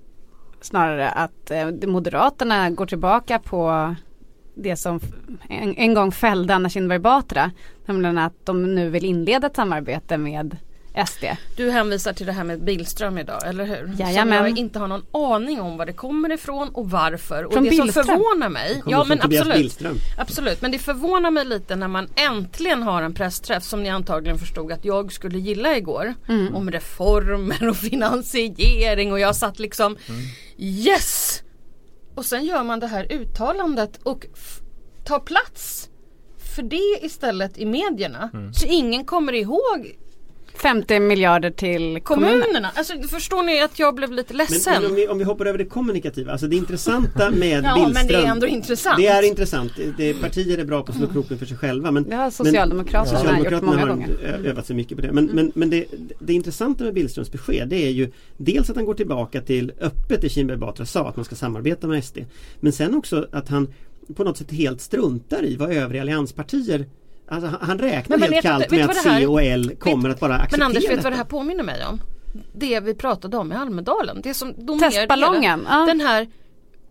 snarare 0.62 1.10
att 1.10 1.52
eh, 1.52 1.68
Moderaterna 1.88 2.70
går 2.70 2.86
tillbaka 2.86 3.40
på 3.40 3.96
det 4.58 4.76
som 4.76 5.00
en, 5.50 5.76
en 5.76 5.94
gång 5.94 6.12
fällde 6.12 6.56
Anna 6.56 6.70
Kinberg 6.70 7.00
Batra. 7.00 7.52
Nämligen 7.86 8.18
att 8.18 8.46
de 8.46 8.76
nu 8.76 8.90
vill 8.90 9.06
inleda 9.06 9.48
ett 9.48 9.56
samarbete 9.56 10.18
med 10.18 10.58
SD. 11.06 11.24
Du 11.58 11.72
hänvisar 11.72 12.14
till 12.14 12.26
det 12.26 12.32
här 12.32 12.44
med 12.44 12.64
Billström 12.64 13.18
idag, 13.18 13.48
eller 13.48 13.66
hur? 13.66 13.94
Jajamän. 14.00 14.38
Som 14.38 14.48
jag 14.48 14.58
inte 14.58 14.80
har 14.80 14.88
någon 14.88 15.06
aning 15.12 15.62
om 15.62 15.78
var 15.78 15.86
det 15.86 15.94
kommer 15.94 16.32
ifrån 16.32 16.70
och 16.70 16.90
varför. 16.90 17.44
Och 17.44 17.54
Från 17.54 17.64
det 17.64 17.70
Billström? 17.70 17.94
som 17.94 18.04
förvånar 18.04 18.50
mig, 18.50 18.82
kommer 18.82 18.98
ja 18.98 19.04
men 19.04 19.22
absolut, 19.22 19.54
Billström. 19.58 19.98
absolut, 20.18 20.62
men 20.62 20.72
det 20.72 20.80
förvånar 20.80 21.32
mig 21.32 21.46
lite 21.46 21.76
när 21.76 21.88
man 21.88 22.08
äntligen 22.16 22.84
har 22.84 23.02
en 23.02 23.14
pressträff 23.14 23.64
som 23.64 23.84
ni 23.84 23.90
antagligen 23.90 24.38
förstod 24.38 24.72
att 24.72 24.86
jag 24.86 25.14
skulle 25.14 25.40
gilla 25.40 25.78
igår. 25.78 26.14
Mm. 26.30 26.56
Om 26.56 26.72
reformer 26.72 27.68
och 27.70 27.78
finansiering 27.78 29.12
och 29.12 29.20
jag 29.20 29.36
satt 29.36 29.60
liksom 29.60 29.98
Yes! 30.60 31.27
Och 32.18 32.26
sen 32.26 32.46
gör 32.46 32.64
man 32.64 32.80
det 32.80 32.88
här 32.88 33.12
uttalandet 33.12 34.00
och 34.04 34.26
tar 35.06 35.20
plats 35.20 35.90
för 36.56 36.64
det 36.64 37.00
istället 37.06 37.58
i 37.58 37.66
medierna. 37.66 38.30
Så 38.54 38.68
ingen 38.68 39.06
kommer 39.06 39.34
ihåg 39.34 39.98
50 40.62 41.00
miljarder 41.00 41.52
till 41.52 42.00
kommunerna. 42.04 42.42
kommunerna. 42.42 42.72
Alltså 42.76 42.94
förstår 43.10 43.44
ni 43.44 43.62
att 43.62 43.80
jag 43.80 43.96
blev 43.96 44.12
lite 44.12 44.34
Men, 44.34 44.38
ledsen? 44.38 44.74
men 44.82 44.86
om, 44.92 44.96
vi, 44.96 45.08
om 45.08 45.18
vi 45.18 45.24
hoppar 45.24 45.46
över 45.46 45.58
det 45.58 45.66
kommunikativa, 45.66 46.32
alltså 46.32 46.48
det 46.48 46.56
intressanta 46.56 47.32
med 47.32 47.64
ja 47.64 47.74
Billström 47.76 47.94
men 47.94 48.08
det 48.08 48.14
är 48.16 48.26
ändå 48.32 48.48
intressant. 48.48 48.98
Det 48.98 49.08
är 49.08 49.24
intressant. 49.24 49.72
Det, 49.98 50.14
partier 50.14 50.58
är 50.58 50.66
bra 50.66 50.84
på 50.84 50.92
att 50.92 50.98
slå 50.98 51.08
kroken 51.08 51.38
för 51.38 51.46
sig 51.46 51.58
själva. 51.58 51.92
Men, 51.92 52.10
Det 52.10 52.16
har 52.16 52.32
Socialdemokraterna 52.32 53.32
men, 53.34 53.54
gjort 53.54 53.64
många 53.64 53.78
har 53.78 53.88
gånger. 53.88 54.08
Mm. 54.08 54.46
ö- 54.46 54.50
övat 54.50 54.66
sig 54.68 54.76
mycket 54.76 54.98
på 54.98 55.02
det. 55.02 55.12
Men, 55.12 55.26
men, 55.26 55.52
men 55.56 55.70
det, 55.70 55.86
det 56.20 56.34
intressanta 56.34 56.84
med 56.84 56.94
Billströms 56.94 57.32
besked 57.32 57.68
det 57.70 57.86
är 57.86 57.90
ju 57.92 58.12
dels 58.38 58.70
att 58.70 58.76
han 58.76 58.86
går 58.86 58.94
tillbaka 58.94 59.42
till 59.42 59.72
öppet 59.82 60.22
det 60.22 60.30
Kinberg 60.30 60.58
Batra 60.58 60.86
sa 60.86 61.10
att 61.10 61.16
man 61.16 61.26
ska 61.26 61.36
samarbeta 61.36 61.88
med 61.88 62.04
SD. 62.04 62.18
Men 62.60 62.72
sen 62.74 62.96
också 62.96 63.28
att 63.32 63.50
han 63.50 63.74
på 64.16 64.24
något 64.24 64.38
sätt 64.38 64.52
helt 64.52 64.82
struntar 64.82 65.46
i 65.46 65.56
vad 65.56 65.72
övriga 65.72 66.02
allianspartier 66.02 66.86
Alltså 67.28 67.48
han- 67.50 67.60
han 67.70 67.80
räknar 67.80 68.18
Men- 68.18 68.22
helt 68.22 68.36
vet 68.36 68.42
kallt 68.44 68.64
vet 68.64 68.72
med 68.72 68.88
vad 68.88 68.98
att 68.98 69.04
det 69.04 69.10
här- 69.10 69.20
C 69.20 69.28
och 69.28 69.42
L 69.44 69.72
kommer 69.80 70.10
att 70.10 70.20
bara 70.20 70.36
acceptera 70.36 70.58
Men 70.60 70.66
Anders, 70.68 70.84
vet 70.90 70.96
du 70.98 71.02
vad 71.02 71.12
det 71.12 71.18
här 71.18 71.24
påminner 71.24 71.64
mig 71.64 71.86
om? 71.86 72.02
Det 72.54 72.80
vi 72.80 72.94
pratade 72.94 73.38
om 73.38 73.52
i 73.52 73.56
Almedalen. 73.56 74.22
Det 74.24 74.34
som 74.34 74.54
dominerar 74.66 74.90
Testballongen, 74.92 75.68
ja. 75.70 75.86
Den 75.88 76.02
här 76.02 76.28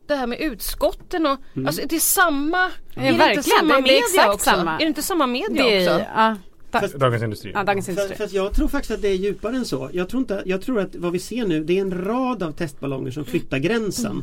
det 0.07 0.15
här 0.15 0.27
med 0.27 0.41
utskotten 0.41 1.27
och 1.27 1.39
Mm. 1.55 1.67
alltså 1.67 1.83
det 1.89 1.97
är 1.97 2.01
samma 2.01 2.65
Är 2.95 3.03
det 3.13 3.31
inte 3.31 3.43
samma 3.43 3.69
det 3.73 3.79
är 3.79 3.83
media 3.83 3.99
exakt 3.99 4.35
också? 4.35 4.51
samma. 4.51 4.75
Är 4.75 4.79
det 4.79 4.85
inte 4.87 5.03
samma 5.03 5.27
media 5.27 5.65
Det 5.65 5.89
också? 5.91 6.05
ja, 6.17 6.37
da, 6.71 6.81
Dagens 6.99 7.23
Industri. 7.23 7.53
ja, 7.55 7.65
Dagens 7.65 7.87
Fast, 7.87 7.99
Industri. 7.99 8.17
fast 8.17 8.35
jag 8.35 8.55
tror 8.55 8.69
faktiskt 8.69 8.91
att 8.95 9.03
det 9.03 9.09
är 9.09 9.15
djupare 9.15 9.57
än 9.57 9.65
så. 9.65 9.91
Jag 9.93 10.09
tror, 10.09 10.21
inte, 10.21 10.43
jag 10.47 10.63
tror 10.63 10.81
att 10.81 10.95
vad 10.97 11.13
vi 11.13 11.19
ser 11.19 11.47
nu 11.47 11.65
det 11.65 11.77
är 11.79 11.81
en 11.81 12.05
rad 12.05 12.43
av 12.43 12.53
testballonger 12.53 13.11
som 13.11 13.25
flyttar 13.25 13.59
gränsen. 13.59 14.23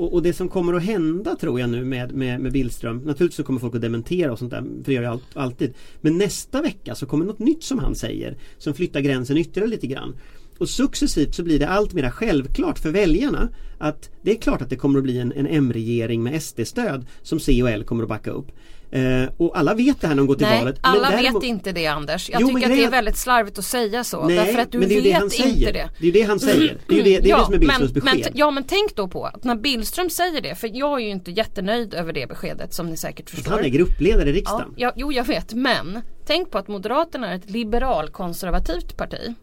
Och, 0.00 0.14
och 0.14 0.22
det 0.22 0.32
som 0.32 0.48
kommer 0.48 0.72
att 0.72 0.82
hända 0.82 1.36
tror 1.36 1.60
jag 1.60 1.70
nu 1.70 1.84
med, 1.84 2.12
med, 2.12 2.40
med 2.40 2.52
Billström 2.52 2.96
Naturligtvis 2.96 3.36
så 3.36 3.42
kommer 3.42 3.60
folk 3.60 3.74
att 3.74 3.80
dementera 3.80 4.32
och 4.32 4.38
sånt 4.38 4.50
där 4.50 4.60
För 4.60 4.84
det 4.84 4.92
gör 4.92 5.02
jag 5.02 5.12
all, 5.12 5.20
alltid. 5.34 5.74
Men 6.00 6.18
nästa 6.18 6.62
vecka 6.62 6.94
så 6.94 7.06
kommer 7.06 7.24
något 7.24 7.38
nytt 7.38 7.62
som 7.62 7.78
han 7.78 7.94
säger 7.94 8.36
Som 8.58 8.74
flyttar 8.74 9.00
gränsen 9.00 9.36
ytterligare 9.36 9.70
lite 9.70 9.86
grann. 9.86 10.16
Och 10.58 10.68
successivt 10.68 11.34
så 11.34 11.42
blir 11.42 11.58
det 11.58 11.68
allt 11.68 11.92
mer 11.92 12.10
självklart 12.10 12.78
för 12.78 12.90
väljarna 12.90 13.48
Att 13.78 14.10
det 14.22 14.30
är 14.30 14.40
klart 14.40 14.62
att 14.62 14.70
det 14.70 14.76
kommer 14.76 14.98
att 14.98 15.04
bli 15.04 15.18
en, 15.18 15.32
en 15.32 15.46
M-regering 15.46 16.22
med 16.22 16.42
SD-stöd 16.42 17.06
Som 17.22 17.40
C 17.40 17.62
och 17.62 17.70
L 17.70 17.84
kommer 17.84 18.02
att 18.02 18.08
backa 18.08 18.30
upp 18.30 18.46
eh, 18.90 19.28
Och 19.36 19.58
alla 19.58 19.74
vet 19.74 20.00
det 20.00 20.06
här 20.06 20.14
när 20.14 20.20
de 20.22 20.26
går 20.26 20.34
till 20.34 20.46
Nej, 20.46 20.58
valet 20.58 20.78
alla 20.80 21.10
Men 21.10 21.22
däremot- 21.22 21.42
vet 21.42 21.48
inte 21.48 21.72
det 21.72 21.86
Anders. 21.86 22.30
Jag 22.30 22.40
Jo, 22.40 22.48
tycker 22.48 22.62
att 22.70 22.76
det 22.76 22.84
är 22.84 22.90
väldigt 22.90 23.16
slarvigt 23.16 23.58
att 23.58 23.64
säga 23.64 24.04
så. 24.04 24.26
Nej, 24.26 24.36
därför 24.36 24.58
att 24.58 24.72
du 24.72 24.78
men 24.78 24.88
det 24.88 24.94
är 24.98 25.02
vet 25.02 25.30
det 25.30 25.36
inte 25.48 25.72
det. 25.72 25.88
Det 25.98 26.02
är 26.02 26.06
ju 26.06 26.10
det 26.12 26.22
han 26.22 26.40
säger. 26.40 26.78
Det 26.88 26.94
är 26.94 26.96
ju 26.98 27.02
det, 27.02 27.20
det, 27.20 27.30
är 27.30 27.38
det 27.38 27.44
som 27.44 27.54
är 27.54 27.58
Billströms 27.58 27.92
men, 27.94 28.04
besked. 28.04 28.20
men, 28.24 28.32
ja 28.34 28.50
men 28.50 28.64
tänk 28.64 28.96
då 28.96 29.08
på 29.08 29.24
att 29.24 29.44
när 29.44 29.54
Billström 29.56 30.10
säger 30.10 30.40
det, 30.40 30.54
för 30.54 30.70
jag 30.74 31.00
är 31.00 31.04
ju 31.04 31.10
inte 31.10 31.30
jättenöjd 31.30 31.94
över 31.94 32.12
det 32.12 32.26
beskedet 32.28 32.74
som 32.74 32.86
ni 32.86 32.96
säkert 32.96 33.30
förstår. 33.30 33.50
han 33.50 33.64
är 33.64 33.68
gruppledare 33.68 34.24
i 34.28 34.32
Ja, 34.32 34.36
riksdagen. 34.36 34.74
ja, 34.76 34.92
jo 34.96 35.12
jag 35.12 35.24
vet 35.24 35.54
men 35.54 36.02
tänk 36.26 36.50
på 36.50 36.58
att 36.58 36.68
Moderaterna 36.68 37.30
är 37.32 37.36
ett 37.36 37.50
liberalkonservativt 37.50 38.96
parti. 38.96 39.34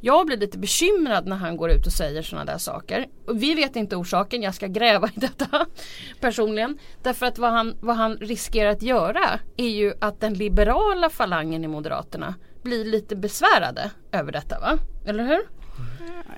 Jag 0.00 0.26
blir 0.26 0.36
lite 0.36 0.58
bekymrad 0.58 1.26
när 1.26 1.36
han 1.36 1.56
går 1.56 1.70
ut 1.70 1.86
och 1.86 1.92
säger 1.92 2.22
sådana 2.22 2.52
där 2.52 2.58
saker. 2.58 3.06
Vi 3.34 3.54
vet 3.54 3.76
inte 3.76 3.96
orsaken, 3.96 4.42
jag 4.42 4.54
ska 4.54 4.66
gräva 4.66 5.08
i 5.08 5.20
detta 5.20 5.66
personligen. 6.20 6.78
Därför 7.02 7.26
att 7.26 7.38
vad 7.38 7.50
han, 7.50 7.76
vad 7.80 7.96
han 7.96 8.16
riskerar 8.16 8.70
att 8.70 8.82
göra 8.82 9.40
är 9.56 9.68
ju 9.68 9.94
att 10.00 10.20
den 10.20 10.34
liberala 10.34 11.10
falangen 11.10 11.64
i 11.64 11.68
Moderaterna 11.68 12.34
blir 12.62 12.84
lite 12.84 13.16
besvärade 13.16 13.90
över 14.12 14.32
detta 14.32 14.60
va? 14.60 14.78
Eller 15.06 15.24
hur? 15.24 15.59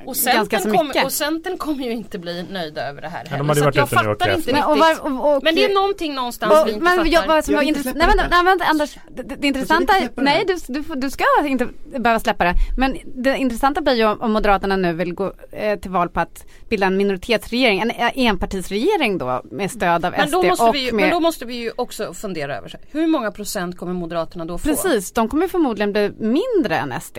Och 0.06 0.14
Ganska 0.14 0.40
så 0.58 0.62
Centern, 0.62 0.72
kommer, 0.76 0.84
mycket. 0.88 1.04
och 1.04 1.12
Centern 1.12 1.58
kommer 1.58 1.84
ju 1.84 1.90
inte 1.92 2.18
bli 2.18 2.42
nöjda 2.50 2.88
över 2.88 3.02
det 3.02 3.08
här 3.08 3.24
de 3.24 3.30
heller. 3.30 3.44
hade 3.44 3.58
så 3.58 3.64
varit 3.64 3.72
att 3.72 3.76
jag 3.76 3.88
fattar 3.90 4.34
inte 4.34 4.50
det. 4.50 4.52
Men, 4.52 4.64
och 4.64 4.76
riktigt. 4.76 5.02
var, 5.02 5.12
och, 5.26 5.36
och, 5.36 5.42
Men 5.44 5.54
det 5.54 5.64
är 5.64 5.74
någonting 5.74 6.14
någonstans 6.14 6.52
och, 6.60 6.66
vi 6.68 6.72
inte 6.72 6.84
men 6.84 6.96
fattar. 6.96 7.10
jag, 7.12 7.26
vad 7.26 7.44
som 7.44 7.54
Jag 7.54 7.64
släppa 7.76 7.98
nej, 7.98 8.06
vänta, 8.06 8.22
detta. 8.22 8.36
nej, 8.36 8.44
vänta 8.44 8.64
Anders, 8.64 8.96
det, 9.16 9.22
det, 9.22 9.46
intressanta, 9.46 9.92
nej 10.16 10.44
du, 10.46 10.56
du, 10.74 10.94
du 10.94 11.10
ska 11.10 11.24
inte 11.46 11.68
behöva 11.96 12.20
släppa 12.20 12.44
det. 12.44 12.54
Men 12.78 12.96
det 13.14 13.36
intressanta 13.36 13.80
blir 13.80 13.94
ju 13.94 14.04
om, 14.06 14.32
Moderaterna 14.32 14.76
nu 14.76 14.92
vill 14.92 15.14
gå 15.14 15.32
eh, 15.52 15.78
till 15.78 15.90
val 15.90 16.08
på 16.08 16.20
att 16.20 16.46
bilda 16.68 16.86
en 16.86 16.96
minoritetsregering, 16.96 17.80
en 17.80 17.90
enpartisregering 18.14 19.18
då 19.18 19.42
med 19.50 19.70
stöd 19.70 20.04
av 20.04 20.12
Men 20.16 20.26
SD 20.28 20.32
då, 20.32 20.42
måste 20.42 20.64
och 20.64 20.74
vi, 20.74 20.78
ju- 20.86 20.92
med, 20.92 21.02
men 21.02 21.10
då 21.10 21.20
måste 21.20 21.44
vi 21.44 21.54
ju 21.54 21.72
också 21.76 22.14
fundera 22.14 22.56
över 22.56 22.68
så 22.68 22.76
här, 22.76 22.86
hur 23.00 23.06
många 23.06 23.30
procent 23.30 23.76
kommer 23.78 23.92
Moderaterna 23.92 24.44
då 24.44 24.58
få? 24.58 24.68
Precis, 24.68 25.12
de 25.12 25.28
kommer 25.28 25.48
förmodligen 25.48 25.92
bli 25.92 26.12
mindre 26.18 26.76
än 26.76 27.00
SD. 27.00 27.18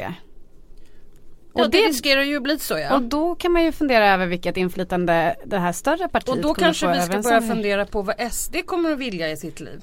Ja, 1.56 1.64
Och 1.66 1.72
det 1.72 1.78
det- 1.82 1.88
riskerar 1.88 2.24
ju 2.24 2.38
att 2.38 2.44
bli 2.44 2.60
så 2.60 2.78
ja. 2.78 2.96
Och 2.96 3.02
då 3.02 3.36
kan 3.36 3.52
man 3.52 3.64
ju 3.64 3.72
fundera 3.72 4.14
över 4.14 4.28
vilket 4.28 4.58
inflytande 4.58 5.36
det 5.46 5.58
här 5.60 5.72
större 5.72 6.08
partiet 6.08 6.30
Och 6.30 6.42
då 6.42 6.54
kommer 6.54 6.68
kanske 6.68 6.86
få 6.86 6.94
vi 6.94 7.02
ska 7.02 7.22
börja 7.22 7.42
fundera 7.42 7.86
på 7.86 8.02
vad 8.02 8.16
SD 8.32 8.56
kommer 8.66 8.92
att 8.92 9.00
vilja 9.00 9.32
i 9.32 9.38
sitt 9.38 9.60
liv. 9.60 9.82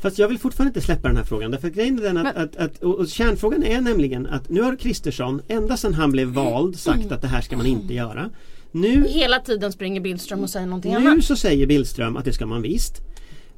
Fast 0.00 0.18
jag 0.18 0.28
vill 0.28 0.38
fortfarande 0.38 0.68
inte 0.68 0.80
släppa 0.80 1.08
den 1.08 1.16
här 1.16 1.24
frågan. 1.24 1.50
Därför 1.50 1.68
grejen 1.68 1.98
är 1.98 2.02
den 2.02 2.16
att, 2.16 2.36
att, 2.36 2.56
att 2.56 2.82
och, 2.82 2.94
och 2.94 3.08
kärnfrågan 3.08 3.64
är 3.64 3.80
nämligen 3.80 4.26
att 4.26 4.48
nu 4.48 4.62
har 4.62 4.76
Kristersson 4.76 5.42
ända 5.48 5.76
sedan 5.76 5.94
han 5.94 6.12
blev 6.12 6.28
vald 6.28 6.78
sagt 6.78 7.12
att 7.12 7.22
det 7.22 7.28
här 7.28 7.40
ska 7.40 7.56
man 7.56 7.66
inte 7.66 7.94
göra. 7.94 8.30
Nu, 8.72 9.06
Hela 9.08 9.38
tiden 9.38 9.72
springer 9.72 10.00
Billström 10.00 10.40
och 10.42 10.50
säger 10.50 10.66
någonting 10.66 10.92
nu 10.92 11.10
annat. 11.10 11.24
så 11.24 11.36
säger 11.36 11.66
Billström 11.66 12.16
att 12.16 12.24
det 12.24 12.32
ska 12.32 12.46
man 12.46 12.62
visst. 12.62 13.00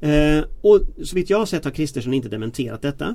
Eh, 0.01 0.45
och 0.61 0.81
så 1.05 1.15
vitt 1.17 1.31
jag 1.31 1.39
har 1.39 1.47
sett 1.47 1.65
har 1.65 1.71
Kristersson 1.73 2.15
inte 2.15 2.29
dementerat 2.29 2.83
detta. 2.83 3.15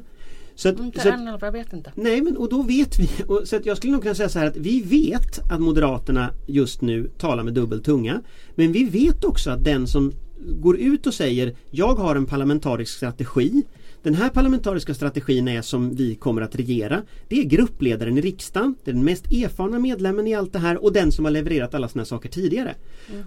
Så 0.58 0.70
att, 0.70 0.80
Inte 0.80 1.00
så 1.00 1.10
att, 1.10 1.14
än, 1.14 1.28
eller 1.28 1.40
jag 1.42 1.52
vet 1.52 1.74
inte. 1.74 1.92
Nej 1.96 2.22
men 2.22 2.38
och 2.38 2.50
då 2.50 2.62
vet 2.62 3.00
vi, 3.00 3.10
och, 3.28 3.42
så 3.46 3.56
att 3.56 3.66
jag 3.66 3.78
skulle 3.78 3.94
nog 3.94 4.02
kunna 4.02 4.16
säga 4.16 4.30
så 4.30 4.40
här 4.40 4.48
att 4.48 4.58
vi 4.58 4.82
vet 4.82 5.52
att 5.52 5.62
Moderaterna 5.62 6.30
just 6.48 6.82
nu 6.82 7.12
talar 7.18 7.44
med 7.44 7.54
dubbel 7.54 7.84
tunga. 7.84 8.22
Men 8.56 8.72
vi 8.72 8.84
vet 8.84 9.24
också 9.24 9.52
att 9.52 9.64
den 9.64 9.88
som 9.88 10.14
går 10.38 10.78
ut 10.78 11.08
och 11.08 11.14
säger 11.14 11.56
jag 11.72 11.96
har 11.96 12.16
en 12.16 12.26
parlamentarisk 12.26 12.98
strategi 12.98 13.64
den 14.08 14.16
här 14.16 14.30
parlamentariska 14.30 14.94
strategin 14.94 15.48
är 15.48 15.62
som 15.62 15.96
vi 15.96 16.16
kommer 16.16 16.42
att 16.42 16.56
regera. 16.56 17.02
Det 17.28 17.40
är 17.40 17.44
gruppledaren 17.44 18.18
i 18.18 18.22
riksdagen, 18.22 18.76
det 18.84 18.92
är 18.92 18.94
den 18.96 19.04
mest 19.06 19.26
erfarna 19.32 19.80
medlemmen 19.80 20.28
i 20.28 20.36
allt 20.36 20.54
det 20.54 20.60
här 20.60 20.84
och 20.84 20.94
den 20.94 21.12
som 21.12 21.26
har 21.26 21.32
levererat 21.32 21.76
alla 21.76 21.88
såna 21.88 22.02
här 22.02 22.06
saker 22.06 22.30
tidigare. 22.30 22.76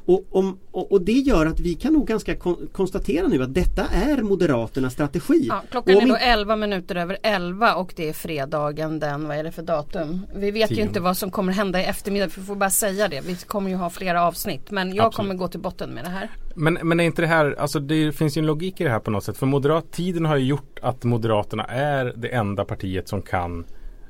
Och, 0.07 0.25
om, 0.31 0.59
och, 0.71 0.93
och 0.93 1.03
det 1.03 1.13
gör 1.13 1.47
att 1.47 1.61
vi 1.61 1.75
kan 1.75 1.93
nog 1.93 2.07
ganska 2.07 2.37
kon- 2.37 2.69
konstatera 2.73 3.29
nu 3.29 3.43
att 3.43 3.55
detta 3.55 3.87
är 3.87 4.23
Moderaternas 4.23 4.93
strategi. 4.93 5.47
Ja, 5.49 5.63
klockan 5.71 5.97
är 5.97 6.01
då 6.01 6.07
vi- 6.15 6.21
11 6.21 6.57
minuter 6.57 6.97
över 6.97 7.19
11 7.23 7.75
och 7.75 7.93
det 7.97 8.09
är 8.09 8.13
fredagen 8.13 8.99
den, 8.99 9.29
vad 9.29 9.37
är 9.37 9.45
det 9.45 9.53
för 9.53 9.63
datum? 9.63 10.27
Vi 10.35 10.51
vet 10.51 10.71
ju 10.71 10.75
Tionde. 10.75 10.89
inte 10.89 11.01
vad 11.01 11.17
som 11.17 11.31
kommer 11.31 11.53
hända 11.53 11.81
i 11.81 11.85
eftermiddag, 11.85 12.29
för 12.29 12.41
vi 12.41 12.47
får 12.47 12.57
bara 12.57 12.71
säga 12.71 13.09
det. 13.09 13.21
Vi 13.21 13.37
kommer 13.37 13.71
ju 13.71 13.77
ha 13.77 13.91
flera 13.91 14.23
avsnitt 14.25 14.71
men 14.71 14.95
jag 14.95 15.07
Absolut. 15.07 15.17
kommer 15.17 15.35
gå 15.35 15.49
till 15.49 15.61
botten 15.61 15.91
med 15.91 16.05
det 16.05 16.11
här. 16.11 16.31
Men, 16.55 16.75
men 16.83 17.01
är 17.01 17.05
inte 17.05 17.23
det 17.23 17.29
här, 17.29 17.55
alltså 17.59 17.81
det 17.81 18.13
finns 18.13 18.37
ju 18.37 18.41
en 18.41 18.47
logik 18.47 18.81
i 18.81 18.85
det 18.85 18.91
här 18.91 18.99
på 18.99 19.11
något 19.11 19.25
sätt. 19.25 19.37
För 19.37 19.47
moderat, 19.47 19.93
tiden 19.93 20.25
har 20.27 20.37
ju 20.37 20.45
gjort 20.47 20.79
att 20.83 21.05
Moderaterna 21.05 21.65
är 21.65 22.13
det 22.17 22.29
enda 22.29 22.65
partiet 22.65 23.09
som 23.09 23.23
kan 23.23 23.65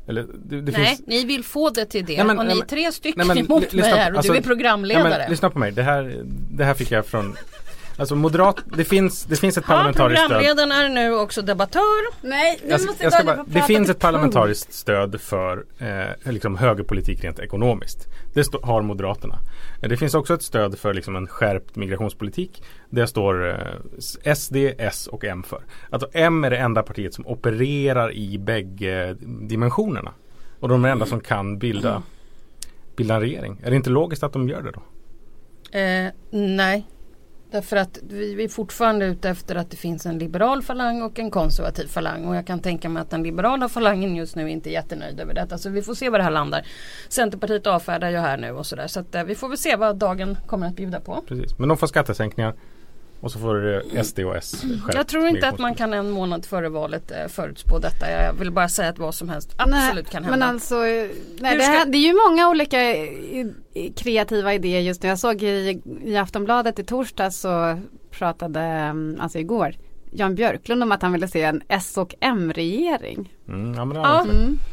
Eller, 0.09 0.27
det, 0.45 0.61
det 0.61 0.73
Nej, 0.73 0.87
finns, 0.87 1.07
ni 1.07 1.25
vill 1.25 1.45
få 1.45 1.71
det 1.71 1.85
till 1.85 2.05
det 2.07 2.17
Nej, 2.17 2.27
men- 2.27 2.39
och 2.39 2.47
ni 2.47 2.59
är 2.59 2.65
tre 2.65 2.93
stycken 2.93 3.27
nej, 3.27 3.27
men 3.27 3.39
emot 3.39 3.73
mig 3.73 3.85
här 3.91 4.11
och 4.11 4.17
alltså- 4.17 4.33
du 4.33 4.39
är 4.39 4.43
programledare. 4.43 5.09
Nej, 5.09 5.19
men, 5.19 5.31
lyssna 5.31 5.51
på 5.51 5.59
mig, 5.59 5.73
det 5.73 5.83
här, 5.83 6.23
det 6.51 6.65
här 6.65 6.75
fick 6.75 6.91
jag 6.91 7.07
från 7.07 7.37
Alltså 8.01 8.17
moderat, 8.17 8.57
det 8.77 8.85
finns, 8.85 9.25
det 9.25 9.37
finns 9.37 9.59
ett 9.59 9.67
parlamentariskt 9.67 10.25
stöd 10.25 10.29
programledaren 10.29 10.73
är 10.73 10.89
nu 10.89 11.15
också 11.15 11.43
debattör. 11.43 12.27
Nej, 12.27 12.61
nu 12.63 12.71
jag, 12.71 12.87
måste 12.87 13.05
jag 13.05 13.27
bara, 13.27 13.45
det 13.47 13.63
finns 13.63 13.91
ett 13.91 13.99
parlamentariskt 13.99 14.73
stöd 14.73 15.21
för 15.21 15.65
eh, 15.79 16.33
liksom 16.33 16.57
högerpolitik 16.57 17.25
rent 17.25 17.39
ekonomiskt. 17.39 18.09
Det 18.35 18.45
stå, 18.45 18.61
har 18.63 18.83
Moderaterna. 18.83 19.39
Det 19.81 19.97
finns 19.97 20.15
också 20.15 20.35
ett 20.35 20.43
stöd 20.43 20.79
för 20.79 20.95
liksom 20.95 21.17
en 21.17 21.27
skärpt 21.27 21.77
migrationspolitik. 21.77 22.63
Det 22.91 23.07
står 23.07 23.49
eh, 23.49 24.35
SD, 24.35 24.57
S 24.79 25.07
och 25.07 25.25
M 25.25 25.43
för. 25.43 25.63
Alltså 25.91 26.09
M 26.13 26.45
är 26.45 26.51
det 26.51 26.59
enda 26.59 26.83
partiet 26.83 27.15
som 27.15 27.27
opererar 27.27 28.13
i 28.13 28.39
bägge 28.39 29.17
dimensionerna. 29.21 30.13
Och 30.61 30.69
de 30.69 30.85
är 30.85 30.89
det 30.89 30.93
enda 30.93 31.07
som 31.07 31.21
kan 31.21 31.59
bilda, 31.59 32.03
bilda 32.97 33.15
en 33.15 33.21
regering. 33.21 33.61
Är 33.63 33.71
det 33.71 33.77
inte 33.77 33.91
logiskt 33.91 34.23
att 34.23 34.33
de 34.33 34.49
gör 34.49 34.63
det 34.63 34.71
då? 34.71 34.83
Eh, 35.79 36.11
nej. 36.31 36.87
Därför 37.51 37.77
att 37.77 37.99
vi, 38.09 38.45
är 38.45 38.49
fortfarande 38.49 39.07
ute 39.07 39.29
efter 39.29 39.57
att 39.57 39.71
det 39.71 39.77
finns 39.77 40.07
en 40.07 40.19
liberal 40.19 40.63
falang 40.63 41.03
och 41.03 41.19
en 41.19 41.31
konservativ 41.31 41.87
falang. 41.87 42.25
Och 42.25 42.37
jag 42.37 42.47
kan 42.47 42.61
tänka 42.61 42.89
mig 42.89 43.01
att 43.01 43.11
den 43.11 43.23
liberala 43.23 43.69
falangen 43.69 44.17
just 44.17 44.37
nu 44.37 44.51
inte 44.51 44.71
är 44.71 44.73
jättenöjd 44.73 45.21
över 45.21 45.35
detta. 45.35 45.59
Så 45.59 45.71
vi 45.71 45.83
får 45.83 45.95
se 45.95 46.09
var 46.09 46.19
det 46.19 46.25
här 46.25 46.31
landar. 46.31 46.67
Centerpartiet 47.09 47.67
avfärdar 47.67 48.11
ju 48.11 48.17
här 48.17 48.37
nu 48.37 48.51
och 48.51 48.67
sådär. 48.67 48.87
Så 48.87 49.01
att, 49.01 49.15
eh, 49.15 49.25
vi 49.25 49.35
får 49.35 49.49
väl 49.49 49.59
se 49.59 49.77
vad 49.77 49.97
dagen 49.97 50.37
kommer 50.47 50.67
att 50.67 50.77
bjuda 50.77 51.01
på. 51.01 51.23
Precis. 51.29 51.59
Men 51.59 51.69
de 51.69 51.79
får 51.79 51.87
skattesänkningar. 51.87 52.55
Och 53.21 53.33
så 53.33 53.39
får 53.39 53.85
eh, 53.97 54.03
SD 54.03 54.19
och 54.21 54.37
S 54.37 54.65
skärpt 54.83 54.95
Jag 54.95 55.09
tror 55.09 55.27
inte 55.29 55.49
att 55.49 55.59
man 55.59 55.75
kan 55.75 55.93
en 55.93 56.11
månad 56.11 56.45
före 56.45 56.69
valet 56.69 57.11
eh, 57.11 57.27
förutspå 57.29 57.79
detta. 57.79 58.11
Jag 58.11 58.33
vill 58.33 58.51
bara 58.51 58.69
säga 58.69 58.89
att 58.89 58.99
vad 58.99 59.15
som 59.15 59.29
helst 59.29 59.55
absolut 59.57 59.95
nej, 59.95 60.05
kan 60.13 60.25
hända. 60.25 60.39
Men 60.39 60.49
alltså, 60.49 60.75
nej, 60.75 61.09
Hur 61.41 61.57
det, 61.59 61.63
ska- 61.63 61.73
här, 61.73 61.87
det 61.87 61.99
är 61.99 62.07
ju 62.07 62.15
många 62.29 62.49
olika 62.49 62.83
i, 62.83 63.53
kreativa 63.97 64.55
idéer 64.55 64.81
just 64.81 65.03
nu. 65.03 65.09
Jag 65.09 65.19
såg 65.19 65.43
i, 65.43 65.83
i 66.05 66.17
Aftonbladet 66.17 66.79
i 66.79 66.85
torsdag 66.85 67.31
så 67.31 67.79
pratade, 68.11 68.61
mm, 68.61 69.17
alltså 69.21 69.39
igår, 69.39 69.75
Jan 70.11 70.35
Björklund 70.35 70.83
om 70.83 70.93
att 70.93 71.03
han 71.03 71.13
ville 71.13 71.29
se 71.29 71.43
en 71.43 71.63
S 71.69 71.99
och 71.99 72.15
M-regering. 72.21 73.35
Mm, 73.49 73.75
ja, 73.75 73.85
men 73.85 73.95
det 73.95 74.01
Ja. 74.09 74.27
sett. 74.27 74.67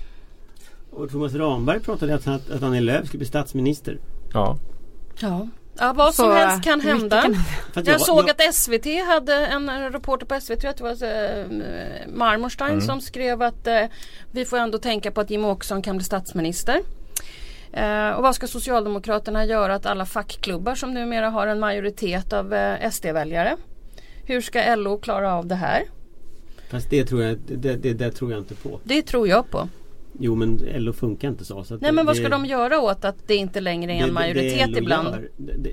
Och 0.92 1.12
Thomas 1.12 1.34
Ramberg 1.34 1.80
pratade 1.80 2.16
att, 2.16 2.26
han- 2.26 2.42
att 2.54 2.64
Annie 2.64 2.80
Lööf 2.82 3.08
skulle 3.08 3.18
bli 3.20 3.28
statsminister. 3.28 4.00
ja. 4.34 4.58
ja. 5.20 5.48
Ja, 5.80 5.94
vad 5.94 6.14
som 6.14 6.26
Så, 6.26 6.32
helst 6.34 6.64
kan 6.64 6.82
hända. 6.82 7.22
kan- 7.22 7.36
att 7.74 7.88
Jag 7.88 8.02
såg 8.02 8.30
att 8.30 8.54
SVT 8.54 8.86
hade 9.08 9.34
en 9.36 9.92
reporter 9.92 10.26
på 10.26 10.36
SVT, 10.42 10.64
jag 10.64 10.78
tror 10.78 10.88
det 10.90 10.96
var 11.02 11.64
eh, 11.66 12.08
Marmorstein 12.14 12.82
som 12.82 13.02
skrev 13.02 13.42
att 13.42 13.68
eh, 13.68 13.84
vi 14.32 14.46
får 14.46 14.58
ändå 14.58 14.78
tänka 14.78 15.12
på 15.12 15.22
att 15.22 15.30
Jimmie 15.30 15.48
Åkesson 15.52 15.82
kan 15.82 15.98
bli 15.98 16.06
statsminister. 16.06 16.82
Eh, 17.74 18.10
och 18.10 18.24
vad 18.24 18.36
ska 18.36 18.48
Socialdemokraterna 18.48 19.46
göra 19.46 19.76
att 19.76 19.86
alla 19.86 20.06
fackklubbar 20.06 20.76
som 20.76 20.94
numera 20.94 21.30
har 21.30 21.48
en 21.48 21.60
majoritet 21.60 22.34
av 22.34 22.54
eh, 22.54 22.90
SD-väljare? 22.92 23.58
Hur 24.26 24.42
ska 24.42 24.76
LO 24.76 24.98
klara 24.98 25.34
av 25.36 25.46
det 25.48 25.56
här? 25.56 25.84
Fast 26.70 26.90
det 26.90 27.06
tror 27.06 27.24
jag, 27.24 27.38
det, 27.48 27.76
det, 27.76 27.94
det 27.94 28.12
tror 28.12 28.32
jag 28.32 28.40
inte 28.40 28.56
på. 28.56 28.80
Det 28.84 29.02
tror 29.02 29.28
jag 29.28 29.50
på. 29.52 29.70
Jo 30.20 30.36
men 30.36 30.62
LO 30.76 30.94
funkar 30.94 31.28
inte 31.28 31.46
så. 31.46 31.64
så 31.64 31.74
Nej 31.74 31.80
det, 31.82 31.92
men 31.92 32.06
vad 32.06 32.16
det- 32.16 32.20
ska 32.20 32.30
de 32.30 32.46
göra 32.46 32.80
åt 32.80 33.06
att 33.06 33.28
det 33.28 33.36
inte 33.36 33.60
längre 33.62 33.94
är 33.94 34.02
en 34.02 34.08
det- 34.08 34.14
majoritet 34.14 34.74
det 34.74 34.80
ibland? 34.80 35.08
gör, 35.08 35.30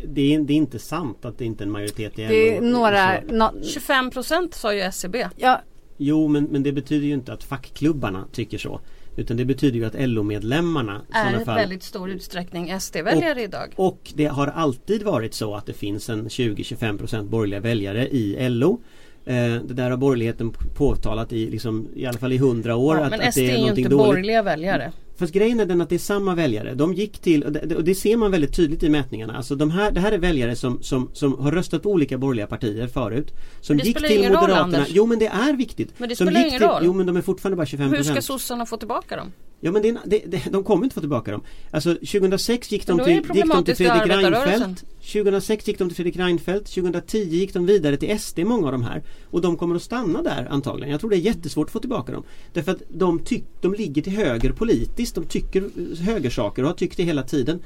Det, 0.06 0.34
är, 0.34 0.38
det 0.38 0.52
är 0.52 0.56
inte 0.56 0.78
sant 0.78 1.24
att 1.24 1.38
det 1.38 1.44
inte 1.44 1.62
är 1.64 1.66
en 1.66 1.72
majoritet 1.72 2.18
i 2.18 2.22
LO. 2.22 2.28
Det 2.28 2.56
är 2.56 2.60
några, 2.60 3.20
nå- 3.28 3.52
25 3.62 4.10
procent 4.10 4.54
sa 4.54 4.74
ju 4.74 4.80
E 4.80 4.82
SCB. 4.82 5.28
ja, 5.36 5.60
Jo 5.96 6.28
men, 6.28 6.44
men 6.44 6.62
det 6.62 6.72
betyder 6.72 7.06
ju 7.06 7.12
inte 7.14 7.32
att 7.32 7.44
fackklubbarna 7.44 8.24
tycker 8.32 8.58
så. 8.58 8.80
Utan 9.16 9.36
det 9.36 9.44
betyder 9.44 9.78
ju 9.78 9.84
att 9.84 9.94
LO-medlemmarna 9.98 11.00
Är 11.12 11.40
i 11.40 11.44
fall 11.44 11.54
väldigt 11.56 11.82
stor 11.82 12.10
utsträckning 12.10 12.80
SD-väljare 12.80 13.42
idag. 13.42 13.72
Och 13.76 14.12
det 14.14 14.26
har 14.26 14.46
alltid 14.46 15.02
varit 15.02 15.34
så 15.34 15.54
att 15.54 15.66
det 15.66 15.72
finns 15.72 16.08
en 16.08 16.28
20-25% 16.28 17.28
borgerliga 17.28 17.60
väljare 17.60 18.08
i 18.08 18.48
LO. 18.48 18.80
Eh, 19.26 19.34
det 19.64 19.74
där 19.74 19.90
har 19.90 19.96
borgerligheten 19.96 20.52
påtalat 20.76 21.32
i, 21.32 21.50
liksom, 21.50 21.88
i 21.94 22.06
alla 22.06 22.18
fall 22.18 22.32
i 22.32 22.38
hundra 22.38 22.76
år. 22.76 22.96
Ja, 22.96 23.04
att, 23.04 23.10
men 23.10 23.20
att 23.20 23.34
SD 23.34 23.40
det 23.40 23.50
är 23.50 23.54
är 23.54 23.58
ju 23.58 23.68
inte 23.68 23.82
dåligt. 23.82 23.90
borgerliga 23.90 24.42
väljare. 24.42 24.92
Fast 25.16 25.32
grejen 25.32 25.60
är 25.60 25.66
den 25.66 25.80
att 25.80 25.88
det 25.88 25.94
är 25.94 25.98
samma 25.98 26.34
väljare. 26.34 26.74
De 26.74 26.94
gick 26.94 27.18
till, 27.18 27.44
och 27.44 27.52
det, 27.52 27.76
och 27.76 27.84
det 27.84 27.94
ser 27.94 28.16
man 28.16 28.30
väldigt 28.30 28.56
tydligt 28.56 28.82
i 28.82 28.88
mätningarna. 28.88 29.36
Alltså 29.36 29.54
de 29.54 29.70
här, 29.70 29.90
det 29.90 30.00
här 30.00 30.12
är 30.12 30.18
väljare 30.18 30.56
som, 30.56 30.82
som, 30.82 31.10
som 31.12 31.38
har 31.38 31.52
röstat 31.52 31.82
på 31.82 31.90
olika 31.90 32.18
borgerliga 32.18 32.46
partier 32.46 32.86
förut. 32.86 33.34
Som 33.60 33.78
gick 33.78 33.96
till 33.96 34.18
ingen 34.18 34.32
roll, 34.32 34.40
Moderaterna. 34.40 34.76
Anders. 34.78 34.88
Jo 34.90 35.06
men 35.06 35.18
det 35.18 35.26
är 35.26 35.52
viktigt. 35.52 35.94
Men 35.98 36.08
det 36.08 36.16
som 36.16 36.26
spelar 36.26 36.40
gick 36.40 36.48
ingen 36.48 36.60
till, 36.60 36.68
roll. 36.68 36.82
Jo 36.84 36.92
men 36.92 37.06
de 37.06 37.16
är 37.16 37.22
fortfarande 37.22 37.56
bara 37.56 37.64
25%. 37.64 37.96
Hur 37.96 38.02
ska 38.02 38.22
sossarna 38.22 38.66
få 38.66 38.76
tillbaka 38.76 39.16
dem? 39.16 39.32
Ja 39.64 39.72
men 39.72 39.82
det, 39.82 39.96
det, 40.04 40.22
det, 40.26 40.42
de 40.50 40.64
kommer 40.64 40.84
inte 40.84 40.94
få 40.94 41.00
tillbaka 41.00 41.30
dem. 41.30 41.42
Alltså 41.70 41.94
2006 41.94 42.72
gick 42.72 42.86
de 42.86 42.98
till, 43.04 43.22
gick 43.34 43.52
de 43.52 43.64
till 43.64 43.76
Fredrik. 43.76 44.06
Reinfeldt 44.06 44.84
2006 45.12 45.68
gick 45.68 45.78
de 45.78 45.88
till 45.88 45.96
Fredrik 45.96 46.16
Reinfeldt 46.16 46.74
2010 46.74 47.18
gick 47.18 47.54
de 47.54 47.66
vidare 47.66 47.96
till 47.96 48.18
SD 48.18 48.38
många 48.38 48.66
av 48.66 48.72
de 48.72 48.82
här 48.82 49.02
Och 49.30 49.40
de 49.40 49.56
kommer 49.56 49.76
att 49.76 49.82
stanna 49.82 50.22
där 50.22 50.46
antagligen. 50.50 50.90
Jag 50.90 51.00
tror 51.00 51.10
det 51.10 51.16
är 51.16 51.20
jättesvårt 51.20 51.66
att 51.66 51.72
få 51.72 51.78
tillbaka 51.78 52.12
dem. 52.12 52.22
Därför 52.52 52.72
att 52.72 52.82
de, 52.88 53.18
tyck, 53.18 53.44
de 53.60 53.74
ligger 53.74 54.02
till 54.02 54.12
höger 54.12 54.52
politiskt. 54.52 55.03
De 55.12 55.24
tycker 55.24 55.70
högersaker 56.02 56.62
och 56.62 56.68
har 56.68 56.74
tyckt 56.74 56.96
det 56.96 57.02
hela 57.02 57.22
tiden. 57.22 57.60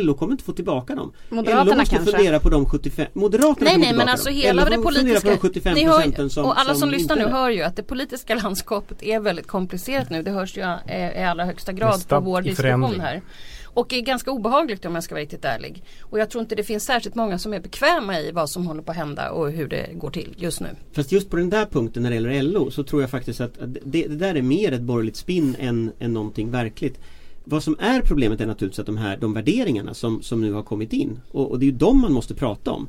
LO 0.00 0.14
kommer 0.14 0.32
inte 0.32 0.44
få 0.44 0.52
tillbaka 0.52 0.94
dem. 0.94 1.12
Moderaterna 1.28 1.64
LO 1.64 1.78
måste 1.78 1.96
kanske? 1.96 2.16
fundera 2.16 2.40
på 2.40 2.48
de 2.48 2.66
75 2.66 3.06
Moderaterna 3.12 3.70
Nej 3.70 3.78
nej 3.78 3.94
men 3.94 4.08
alltså 4.08 4.28
dem. 4.28 4.38
hela 4.38 4.64
det 4.64 4.78
politiska 4.78 5.20
på 5.20 5.28
de 5.28 5.38
75 5.38 5.74
Ni 5.74 5.84
hör, 5.84 6.28
som 6.28 6.44
Och 6.44 6.60
alla 6.60 6.74
som, 6.74 6.90
lyssnar 6.90 7.16
inte 7.16 7.28
nu 7.28 7.32
hör 7.32 7.50
ju 7.50 7.62
att 7.62 7.76
det 7.76 7.82
politiska 7.82 8.34
landskapet 8.34 9.02
är 9.02 9.20
väldigt 9.20 9.46
komplicerat 9.46 10.10
nu. 10.10 10.22
Det 10.22 10.30
hörs 10.30 10.56
ju 10.56 10.62
eh, 10.86 11.22
i 11.22 11.24
allra 11.24 11.44
högsta 11.44 11.72
grad 11.72 12.08
på 12.08 12.20
vår 12.20 12.42
diskussion 12.42 12.64
förändring. 12.64 13.00
här. 13.00 13.22
Och 13.74 13.92
är 13.92 14.00
ganska 14.00 14.30
obehagligt 14.30 14.84
om 14.84 14.94
jag 14.94 15.04
ska 15.04 15.14
vara 15.14 15.22
riktigt 15.22 15.44
ärlig. 15.44 15.84
Och 16.00 16.18
jag 16.18 16.30
tror 16.30 16.42
inte 16.42 16.54
det 16.54 16.64
finns 16.64 16.84
särskilt 16.84 17.14
många 17.14 17.38
som 17.38 17.54
är 17.54 17.60
bekväma 17.60 18.20
i 18.20 18.30
vad 18.30 18.50
som 18.50 18.66
håller 18.66 18.82
på 18.82 18.90
att 18.90 18.96
hända 18.96 19.30
och 19.30 19.50
hur 19.50 19.68
det 19.68 19.90
går 19.92 20.10
till 20.10 20.34
just 20.38 20.60
nu. 20.60 20.68
Fast 20.92 21.12
just 21.12 21.30
på 21.30 21.36
den 21.36 21.50
där 21.50 21.66
punkten 21.66 22.02
när 22.02 22.10
det 22.10 22.16
gäller 22.16 22.42
LO 22.42 22.70
så 22.70 22.82
tror 22.82 23.02
jag 23.02 23.10
faktiskt 23.10 23.40
att 23.40 23.58
det, 23.84 24.06
det 24.06 24.16
där 24.16 24.34
är 24.34 24.42
mer 24.42 24.72
ett 24.72 24.82
borgerligt 24.82 25.16
spinn 25.16 25.56
än, 25.58 25.92
än 25.98 26.12
någonting 26.12 26.50
verkligt. 26.50 27.00
Vad 27.44 27.62
som 27.62 27.76
är 27.80 28.00
problemet 28.00 28.40
är 28.40 28.46
naturligtvis 28.46 28.78
att 28.78 28.86
de 28.86 28.96
här 28.96 29.16
de 29.16 29.34
värderingarna 29.34 29.94
som, 29.94 30.22
som 30.22 30.40
nu 30.40 30.52
har 30.52 30.62
kommit 30.62 30.92
in 30.92 31.20
och, 31.30 31.50
och 31.50 31.58
det 31.58 31.64
är 31.64 31.70
ju 31.70 31.76
de 31.76 32.00
man 32.00 32.12
måste 32.12 32.34
prata 32.34 32.70
om. 32.70 32.88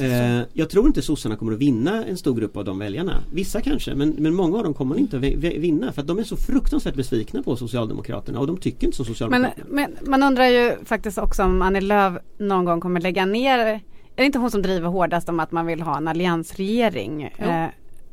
Eh, 0.00 0.40
jag 0.52 0.70
tror 0.70 0.86
inte 0.86 1.02
sossarna 1.02 1.36
kommer 1.36 1.52
att 1.52 1.58
vinna 1.58 2.04
en 2.04 2.16
stor 2.16 2.34
grupp 2.34 2.56
av 2.56 2.64
de 2.64 2.78
väljarna. 2.78 3.22
Vissa 3.32 3.60
kanske 3.60 3.94
men, 3.94 4.10
men 4.18 4.34
många 4.34 4.56
av 4.58 4.64
dem 4.64 4.74
kommer 4.74 4.98
inte 4.98 5.16
att 5.16 5.22
vi- 5.22 5.34
vi- 5.36 5.58
vinna 5.58 5.92
för 5.92 6.00
att 6.00 6.06
de 6.06 6.18
är 6.18 6.22
så 6.24 6.36
fruktansvärt 6.36 6.94
besvikna 6.94 7.42
på 7.42 7.56
Socialdemokraterna 7.56 8.38
och 8.40 8.46
de 8.46 8.56
tycker 8.56 8.86
inte 8.86 8.96
som 8.96 9.04
men, 9.06 9.14
Socialdemokraterna. 9.14 9.66
men 9.68 9.96
man 10.10 10.22
undrar 10.22 10.46
ju 10.46 10.72
faktiskt 10.84 11.18
också 11.18 11.42
om 11.42 11.62
Annie 11.62 11.80
Lööf 11.80 12.14
någon 12.38 12.64
gång 12.64 12.80
kommer 12.80 13.00
lägga 13.00 13.26
ner 13.26 13.58
är 13.58 13.80
det 14.16 14.24
inte 14.24 14.38
hon 14.38 14.50
som 14.50 14.62
driver 14.62 14.88
hårdast 14.88 15.28
om 15.28 15.40
att 15.40 15.52
man 15.52 15.66
vill 15.66 15.82
ha 15.82 15.96
en 15.96 16.08
alliansregering? 16.08 17.22
Eh, 17.22 17.64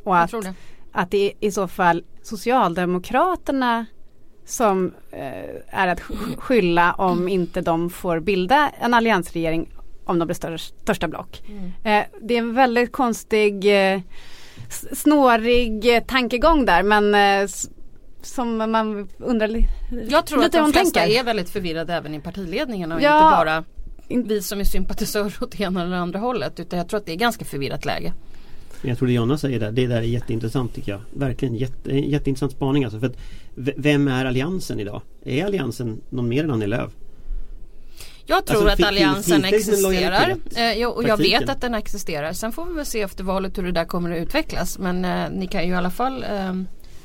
och 0.04 0.16
Jag 0.16 0.24
att, 0.24 0.30
tror 0.30 0.42
det. 0.42 0.54
att 0.92 1.12
det 1.12 1.26
är 1.26 1.32
i 1.48 1.52
så 1.52 1.68
fall 1.68 2.04
Socialdemokraterna 2.24 3.86
som 4.46 4.92
eh, 5.12 5.80
är 5.82 5.88
att 5.88 6.00
sk- 6.00 6.36
skylla 6.38 6.94
om 6.94 7.28
inte 7.28 7.62
de 7.62 7.90
får 7.90 8.20
bilda 8.20 8.70
en 8.70 8.94
alliansregering 8.94 9.70
om 10.10 10.20
de 10.20 10.26
blir 10.26 10.36
större, 10.36 10.58
största 10.58 11.08
block. 11.08 11.42
Eh, 11.84 12.04
det 12.22 12.34
är 12.34 12.38
en 12.40 12.54
väldigt 12.56 12.92
konstig 12.92 13.66
eh, 13.94 14.02
snårig 14.94 15.96
eh, 15.96 16.04
tankegång 16.04 16.66
där 16.66 16.84
men 16.84 17.16
eh, 17.44 17.50
som 18.22 18.58
man 18.58 19.08
undrar 19.18 19.48
li- 19.48 19.66
Jag 20.10 20.26
tror 20.26 20.40
att 20.40 20.46
lite 20.46 20.58
hur 20.58 20.66
de 20.66 20.74
flesta 20.74 21.00
tänker. 21.00 21.20
är 21.20 21.24
väldigt 21.24 21.50
förvirrade 21.50 21.94
även 21.94 22.14
i 22.16 22.20
partiledningen 22.20 22.92
och 22.92 23.02
Ja. 23.02 23.16
inte 23.16 23.24
bara 23.46 23.64
vi 24.28 24.42
som 24.42 24.60
är 24.60 24.64
sympatisörer 24.64 25.34
åt 25.44 25.60
ena 25.60 25.84
eller 25.84 25.96
andra 25.98 26.20
hållet. 26.20 26.60
Utan 26.60 26.80
jag 26.80 26.88
tror 26.90 27.00
att 27.00 27.06
det 27.06 27.12
är 27.12 27.16
ganska 27.16 27.46
förvirrat 27.46 27.86
läge. 27.86 28.14
Men 28.82 28.90
jag 28.90 28.98
tror 28.98 29.08
det 29.08 29.14
Jonna 29.14 29.38
säger 29.38 29.60
där, 29.60 29.72
det 29.72 29.88
där 29.88 29.98
är 29.98 30.02
jätteintressant 30.02 30.76
tycker 30.76 30.92
jag. 30.92 31.02
Verkligen 31.14 31.56
jätte, 31.56 31.92
jätteintressant 31.92 32.52
spaning 32.52 32.84
alltså. 32.84 33.00
För 33.00 33.08
att, 33.08 33.18
vem 33.56 34.08
är 34.08 34.26
Alliansen 34.26 34.80
idag? 34.80 35.02
Är 35.26 35.46
Alliansen 35.46 36.02
någon 36.10 36.30
mer 36.30 36.44
än 36.44 36.52
Annie 36.52 36.68
Lööf? 36.68 36.92
Jag 38.30 38.46
tror 38.46 38.70
Alltså, 38.70 38.84
att 38.84 38.88
alliansen 38.88 39.46
existerar 39.46 40.30
eh, 40.30 40.88
och 40.88 41.04
jag 41.04 41.18
Praktiken? 41.18 41.40
vet 41.40 41.50
att 41.50 41.62
den 41.62 41.74
existerar. 41.74 42.34
Sen 42.34 42.52
får 42.52 42.66
vi 42.66 42.74
väl 42.74 42.86
se 42.86 43.02
efter 43.02 43.24
valet 43.24 43.58
hur 43.58 43.64
det 43.64 43.72
där 43.72 43.86
kommer 43.86 44.12
att 44.12 44.22
utvecklas. 44.22 44.80
Men 44.80 45.06
eh, 45.06 45.30
ni 45.32 45.48
kan 45.48 45.64
ju 45.68 45.72
i 45.74 45.76
alla 45.76 45.92
fall 45.92 46.24
eh, 46.24 46.54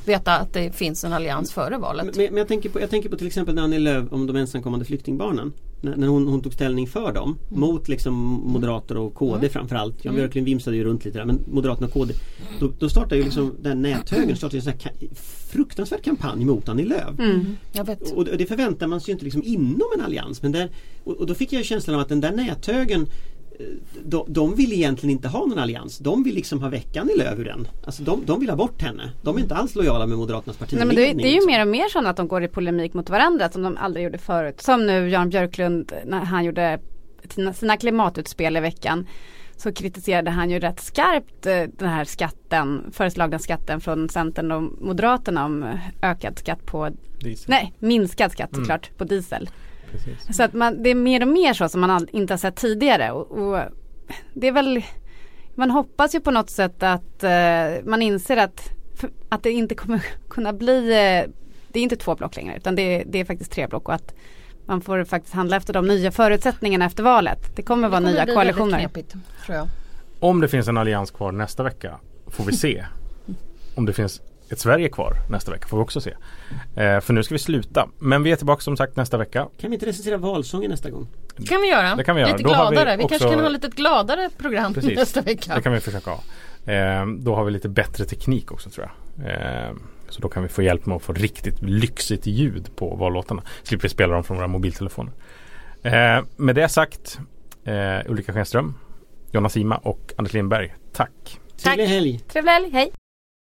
veta 0.04 0.36
att 0.38 0.52
det 0.52 0.76
finns 0.76 1.04
en 1.04 1.12
allians 1.12 1.52
före 1.52 1.78
valet. 1.78 2.16
Men, 2.16 2.24
men 2.24 2.36
jag, 2.36 2.48
tänker 2.48 2.68
på, 2.68 2.80
jag 2.80 2.90
tänker 2.90 3.08
på 3.08 3.16
till 3.16 3.26
exempel 3.26 3.54
när 3.54 3.62
Annie 3.62 3.78
Lööf 3.78 4.12
om 4.12 4.26
de 4.26 4.36
ensamkommande 4.36 4.84
flyktingbarnen. 4.84 5.52
När, 5.84 6.06
hon, 6.06 6.28
hon 6.28 6.40
tog 6.42 6.52
ställning 6.52 6.86
för 6.86 7.12
dem 7.12 7.38
Mm. 7.48 7.60
mot 7.60 7.88
liksom 7.88 8.14
Moderater 8.46 8.96
och 8.96 9.14
KD 9.14 9.48
framförallt. 9.48 10.04
Jan 10.04 10.14
Björklund 10.14 10.44
vimsade 10.44 10.76
ju 10.76 10.84
runt 10.84 11.04
lite 11.04 11.18
där 11.18 11.24
men 11.24 11.40
Moderaterna 11.52 11.86
och 11.86 11.92
KD. 11.92 12.14
Då, 12.60 12.72
då 12.78 12.88
startade 12.88 13.16
ju 13.16 13.22
liksom 13.24 13.54
den 13.60 13.82
näthögern 13.82 14.36
startade 14.36 14.58
en 14.58 14.62
sån 14.62 14.72
här 14.72 14.92
fruktansvärd 15.48 16.02
kampanj 16.02 16.44
mot 16.44 16.68
Annie 16.68 16.84
Lööf. 16.84 17.18
Mm. 17.18 17.56
Vet. 17.86 18.12
Och 18.12 18.24
det 18.24 18.46
förväntar 18.46 18.86
man 18.86 19.00
sig 19.00 19.10
ju 19.10 19.12
inte 19.12 19.24
liksom 19.24 19.42
inom 19.42 19.88
en 19.98 20.04
allians. 20.04 20.42
Men 20.42 20.52
där, 20.52 20.70
och, 21.04 21.16
och 21.16 21.26
då 21.26 21.34
fick 21.34 21.52
jag 21.52 21.64
känslan 21.64 21.94
av 21.96 22.02
att 22.02 22.08
den 22.08 22.20
där 22.20 22.32
näthögern 22.32 23.06
de, 24.04 24.24
de 24.28 24.54
vill 24.54 24.72
egentligen 24.72 25.10
inte 25.10 25.28
ha 25.28 25.46
någon 25.46 25.58
allians. 25.58 25.98
De 25.98 26.22
vill 26.22 26.34
liksom 26.34 26.60
ha 26.62 26.68
veckan 26.68 27.10
i 27.10 27.18
löv 27.18 27.40
ur 27.40 27.44
den. 27.44 27.68
Alltså 27.84 28.02
de, 28.02 28.22
de 28.26 28.40
vill 28.40 28.48
ha 28.50 28.56
bort 28.56 28.82
henne. 28.82 29.10
De 29.22 29.36
är 29.36 29.40
inte 29.40 29.54
alls 29.54 29.74
lojala 29.74 30.06
med 30.06 30.18
Moderaternas 30.18 30.56
Nej, 30.60 30.66
partiledning. 30.68 30.96
men 31.06 31.16
det, 31.16 31.22
det 31.22 31.28
är 31.28 31.40
ju 31.40 31.46
mer 31.46 31.60
och 31.62 31.68
mer 31.68 31.88
så 31.88 32.06
att 32.06 32.16
de 32.16 32.28
går 32.28 32.42
i 32.44 32.48
polemik 32.48 32.94
mot 32.94 33.10
varandra 33.10 33.50
som 33.50 33.62
de 33.62 33.76
aldrig 33.76 34.04
gjorde 34.04 34.18
förut. 34.18 34.60
Som 34.60 34.86
nu 34.86 35.08
Jan 35.08 35.30
Björklund 35.30 35.92
när 36.06 36.24
han 36.24 36.44
gjorde 36.44 36.78
sina, 37.28 37.52
sina 37.52 37.76
klimatutspel 37.76 38.56
i 38.56 38.60
veckan. 38.60 39.06
Så 39.56 39.72
kritiserade 39.72 40.30
han 40.30 40.50
ju 40.50 40.58
rätt 40.60 40.80
skarpt 40.80 41.46
eh, 41.46 41.62
den 41.78 41.88
här 41.88 42.04
skatten, 42.04 42.82
föreslagna 42.92 43.38
skatten 43.38 43.80
från 43.80 44.08
Centern 44.08 44.52
och 44.52 44.62
Moderaterna 44.62 45.44
om 45.44 45.62
eh, 45.62 45.78
ökad 46.02 46.38
skatt 46.38 46.66
på, 46.66 46.90
Diesel. 47.20 47.44
nej 47.50 47.72
minskad 47.78 48.32
skatt 48.32 48.52
Mm. 48.52 48.64
såklart 48.64 48.90
på 48.98 49.04
diesel. 49.04 49.50
Precis. 49.96 50.36
Så 50.36 50.42
att 50.42 50.52
man, 50.52 50.82
det 50.82 50.90
är 50.90 50.94
mer 50.94 51.22
och 51.22 51.28
mer 51.28 51.54
så 51.54 51.68
som 51.68 51.80
man 51.80 51.90
all, 51.90 52.08
inte 52.12 52.32
har 52.32 52.38
sett 52.38 52.56
tidigare. 52.56 53.10
Och, 53.12 53.30
och 53.38 53.60
det 54.34 54.48
är 54.48 54.52
väl, 54.52 54.82
man 55.54 55.70
hoppas 55.70 56.14
ju 56.14 56.20
på 56.20 56.30
något 56.30 56.50
sätt 56.50 56.82
att 56.82 57.24
eh, 57.24 57.84
man 57.84 58.02
inser 58.02 58.36
att, 58.36 58.70
att 59.28 59.42
det 59.42 59.50
inte 59.52 59.74
kommer 59.74 60.04
kunna 60.28 60.52
bli, 60.52 60.78
eh, 60.92 61.30
det 61.68 61.78
är 61.78 61.82
inte 61.82 61.96
två 61.96 62.14
block 62.14 62.36
längre 62.36 62.56
utan 62.56 62.74
det, 62.76 62.82
är- 62.82 63.04
det 63.06 63.18
är 63.20 63.24
faktiskt 63.24 63.52
tre 63.52 63.66
block 63.66 63.88
och 63.88 63.94
att 63.94 64.14
man 64.66 64.80
får 64.80 65.04
faktiskt 65.04 65.34
handla 65.34 65.56
efter 65.56 65.72
de 65.72 65.86
nya 65.86 66.10
förutsättningarna 66.12 66.84
efter 66.84 67.02
valet. 67.02 67.56
Det 67.56 67.62
kommer 67.62 67.88
vara 67.88 68.00
Det 68.00 68.06
kommer 68.06 68.12
nya 68.14 68.24
bli 68.24 68.34
väldigt 68.34 68.56
koalitioner. 68.56 68.78
knepigt, 68.78 69.14
tror 69.46 69.56
jag. 69.56 69.68
Om 70.20 70.40
det 70.40 70.48
finns 70.48 70.68
en 70.68 70.76
allians 70.76 71.10
kvar 71.10 71.32
nästa 71.32 71.62
vecka 71.62 71.98
får 72.26 72.44
vi 72.44 72.52
se. 72.52 72.84
Om 73.74 73.86
det 73.86 73.92
finns 73.92 74.22
ett 74.54 74.60
Sverige 74.60 74.88
kvar 74.88 75.16
nästa 75.30 75.52
vecka 75.52 75.68
får 75.68 75.76
vi 75.76 75.82
också 75.82 76.00
se. 76.00 76.10
Eh, 76.76 77.00
för 77.00 77.12
nu 77.12 77.22
ska 77.22 77.34
vi 77.34 77.38
sluta. 77.38 77.88
Men 77.98 78.22
vi 78.22 78.32
är 78.32 78.36
tillbaka 78.36 78.60
som 78.60 78.76
sagt 78.76 78.96
nästa 78.96 79.16
vecka. 79.16 79.48
Kan 79.60 79.70
vi 79.70 79.74
inte 79.76 79.86
recensera 79.86 80.16
valsången 80.16 80.70
nästa 80.70 80.90
gång? 80.90 81.06
Det 81.36 81.46
kan 81.46 81.60
vi 81.60 81.68
göra. 81.68 81.94
Det 81.94 82.04
kan 82.04 82.16
vi 82.16 82.22
göra. 82.22 82.32
Lite 82.32 82.42
Då 82.42 82.48
vi 82.48 82.54
gladare. 82.54 82.96
Vi, 82.96 83.04
också- 83.04 83.18
kanske 83.18 83.28
kan 83.36 83.40
ha 83.40 83.48
lite 83.48 83.68
gladare 83.68 84.30
program 84.38 84.74
Precis. 84.74 84.96
nästa 84.98 85.20
vecka. 85.20 85.54
Det 85.54 85.62
kan 85.62 85.72
vi 85.72 85.80
försöka 85.80 86.10
ha. 86.10 86.20
Eh, 86.72 87.06
då 87.06 87.34
har 87.34 87.44
vi 87.44 87.50
lite 87.50 87.68
bättre 87.68 88.04
teknik 88.04 88.52
också 88.52 88.70
tror 88.70 88.90
jag. 89.16 89.30
Eh, 89.30 89.72
så 90.08 90.20
då 90.20 90.28
kan 90.28 90.42
vi 90.42 90.48
få 90.48 90.62
hjälp 90.62 90.86
med 90.86 90.96
att 90.96 91.02
få 91.02 91.12
riktigt 91.12 91.62
lyxigt 91.62 92.26
ljud 92.26 92.76
på 92.76 92.94
vallåtarna. 92.96 93.42
Slipper 93.62 93.82
vi 93.82 93.88
spela 93.88 94.14
dem 94.14 94.24
från 94.24 94.36
våra 94.36 94.46
mobiltelefoner. 94.46 95.12
Eh, 95.82 96.24
med 96.36 96.54
det 96.54 96.68
sagt 96.68 97.18
eh, 97.64 98.10
Ulrika 98.10 98.32
Schenström, 98.32 98.74
Jonas 99.30 99.56
Ima 99.56 99.76
och 99.76 100.12
Anders 100.16 100.32
Lindberg. 100.32 100.74
Tack! 100.92 101.40
Trevlig 101.56 101.86
helg! 101.86 102.18
Trevlig 102.18 102.52
helg, 102.52 102.70
hej! 102.70 102.92